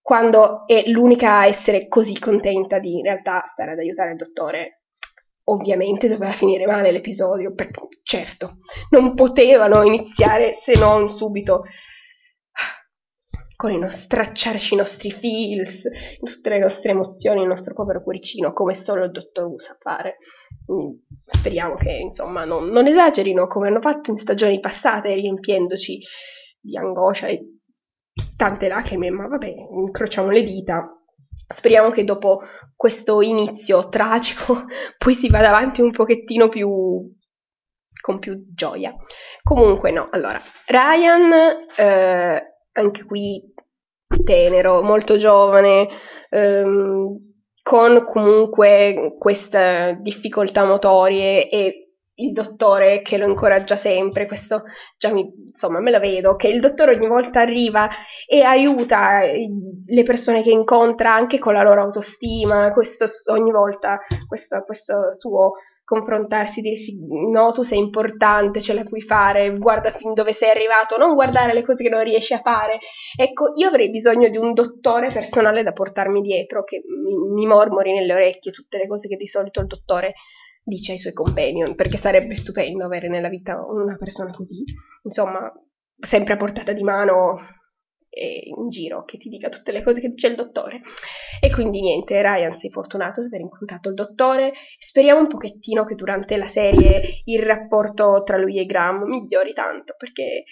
quando 0.00 0.64
è 0.66 0.84
l'unica 0.86 1.38
a 1.38 1.46
essere 1.46 1.88
così 1.88 2.16
contenta 2.18 2.78
di 2.78 2.98
in 2.98 3.02
realtà 3.02 3.50
stare 3.52 3.72
ad 3.72 3.78
aiutare 3.78 4.12
il 4.12 4.16
dottore? 4.16 4.82
Ovviamente 5.48 6.08
doveva 6.08 6.32
finire 6.32 6.66
male 6.66 6.92
l'episodio, 6.92 7.54
perché 7.54 7.85
certo, 8.16 8.58
non 8.90 9.14
potevano 9.14 9.82
iniziare 9.82 10.58
se 10.64 10.78
non 10.78 11.16
subito 11.16 11.64
con 13.56 13.72
il 13.72 13.90
stracciarci 14.04 14.74
i 14.74 14.76
nostri 14.76 15.10
feels, 15.10 15.82
tutte 16.18 16.50
le 16.50 16.58
nostre 16.58 16.90
emozioni, 16.90 17.40
il 17.40 17.48
nostro 17.48 17.74
povero 17.74 18.02
cuoricino, 18.02 18.52
come 18.52 18.82
solo 18.82 19.04
il 19.04 19.10
dottor 19.10 19.46
Wu 19.46 19.58
sa 19.58 19.76
fare. 19.80 20.18
Speriamo 21.26 21.76
che 21.76 21.92
insomma 21.92 22.44
non, 22.44 22.68
non 22.68 22.86
esagerino 22.86 23.46
come 23.46 23.68
hanno 23.68 23.80
fatto 23.80 24.10
in 24.10 24.18
stagioni 24.18 24.60
passate, 24.60 25.14
riempiendoci 25.14 25.98
di 26.60 26.76
angoscia 26.76 27.28
e 27.28 27.40
tante 28.36 28.68
lacrime, 28.68 29.08
ma 29.10 29.26
vabbè, 29.26 29.52
incrociamo 29.70 30.30
le 30.30 30.44
dita 30.44 30.90
Speriamo 31.54 31.90
che 31.90 32.02
dopo 32.02 32.40
questo 32.74 33.22
inizio 33.22 33.88
tragico 33.88 34.64
poi 34.98 35.14
si 35.16 35.28
vada 35.28 35.48
avanti 35.48 35.80
un 35.80 35.92
pochettino 35.92 36.48
più 36.48 36.68
con 38.06 38.20
più 38.20 38.54
gioia. 38.54 38.94
Comunque 39.42 39.90
no, 39.90 40.06
allora, 40.12 40.40
Ryan 40.66 41.32
eh, 41.76 42.42
anche 42.72 43.04
qui 43.04 43.42
tenero, 44.22 44.80
molto 44.80 45.18
giovane, 45.18 45.88
ehm, 46.30 47.16
con 47.64 48.04
comunque 48.04 49.16
queste 49.18 49.98
difficoltà 50.02 50.64
motorie 50.64 51.48
e 51.48 51.88
il 52.18 52.32
dottore 52.32 53.02
che 53.02 53.18
lo 53.18 53.26
incoraggia 53.26 53.76
sempre, 53.76 54.26
questo 54.26 54.62
già 54.96 55.12
mi, 55.12 55.28
insomma 55.50 55.80
me 55.80 55.90
la 55.90 55.98
vedo, 55.98 56.36
che 56.36 56.46
il 56.46 56.60
dottore 56.60 56.94
ogni 56.94 57.08
volta 57.08 57.40
arriva 57.40 57.88
e 58.24 58.42
aiuta 58.42 59.22
eh, 59.22 59.48
le 59.84 60.02
persone 60.04 60.42
che 60.42 60.50
incontra 60.50 61.12
anche 61.12 61.40
con 61.40 61.54
la 61.54 61.64
loro 61.64 61.82
autostima, 61.82 62.72
questo 62.72 63.06
ogni 63.32 63.50
volta, 63.50 63.98
questo, 64.28 64.62
questo 64.64 65.12
suo 65.18 65.54
confrontarsi, 65.86 66.60
dirsi 66.60 66.98
no, 67.30 67.52
tu 67.52 67.62
sei 67.62 67.78
importante, 67.78 68.60
ce 68.60 68.72
la 68.74 68.82
puoi 68.82 69.02
fare, 69.02 69.56
guarda 69.56 69.92
fin 69.92 70.14
dove 70.14 70.34
sei 70.34 70.50
arrivato, 70.50 70.98
non 70.98 71.14
guardare 71.14 71.54
le 71.54 71.62
cose 71.62 71.84
che 71.84 71.88
non 71.88 72.02
riesci 72.02 72.34
a 72.34 72.40
fare. 72.40 72.80
Ecco, 73.16 73.52
io 73.54 73.68
avrei 73.68 73.88
bisogno 73.88 74.28
di 74.28 74.36
un 74.36 74.52
dottore 74.52 75.12
personale 75.12 75.62
da 75.62 75.72
portarmi 75.72 76.20
dietro, 76.20 76.64
che 76.64 76.82
mi, 76.84 77.14
mi 77.34 77.46
mormori 77.46 77.92
nelle 77.92 78.14
orecchie 78.14 78.50
tutte 78.50 78.78
le 78.78 78.88
cose 78.88 79.06
che 79.06 79.14
di 79.14 79.28
solito 79.28 79.60
il 79.60 79.68
dottore 79.68 80.14
dice 80.64 80.92
ai 80.92 80.98
suoi 80.98 81.12
companion, 81.12 81.76
perché 81.76 81.98
sarebbe 81.98 82.34
stupendo 82.34 82.84
avere 82.84 83.08
nella 83.08 83.28
vita 83.28 83.64
una 83.64 83.96
persona 83.96 84.32
così, 84.32 84.64
insomma, 85.04 85.48
sempre 86.00 86.34
a 86.34 86.36
portata 86.36 86.72
di 86.72 86.82
mano 86.82 87.38
in 88.20 88.68
giro 88.68 89.04
che 89.04 89.18
ti 89.18 89.28
dica 89.28 89.48
tutte 89.48 89.72
le 89.72 89.82
cose 89.82 90.00
che 90.00 90.08
dice 90.08 90.28
il 90.28 90.34
dottore. 90.34 90.80
E 91.40 91.50
quindi 91.50 91.80
niente, 91.80 92.20
Ryan 92.22 92.58
sei 92.58 92.70
fortunato 92.70 93.20
di 93.20 93.26
aver 93.26 93.40
incontrato 93.40 93.88
il 93.88 93.94
dottore. 93.94 94.52
Speriamo 94.78 95.20
un 95.20 95.28
pochettino 95.28 95.84
che 95.84 95.94
durante 95.94 96.36
la 96.36 96.50
serie 96.50 97.22
il 97.24 97.42
rapporto 97.42 98.22
tra 98.24 98.36
lui 98.36 98.58
e 98.58 98.66
Graham 98.66 99.04
migliori 99.04 99.52
tanto, 99.52 99.94
perché 99.98 100.44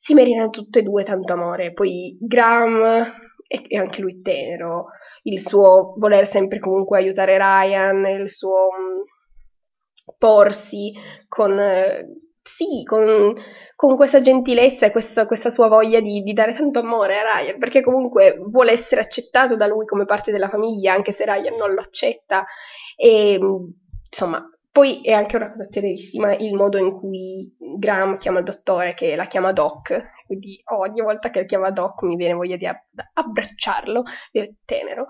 si 0.00 0.14
meritano 0.14 0.50
tutte 0.50 0.80
e 0.80 0.82
due 0.82 1.04
tanto 1.04 1.32
amore. 1.32 1.72
Poi 1.72 2.16
Graham 2.20 3.22
è 3.46 3.76
anche 3.76 4.00
lui 4.00 4.20
tenero, 4.20 4.86
il 5.22 5.40
suo 5.40 5.94
voler 5.98 6.30
sempre 6.30 6.58
comunque 6.58 6.98
aiutare 6.98 7.36
Ryan, 7.36 8.04
il 8.20 8.30
suo 8.30 8.68
mm, 8.72 10.14
porsi 10.18 10.92
con, 11.28 11.58
eh, 11.58 12.06
sì, 12.56 12.82
con, 12.84 13.34
con, 13.76 13.96
questa 13.96 14.20
gentilezza 14.20 14.86
e 14.86 14.90
questa, 14.90 15.26
questa 15.26 15.50
sua 15.50 15.68
voglia 15.68 16.00
di, 16.00 16.22
di, 16.22 16.32
dare 16.32 16.54
tanto 16.54 16.78
amore 16.78 17.18
a 17.18 17.38
Ryan, 17.38 17.58
perché 17.58 17.82
comunque 17.82 18.36
vuole 18.50 18.72
essere 18.72 19.00
accettato 19.00 19.56
da 19.56 19.66
lui 19.66 19.86
come 19.86 20.04
parte 20.04 20.32
della 20.32 20.48
famiglia, 20.48 20.92
anche 20.92 21.14
se 21.14 21.24
Ryan 21.24 21.56
non 21.56 21.72
lo 21.72 21.80
accetta. 21.80 22.44
E 22.96 23.38
insomma, 24.10 24.48
poi 24.74 25.02
è 25.02 25.12
anche 25.12 25.36
una 25.36 25.48
cosa 25.48 25.68
tenerissima 25.68 26.34
il 26.34 26.54
modo 26.54 26.78
in 26.78 26.98
cui 26.98 27.54
Graham 27.78 28.18
chiama 28.18 28.40
il 28.40 28.44
dottore, 28.44 28.94
che 28.94 29.14
la 29.14 29.26
chiama 29.26 29.52
Doc, 29.52 30.02
quindi 30.26 30.60
ogni 30.72 31.00
volta 31.00 31.30
che 31.30 31.40
la 31.40 31.46
chiama 31.46 31.70
Doc 31.70 32.02
mi 32.02 32.16
viene 32.16 32.34
voglia 32.34 32.56
di 32.56 32.66
abbracciarlo, 32.66 34.02
è 34.32 34.50
tenero. 34.64 35.06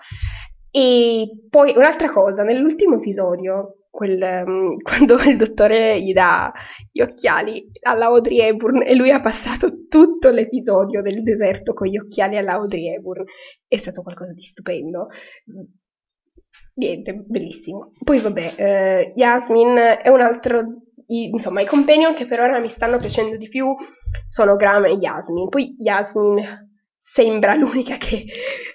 E 0.71 1.47
poi 1.49 1.73
un'altra 1.77 2.11
cosa, 2.11 2.43
nell'ultimo 2.43 2.97
episodio, 2.97 3.84
quel, 3.95 4.21
um, 4.47 4.77
quando 4.83 5.23
il 5.23 5.37
dottore 5.37 6.03
gli 6.03 6.13
dà 6.13 6.53
gli 6.91 7.01
occhiali 7.01 7.71
alla 7.83 8.07
Audrey 8.07 8.41
Hepburn 8.41 8.83
e 8.83 8.95
lui 8.95 9.11
ha 9.11 9.21
passato 9.21 9.87
tutto 9.89 10.31
l'episodio 10.31 11.01
del 11.01 11.23
deserto 11.23 11.73
con 11.73 11.87
gli 11.87 11.97
occhiali 11.97 12.37
alla 12.37 12.55
Audrey 12.55 12.93
Hepburn, 12.93 13.25
è 13.69 13.79
stato 13.79 14.03
qualcosa 14.03 14.33
di 14.33 14.43
stupendo 14.43 15.09
niente, 16.75 17.25
bellissimo. 17.27 17.93
Poi 18.03 18.21
vabbè, 18.21 18.55
eh, 18.57 19.13
Yasmin 19.15 19.77
è 20.03 20.09
un 20.09 20.21
altro, 20.21 20.63
insomma, 21.07 21.61
i 21.61 21.67
companion 21.67 22.15
che 22.15 22.27
per 22.27 22.41
ora 22.41 22.59
mi 22.59 22.71
stanno 22.71 22.99
piacendo 22.99 23.37
di 23.37 23.49
più 23.49 23.75
sono 24.29 24.57
Graham 24.57 24.87
e 24.87 24.93
Yasmin. 24.93 25.49
Poi 25.49 25.77
Yasmin 25.79 26.43
sembra 27.15 27.55
l'unica 27.55 27.97
che 27.97 28.25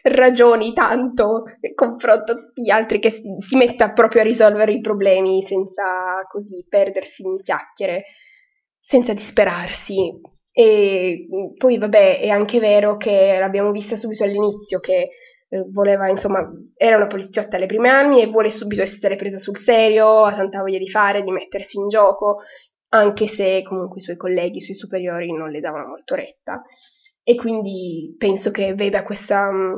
ragioni 0.03 0.71
tanto 0.73 1.43
nel 1.59 1.73
confronto 1.75 2.31
a 2.31 2.35
tutti 2.35 2.61
gli 2.61 2.69
altri, 2.69 2.99
che 2.99 3.11
si, 3.11 3.21
si 3.47 3.55
metta 3.57 3.91
proprio 3.91 4.21
a 4.21 4.23
risolvere 4.23 4.71
i 4.71 4.79
problemi 4.79 5.45
senza 5.45 6.23
così 6.31 6.65
perdersi 6.67 7.21
in 7.21 7.37
chiacchiere, 7.41 8.05
senza 8.79 9.13
disperarsi. 9.13 10.21
E 10.51 11.27
poi 11.57 11.77
vabbè, 11.77 12.21
è 12.21 12.29
anche 12.29 12.59
vero 12.59 12.97
che 12.97 13.37
l'abbiamo 13.37 13.71
vista 13.71 13.97
subito 13.97 14.23
all'inizio 14.23 14.79
che 14.79 15.09
eh, 15.49 15.65
voleva, 15.71 16.07
insomma, 16.07 16.49
era 16.75 16.95
una 16.95 17.07
poliziotta 17.07 17.57
alle 17.57 17.65
prime 17.65 17.89
anni 17.89 18.21
e 18.21 18.27
vuole 18.27 18.51
subito 18.51 18.81
essere 18.81 19.17
presa 19.17 19.39
sul 19.39 19.59
serio, 19.59 20.23
ha 20.23 20.33
tanta 20.33 20.59
voglia 20.59 20.77
di 20.77 20.89
fare, 20.89 21.23
di 21.23 21.31
mettersi 21.31 21.77
in 21.77 21.89
gioco, 21.89 22.37
anche 22.89 23.27
se 23.35 23.63
comunque 23.63 23.99
i 23.99 24.03
suoi 24.03 24.17
colleghi, 24.17 24.57
i 24.57 24.63
suoi 24.63 24.77
superiori 24.77 25.31
non 25.33 25.51
le 25.51 25.59
davano 25.59 25.87
molto 25.87 26.15
retta. 26.15 26.61
E 27.23 27.35
quindi 27.35 28.15
penso 28.17 28.51
che 28.51 28.73
veda 28.73 29.03
questa, 29.03 29.51
mm, 29.51 29.75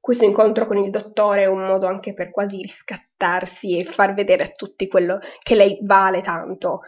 questo 0.00 0.24
incontro 0.24 0.66
con 0.66 0.78
il 0.78 0.90
dottore 0.90 1.46
un 1.46 1.64
modo 1.66 1.86
anche 1.86 2.14
per 2.14 2.30
quasi 2.30 2.60
riscattarsi 2.62 3.78
e 3.78 3.92
far 3.92 4.14
vedere 4.14 4.44
a 4.44 4.50
tutti 4.50 4.88
quello 4.88 5.20
che 5.42 5.54
lei 5.54 5.78
vale 5.82 6.22
tanto. 6.22 6.80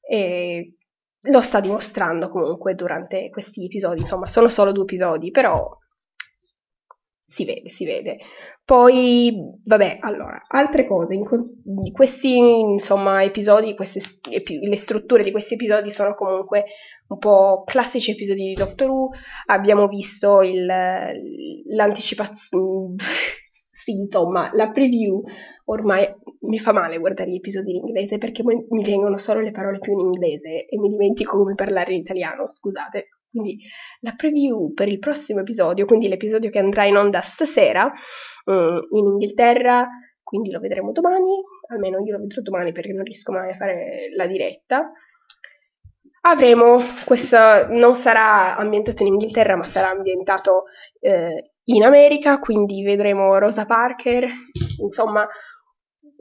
E 0.00 0.74
lo 1.24 1.42
sta 1.42 1.60
dimostrando 1.60 2.30
comunque 2.30 2.74
durante 2.74 3.28
questi 3.30 3.64
episodi, 3.66 4.00
insomma, 4.00 4.26
sono 4.28 4.48
solo 4.48 4.72
due 4.72 4.84
episodi, 4.84 5.30
però 5.30 5.76
si 7.34 7.44
vede, 7.44 7.70
si 7.70 7.84
vede. 7.84 8.18
Poi, 8.64 9.32
vabbè, 9.64 9.98
allora, 10.00 10.42
altre 10.46 10.86
cose, 10.86 11.14
in, 11.14 11.24
questi, 11.92 12.36
insomma, 12.36 13.24
episodi, 13.24 13.74
queste, 13.74 14.00
le 14.30 14.76
strutture 14.78 15.24
di 15.24 15.32
questi 15.32 15.54
episodi 15.54 15.90
sono 15.90 16.14
comunque 16.14 16.64
un 17.08 17.18
po' 17.18 17.64
classici 17.64 18.12
episodi 18.12 18.48
di 18.48 18.54
Doctor 18.54 18.88
Who, 18.88 19.08
abbiamo 19.46 19.88
visto 19.88 20.42
il, 20.42 20.66
l'anticipazione, 21.74 22.94
sì, 23.84 23.92
insomma, 23.92 24.50
la 24.52 24.70
preview, 24.70 25.20
ormai 25.64 26.06
mi 26.42 26.60
fa 26.60 26.72
male 26.72 26.98
guardare 26.98 27.30
gli 27.30 27.36
episodi 27.36 27.72
in 27.72 27.86
inglese 27.86 28.18
perché 28.18 28.42
mi 28.44 28.84
vengono 28.84 29.18
solo 29.18 29.40
le 29.40 29.50
parole 29.50 29.78
più 29.78 29.92
in 29.92 30.06
inglese 30.12 30.66
e 30.66 30.78
mi 30.78 30.90
dimentico 30.90 31.36
come 31.38 31.54
parlare 31.54 31.92
in 31.92 32.00
italiano, 32.00 32.48
scusate, 32.48 33.06
quindi 33.30 33.58
la 34.00 34.14
preview 34.16 34.74
per 34.74 34.88
il 34.88 34.98
prossimo 34.98 35.40
episodio, 35.40 35.86
quindi 35.86 36.08
l'episodio 36.08 36.50
che 36.50 36.58
andrà 36.58 36.84
in 36.84 36.96
onda 36.96 37.22
stasera 37.32 37.90
um, 38.46 38.86
in 38.90 39.06
Inghilterra, 39.06 39.88
quindi 40.22 40.50
lo 40.50 40.60
vedremo 40.60 40.92
domani, 40.92 41.40
almeno 41.68 42.04
io 42.04 42.12
lo 42.12 42.18
vedrò 42.20 42.42
domani 42.42 42.72
perché 42.72 42.92
non 42.92 43.04
riesco 43.04 43.32
mai 43.32 43.50
a 43.50 43.56
fare 43.56 44.10
la 44.14 44.26
diretta. 44.26 44.92
Avremo 46.22 46.82
questo, 47.06 47.36
non 47.68 47.96
sarà 48.02 48.56
ambientato 48.56 49.02
in 49.02 49.14
Inghilterra, 49.14 49.56
ma 49.56 49.70
sarà 49.70 49.88
ambientato 49.88 50.64
eh, 51.00 51.52
in 51.64 51.82
America, 51.82 52.38
quindi 52.40 52.82
vedremo 52.82 53.38
Rosa 53.38 53.64
Parker, 53.64 54.28
insomma 54.80 55.26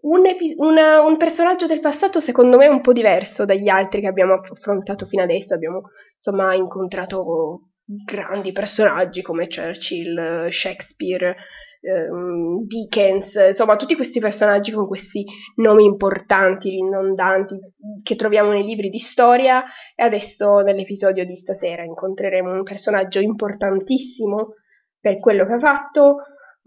un, 0.02 0.26
epi- 0.26 0.56
una, 0.58 1.02
un, 1.02 1.18
personaggio 1.18 1.68
del 1.68 1.80
passato 1.80 2.20
secondo 2.22 2.58
me 2.58 2.68
un 2.68 2.82
po' 2.82 2.94
diverso 2.94 3.46
dagli 3.46 3.68
altri 3.68 4.02
che 4.02 4.08
abbiamo 4.08 4.34
affrontato 4.34 5.06
fino 5.06 5.24
adesso. 5.24 5.54
Abbiamo 5.54 5.82
insomma 6.16 6.54
incontrato 6.54 7.70
grandi 8.06 8.52
personaggi 8.52 9.22
come 9.22 9.48
Churchill, 9.48 10.50
Shakespeare, 10.50 11.36
ehm, 11.82 12.66
Dickens, 12.66 13.34
insomma 13.50 13.76
tutti 13.76 13.96
questi 13.96 14.20
personaggi 14.20 14.72
con 14.72 14.88
questi 14.88 15.26
nomi 15.56 15.86
importanti, 15.86 16.70
rinondanti 16.70 17.58
che 18.04 18.16
troviamo 18.16 18.52
nei 18.52 18.64
libri 18.64 18.90
di 18.90 19.00
storia 19.00 19.64
e 19.96 20.04
adesso 20.04 20.60
nell'episodio 20.60 21.26
di 21.26 21.36
stasera 21.36 21.84
incontreremo 21.84 22.52
un 22.52 22.64
personaggio 22.64 23.20
importantissimo 23.20 24.54
per 25.00 25.20
quello 25.20 25.46
che 25.46 25.54
ha 25.54 25.60
fatto, 25.60 26.18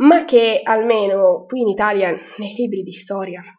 ma 0.02 0.24
che 0.24 0.60
almeno 0.62 1.44
qui 1.46 1.60
in 1.60 1.68
Italia 1.68 2.10
nei 2.36 2.54
libri 2.54 2.82
di 2.82 2.92
storia, 2.92 3.40
a 3.40 3.54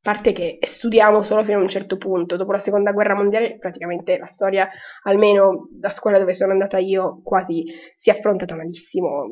parte 0.00 0.32
che 0.32 0.58
studiamo 0.60 1.22
solo 1.22 1.44
fino 1.44 1.58
a 1.58 1.62
un 1.62 1.68
certo 1.68 1.96
punto, 1.96 2.36
dopo 2.36 2.52
la 2.52 2.62
seconda 2.62 2.92
guerra 2.92 3.14
mondiale 3.14 3.58
praticamente 3.58 4.18
la 4.18 4.26
storia, 4.26 4.68
almeno 5.04 5.68
da 5.70 5.90
scuola 5.90 6.18
dove 6.18 6.34
sono 6.34 6.52
andata 6.52 6.78
io, 6.78 7.20
quasi 7.22 7.64
si 7.98 8.10
è 8.10 8.12
affrontata 8.12 8.54
malissimo 8.54 9.26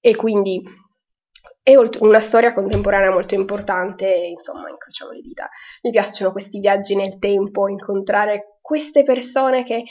e 0.00 0.14
quindi 0.14 0.62
è 1.64 1.74
una 1.76 2.20
storia 2.20 2.52
contemporanea 2.52 3.12
molto 3.12 3.34
importante, 3.34 4.06
insomma, 4.06 4.68
incrociamo 4.68 5.12
le 5.12 5.20
dita. 5.20 5.48
Mi 5.82 5.90
piacciono 5.90 6.32
questi 6.32 6.58
viaggi 6.58 6.96
nel 6.96 7.18
tempo, 7.18 7.68
incontrare 7.68 8.58
queste 8.60 9.04
persone 9.04 9.64
che 9.64 9.84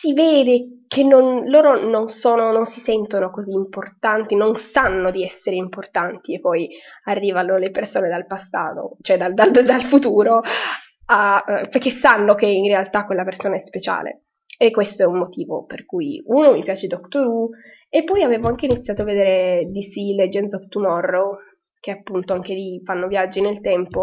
si 0.00 0.12
vede 0.12 0.84
che 0.86 1.02
non, 1.02 1.48
loro 1.48 1.80
non, 1.88 2.08
sono, 2.08 2.52
non 2.52 2.66
si 2.66 2.80
sentono 2.84 3.30
così 3.30 3.52
importanti, 3.52 4.34
non 4.34 4.54
sanno 4.72 5.10
di 5.10 5.24
essere 5.24 5.56
importanti 5.56 6.34
e 6.34 6.40
poi 6.40 6.68
arrivano 7.04 7.56
le 7.56 7.70
persone 7.70 8.08
dal 8.08 8.26
passato, 8.26 8.96
cioè 9.02 9.16
dal, 9.16 9.34
dal, 9.34 9.50
dal 9.50 9.84
futuro, 9.88 10.40
a, 11.06 11.44
uh, 11.46 11.68
perché 11.68 11.98
sanno 12.00 12.34
che 12.34 12.46
in 12.46 12.66
realtà 12.66 13.04
quella 13.04 13.24
persona 13.24 13.56
è 13.56 13.62
speciale. 13.64 14.24
E 14.60 14.70
questo 14.70 15.02
è 15.04 15.06
un 15.06 15.18
motivo 15.18 15.64
per 15.66 15.84
cui 15.84 16.20
uno 16.26 16.52
mi 16.52 16.64
piace 16.64 16.88
Doctor 16.88 17.26
Who 17.26 17.50
e 17.88 18.02
poi 18.02 18.22
avevo 18.22 18.48
anche 18.48 18.66
iniziato 18.66 19.02
a 19.02 19.04
vedere 19.04 19.66
DC 19.70 20.16
Legends 20.16 20.52
of 20.54 20.66
Tomorrow, 20.68 21.36
che 21.80 21.92
appunto 21.92 22.32
anche 22.32 22.54
lì 22.54 22.82
fanno 22.84 23.06
viaggi 23.06 23.40
nel 23.40 23.60
tempo 23.60 24.02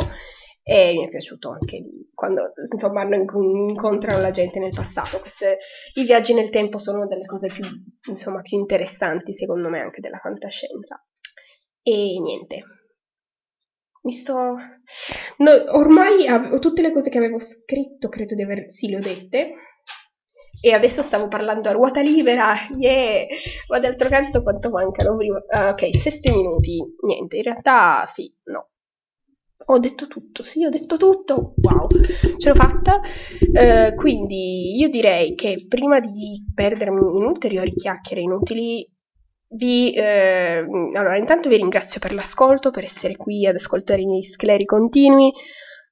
e 0.68 0.93
mi 0.93 1.05
è 1.05 1.09
piaciuto 1.09 1.51
anche 1.51 1.80
quando 2.16 2.53
insomma 2.72 3.03
incontrano 3.03 4.20
la 4.20 4.32
gente 4.32 4.57
nel 4.57 4.74
passato. 4.74 5.20
Queste, 5.20 5.59
I 5.93 6.03
viaggi 6.05 6.34
nel 6.34 6.49
tempo 6.49 6.80
sono 6.80 7.05
delle 7.05 7.28
cose 7.28 7.49
più, 7.49 7.63
insomma, 8.09 8.41
più 8.41 8.57
interessanti 8.57 9.36
secondo 9.38 9.70
me 9.70 9.80
anche 9.80 10.01
della 10.01 10.18
fantascienza. 10.18 10.99
E 11.84 12.20
niente. 12.20 12.63
Mi 14.01 14.13
sto... 14.13 14.34
No, 15.38 15.51
ormai 15.78 16.26
avevo, 16.28 16.57
tutte 16.57 16.82
le 16.82 16.91
cose 16.91 17.11
che 17.11 17.20
avevo 17.20 17.39
scritto 17.39 18.09
credo 18.09 18.34
di 18.34 18.41
aver... 18.41 18.72
sì, 18.72 18.88
le 18.88 18.97
ho 18.97 19.01
dette. 19.01 19.53
E 20.61 20.74
adesso 20.74 21.03
stavo 21.03 21.28
parlando 21.28 21.70
a 21.70 21.74
ruota 21.74 22.01
libera, 22.01 22.55
yeah! 22.80 23.28
Ma 23.68 23.78
d'altro 23.80 24.09
canto 24.09 24.41
quanto 24.41 24.72
mancano? 24.72 25.11
Uh, 25.11 25.70
ok, 25.70 26.01
7 26.01 26.32
minuti. 26.32 26.82
Niente, 27.01 27.38
in 27.38 27.43
realtà 27.43 28.11
sì, 28.16 28.34
no 28.45 28.70
ho 29.68 29.80
detto 29.80 30.07
tutto, 30.07 30.43
sì, 30.43 30.63
ho 30.66 30.70
detto 30.70 30.97
tutto, 30.97 31.53
wow, 31.61 31.88
ce 32.38 32.49
l'ho 32.49 32.55
fatta. 32.55 33.01
Eh, 33.53 33.93
quindi 33.95 34.78
io 34.78 34.89
direi 34.89 35.36
che 35.36 35.66
prima 35.68 35.99
di 35.99 36.43
perdermi 36.53 36.99
in 36.99 37.24
ulteriori 37.24 37.74
chiacchiere 37.74 38.22
inutili, 38.22 38.88
vi, 39.49 39.93
eh, 39.93 40.57
allora, 40.93 41.18
intanto 41.18 41.49
vi 41.49 41.57
ringrazio 41.57 41.99
per 41.99 42.13
l'ascolto, 42.13 42.72
per 42.72 42.84
essere 42.84 43.16
qui 43.16 43.45
ad 43.47 43.55
ascoltare 43.55 44.01
i 44.01 44.05
miei 44.05 44.24
scleri 44.34 44.66
continui. 44.66 45.32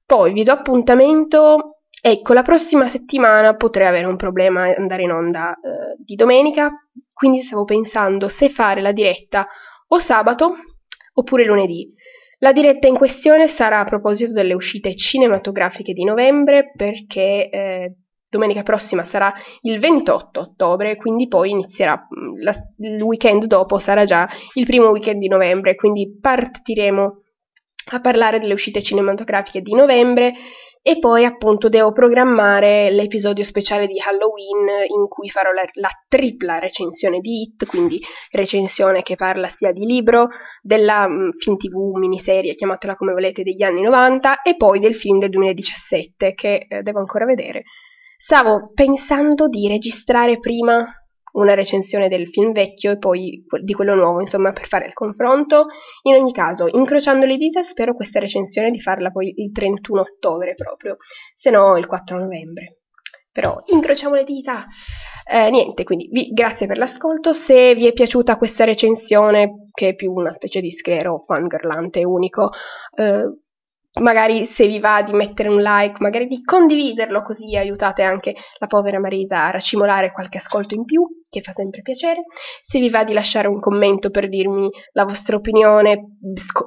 Poi 0.05 0.33
vi 0.33 0.43
do 0.43 0.51
appuntamento 0.51 1.73
Ecco, 2.05 2.33
la 2.33 2.41
prossima 2.41 2.89
settimana 2.89 3.55
potrei 3.55 3.87
avere 3.87 4.07
un 4.07 4.17
problema 4.17 4.63
andare 4.75 5.03
in 5.03 5.11
onda 5.11 5.53
eh, 5.53 5.95
di 6.03 6.15
domenica, 6.15 6.69
quindi 7.13 7.43
stavo 7.43 7.63
pensando 7.63 8.27
se 8.27 8.49
fare 8.49 8.81
la 8.81 8.91
diretta 8.91 9.47
o 9.87 9.99
sabato 9.99 10.55
oppure 11.13 11.45
lunedì. 11.45 11.93
La 12.43 12.51
diretta 12.51 12.87
in 12.87 12.97
questione 12.97 13.47
sarà 13.55 13.79
a 13.79 13.85
proposito 13.85 14.33
delle 14.33 14.53
uscite 14.53 14.97
cinematografiche 14.97 15.93
di 15.93 16.03
novembre 16.03 16.73
perché 16.75 17.49
eh, 17.49 17.95
domenica 18.27 18.63
prossima 18.63 19.07
sarà 19.09 19.33
il 19.61 19.79
28 19.79 20.41
ottobre, 20.41 20.97
quindi 20.97 21.29
poi 21.29 21.51
inizierà 21.51 21.95
mm, 21.95 22.41
la, 22.41 22.53
il 22.79 23.01
weekend 23.01 23.45
dopo, 23.45 23.79
sarà 23.79 24.03
già 24.03 24.27
il 24.55 24.65
primo 24.65 24.89
weekend 24.89 25.21
di 25.21 25.29
novembre, 25.29 25.75
quindi 25.75 26.19
partiremo 26.19 27.21
a 27.91 28.01
parlare 28.01 28.41
delle 28.41 28.53
uscite 28.53 28.83
cinematografiche 28.83 29.61
di 29.61 29.73
novembre 29.73 30.33
e 30.85 30.99
poi 30.99 31.23
appunto 31.23 31.69
devo 31.69 31.93
programmare 31.93 32.91
l'episodio 32.91 33.45
speciale 33.45 33.87
di 33.87 34.01
Halloween 34.05 34.67
in 34.93 35.07
cui 35.07 35.29
farò 35.29 35.53
la, 35.53 35.63
la, 35.75 35.89
tripla 36.09 36.59
recensione 36.59 37.21
di 37.21 37.41
Hit, 37.41 37.65
quindi 37.65 38.01
recensione 38.31 39.01
che 39.01 39.15
parla 39.15 39.49
sia 39.55 39.71
di 39.71 39.85
libro, 39.85 40.27
della 40.61 41.07
mh, 41.07 41.13
mm, 41.13 41.29
film 41.39 41.55
tv 41.55 41.95
miniserie, 41.95 42.55
chiamatela 42.55 42.97
come 42.97 43.13
volete, 43.13 43.43
degli 43.43 43.63
anni 43.63 43.81
90 43.81 44.41
e 44.41 44.57
poi 44.57 44.79
del 44.79 44.95
film 44.95 45.19
del 45.19 45.29
2017 45.29 46.33
che 46.33 46.65
eh, 46.67 46.81
devo 46.81 46.99
ancora 46.99 47.23
vedere. 47.23 47.63
Stavo 48.17 48.71
pensando 48.73 49.47
di 49.47 49.69
registrare 49.69 50.37
prima 50.39 50.85
una 51.33 51.53
recensione 51.53 52.09
del 52.09 52.27
film 52.29 52.51
vecchio 52.51 52.91
e 52.91 52.97
poi 52.97 53.43
di 53.61 53.73
quello 53.73 53.95
nuovo, 53.95 54.19
insomma, 54.19 54.51
per 54.51 54.67
fare 54.67 54.87
il 54.87 54.93
confronto. 54.93 55.67
In 56.03 56.15
ogni 56.15 56.31
caso, 56.31 56.67
incrociando 56.67 57.25
le 57.25 57.37
dita, 57.37 57.63
spero 57.63 57.95
questa 57.95 58.19
recensione 58.19 58.71
di 58.71 58.81
farla 58.81 59.11
poi 59.11 59.33
il 59.37 59.51
31 59.51 60.01
ottobre 60.01 60.55
proprio, 60.55 60.97
se 61.37 61.49
no 61.49 61.77
il 61.77 61.87
4 61.87 62.17
novembre. 62.17 62.77
Però 63.31 63.63
incrociamo 63.65 64.13
le 64.13 64.25
dita. 64.25 64.67
Eh, 65.25 65.49
niente, 65.49 65.83
quindi 65.83 66.07
vi, 66.11 66.29
grazie 66.29 66.67
per 66.67 66.77
l'ascolto. 66.77 67.33
Se 67.33 67.73
vi 67.73 67.87
è 67.87 67.93
piaciuta 67.93 68.37
questa 68.37 68.63
recensione, 68.63 69.69
che 69.73 69.89
è 69.89 69.95
più 69.95 70.11
una 70.11 70.31
specie 70.33 70.61
di 70.61 70.71
sclero 70.71 71.23
fangirlante 71.25 72.03
unico, 72.03 72.51
eh, 72.95 73.23
magari 74.01 74.49
se 74.55 74.65
vi 74.67 74.79
va 74.79 75.01
di 75.03 75.13
mettere 75.13 75.49
un 75.49 75.61
like, 75.61 75.97
magari 75.99 76.27
di 76.27 76.41
condividerlo 76.43 77.21
così 77.21 77.55
aiutate 77.55 78.01
anche 78.01 78.33
la 78.57 78.67
povera 78.67 78.99
Marisa 78.99 79.45
a 79.45 79.51
racimolare 79.51 80.11
qualche 80.11 80.39
ascolto 80.39 80.73
in 80.73 80.83
più, 80.83 81.05
che 81.29 81.41
fa 81.41 81.53
sempre 81.53 81.81
piacere. 81.81 82.23
Se 82.63 82.79
vi 82.79 82.89
va 82.89 83.03
di 83.03 83.13
lasciare 83.13 83.47
un 83.47 83.59
commento 83.59 84.09
per 84.09 84.29
dirmi 84.29 84.69
la 84.93 85.03
vostra 85.03 85.35
opinione, 85.35 86.17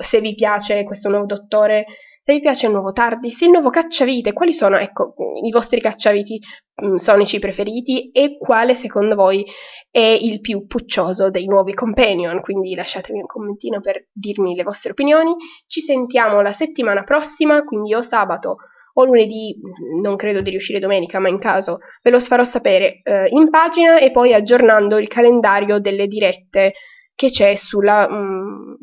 se 0.09 0.21
vi 0.21 0.35
piace 0.35 0.85
questo 0.85 1.09
nuovo 1.09 1.27
dottore, 1.27 1.87
se 2.27 2.33
vi 2.33 2.41
piace 2.41 2.67
il 2.67 2.73
nuovo 2.73 2.91
TARDIS, 2.91 3.41
il 3.43 3.51
nuovo 3.51 3.71
cacciavite, 3.71 4.33
quali 4.33 4.53
sono 4.53 4.77
ecco, 4.77 5.15
i 5.45 5.51
vostri 5.53 5.81
cacciaviti 5.81 6.41
mh, 6.83 6.87
mm, 6.87 6.97
sonici 6.97 7.39
preferiti 7.39 8.11
e 8.11 8.37
quale 8.37 8.75
secondo 8.81 9.15
voi 9.15 9.45
è 9.93 10.01
il 10.01 10.41
più 10.41 10.67
puccioso 10.67 11.31
dei 11.31 11.47
nuovi 11.47 11.73
companion? 11.73 12.41
Quindi 12.41 12.75
lasciatemi 12.75 13.21
un 13.21 13.27
commentino 13.27 13.81
per 13.81 14.09
dirmi 14.13 14.57
le 14.57 14.65
vostre 14.65 14.91
opinioni. 14.91 15.37
Ci 15.69 15.83
sentiamo 15.83 16.41
la 16.41 16.53
settimana 16.53 17.05
prossima, 17.05 17.63
quindi 17.63 17.95
o 17.95 18.03
sabato 18.03 18.57
o 18.95 19.05
lunedì, 19.05 19.55
non 20.03 20.17
credo 20.17 20.41
di 20.41 20.51
riuscire 20.51 20.81
domenica, 20.81 21.21
ma 21.21 21.29
in 21.29 21.39
caso 21.39 21.79
ve 22.03 22.11
lo 22.11 22.19
farò 22.19 22.45
sapere 22.45 23.03
eh, 23.05 23.29
in 23.29 23.51
pagina 23.51 23.99
e 23.99 24.11
poi 24.11 24.35
aggiornando 24.35 24.99
il 24.99 25.07
calendario 25.07 25.79
delle 25.79 26.09
dirette 26.09 26.73
che 27.15 27.31
c'è 27.31 27.55
sulla, 27.55 28.11
mh, 28.11 28.17
mm, 28.17 28.75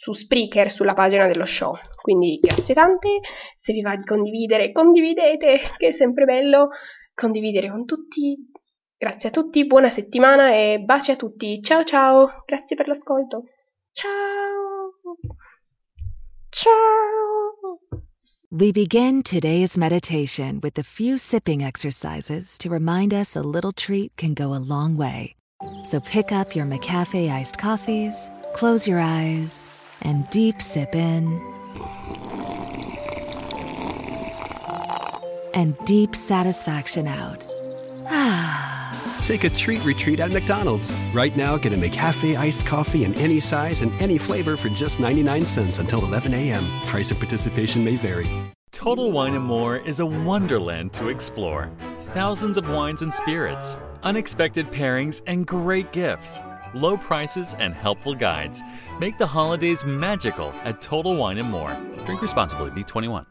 su 0.00 0.12
Spreaker, 0.12 0.70
sulla 0.72 0.92
pagina 0.92 1.26
dello 1.26 1.46
show. 1.46 1.74
Quindi 2.02 2.38
grazie 2.40 2.74
tante, 2.74 3.20
se 3.60 3.72
vi 3.72 3.80
va 3.80 3.94
di 3.94 4.04
condividere, 4.04 4.72
condividete, 4.72 5.60
che 5.78 5.88
è 5.88 5.92
sempre 5.92 6.24
bello 6.24 6.70
condividere 7.14 7.70
con 7.70 7.86
tutti. 7.86 8.36
Grazie 8.98 9.28
a 9.28 9.32
tutti, 9.32 9.66
buona 9.66 9.90
settimana 9.90 10.52
e 10.52 10.80
baci 10.80 11.12
a 11.12 11.16
tutti. 11.16 11.62
Ciao 11.62 11.84
ciao, 11.84 12.42
grazie 12.44 12.76
per 12.76 12.88
l'ascolto. 12.88 13.44
Ciao. 13.92 14.94
Ciao. 16.50 18.02
We 18.50 18.70
begin 18.70 19.22
today's 19.22 19.76
meditation 19.76 20.60
with 20.60 20.78
a 20.78 20.82
few 20.82 21.16
sipping 21.16 21.62
exercises 21.62 22.58
to 22.58 22.68
remind 22.68 23.14
us 23.14 23.34
a 23.34 23.42
little 23.42 23.72
treat 23.72 24.12
can 24.16 24.34
go 24.34 24.54
a 24.54 24.60
long 24.60 24.96
way. 24.96 25.36
So 25.84 26.00
pick 26.00 26.32
up 26.32 26.54
your 26.54 26.66
McCafe 26.66 27.30
iced 27.30 27.58
coffees, 27.58 28.30
close 28.52 28.86
your 28.86 29.00
eyes, 29.00 29.68
and 30.02 30.28
deep 30.30 30.60
sip 30.60 30.94
in 30.94 31.51
and 35.54 35.76
deep 35.84 36.14
satisfaction 36.14 37.06
out. 37.06 37.44
Take 39.24 39.44
a 39.44 39.50
treat 39.50 39.84
retreat 39.84 40.20
at 40.20 40.32
McDonald's. 40.32 40.92
Right 41.14 41.36
now, 41.36 41.56
get 41.56 41.72
a 41.72 41.76
McCafe 41.76 42.36
iced 42.36 42.66
coffee 42.66 43.04
in 43.04 43.14
any 43.14 43.38
size 43.38 43.82
and 43.82 43.92
any 44.02 44.18
flavor 44.18 44.56
for 44.56 44.68
just 44.68 44.98
99 44.98 45.46
cents 45.46 45.78
until 45.78 46.04
11 46.04 46.34
a.m. 46.34 46.64
Price 46.84 47.10
of 47.10 47.18
participation 47.18 47.84
may 47.84 47.96
vary. 47.96 48.26
Total 48.72 49.12
Wine 49.12 49.34
and 49.34 49.44
More 49.44 49.76
is 49.76 50.00
a 50.00 50.06
wonderland 50.06 50.92
to 50.94 51.08
explore. 51.08 51.70
Thousands 52.14 52.58
of 52.58 52.68
wines 52.68 53.02
and 53.02 53.14
spirits, 53.14 53.76
unexpected 54.02 54.72
pairings, 54.72 55.22
and 55.26 55.46
great 55.46 55.92
gifts. 55.92 56.40
Low 56.74 56.96
prices 56.96 57.54
and 57.58 57.74
helpful 57.74 58.14
guides 58.14 58.62
make 58.98 59.18
the 59.18 59.26
holidays 59.26 59.84
magical 59.84 60.52
at 60.64 60.80
Total 60.80 61.14
Wine 61.14 61.38
and 61.38 61.50
More. 61.50 61.76
Drink 62.06 62.22
responsibly, 62.22 62.70
be 62.70 62.82
21. 62.82 63.26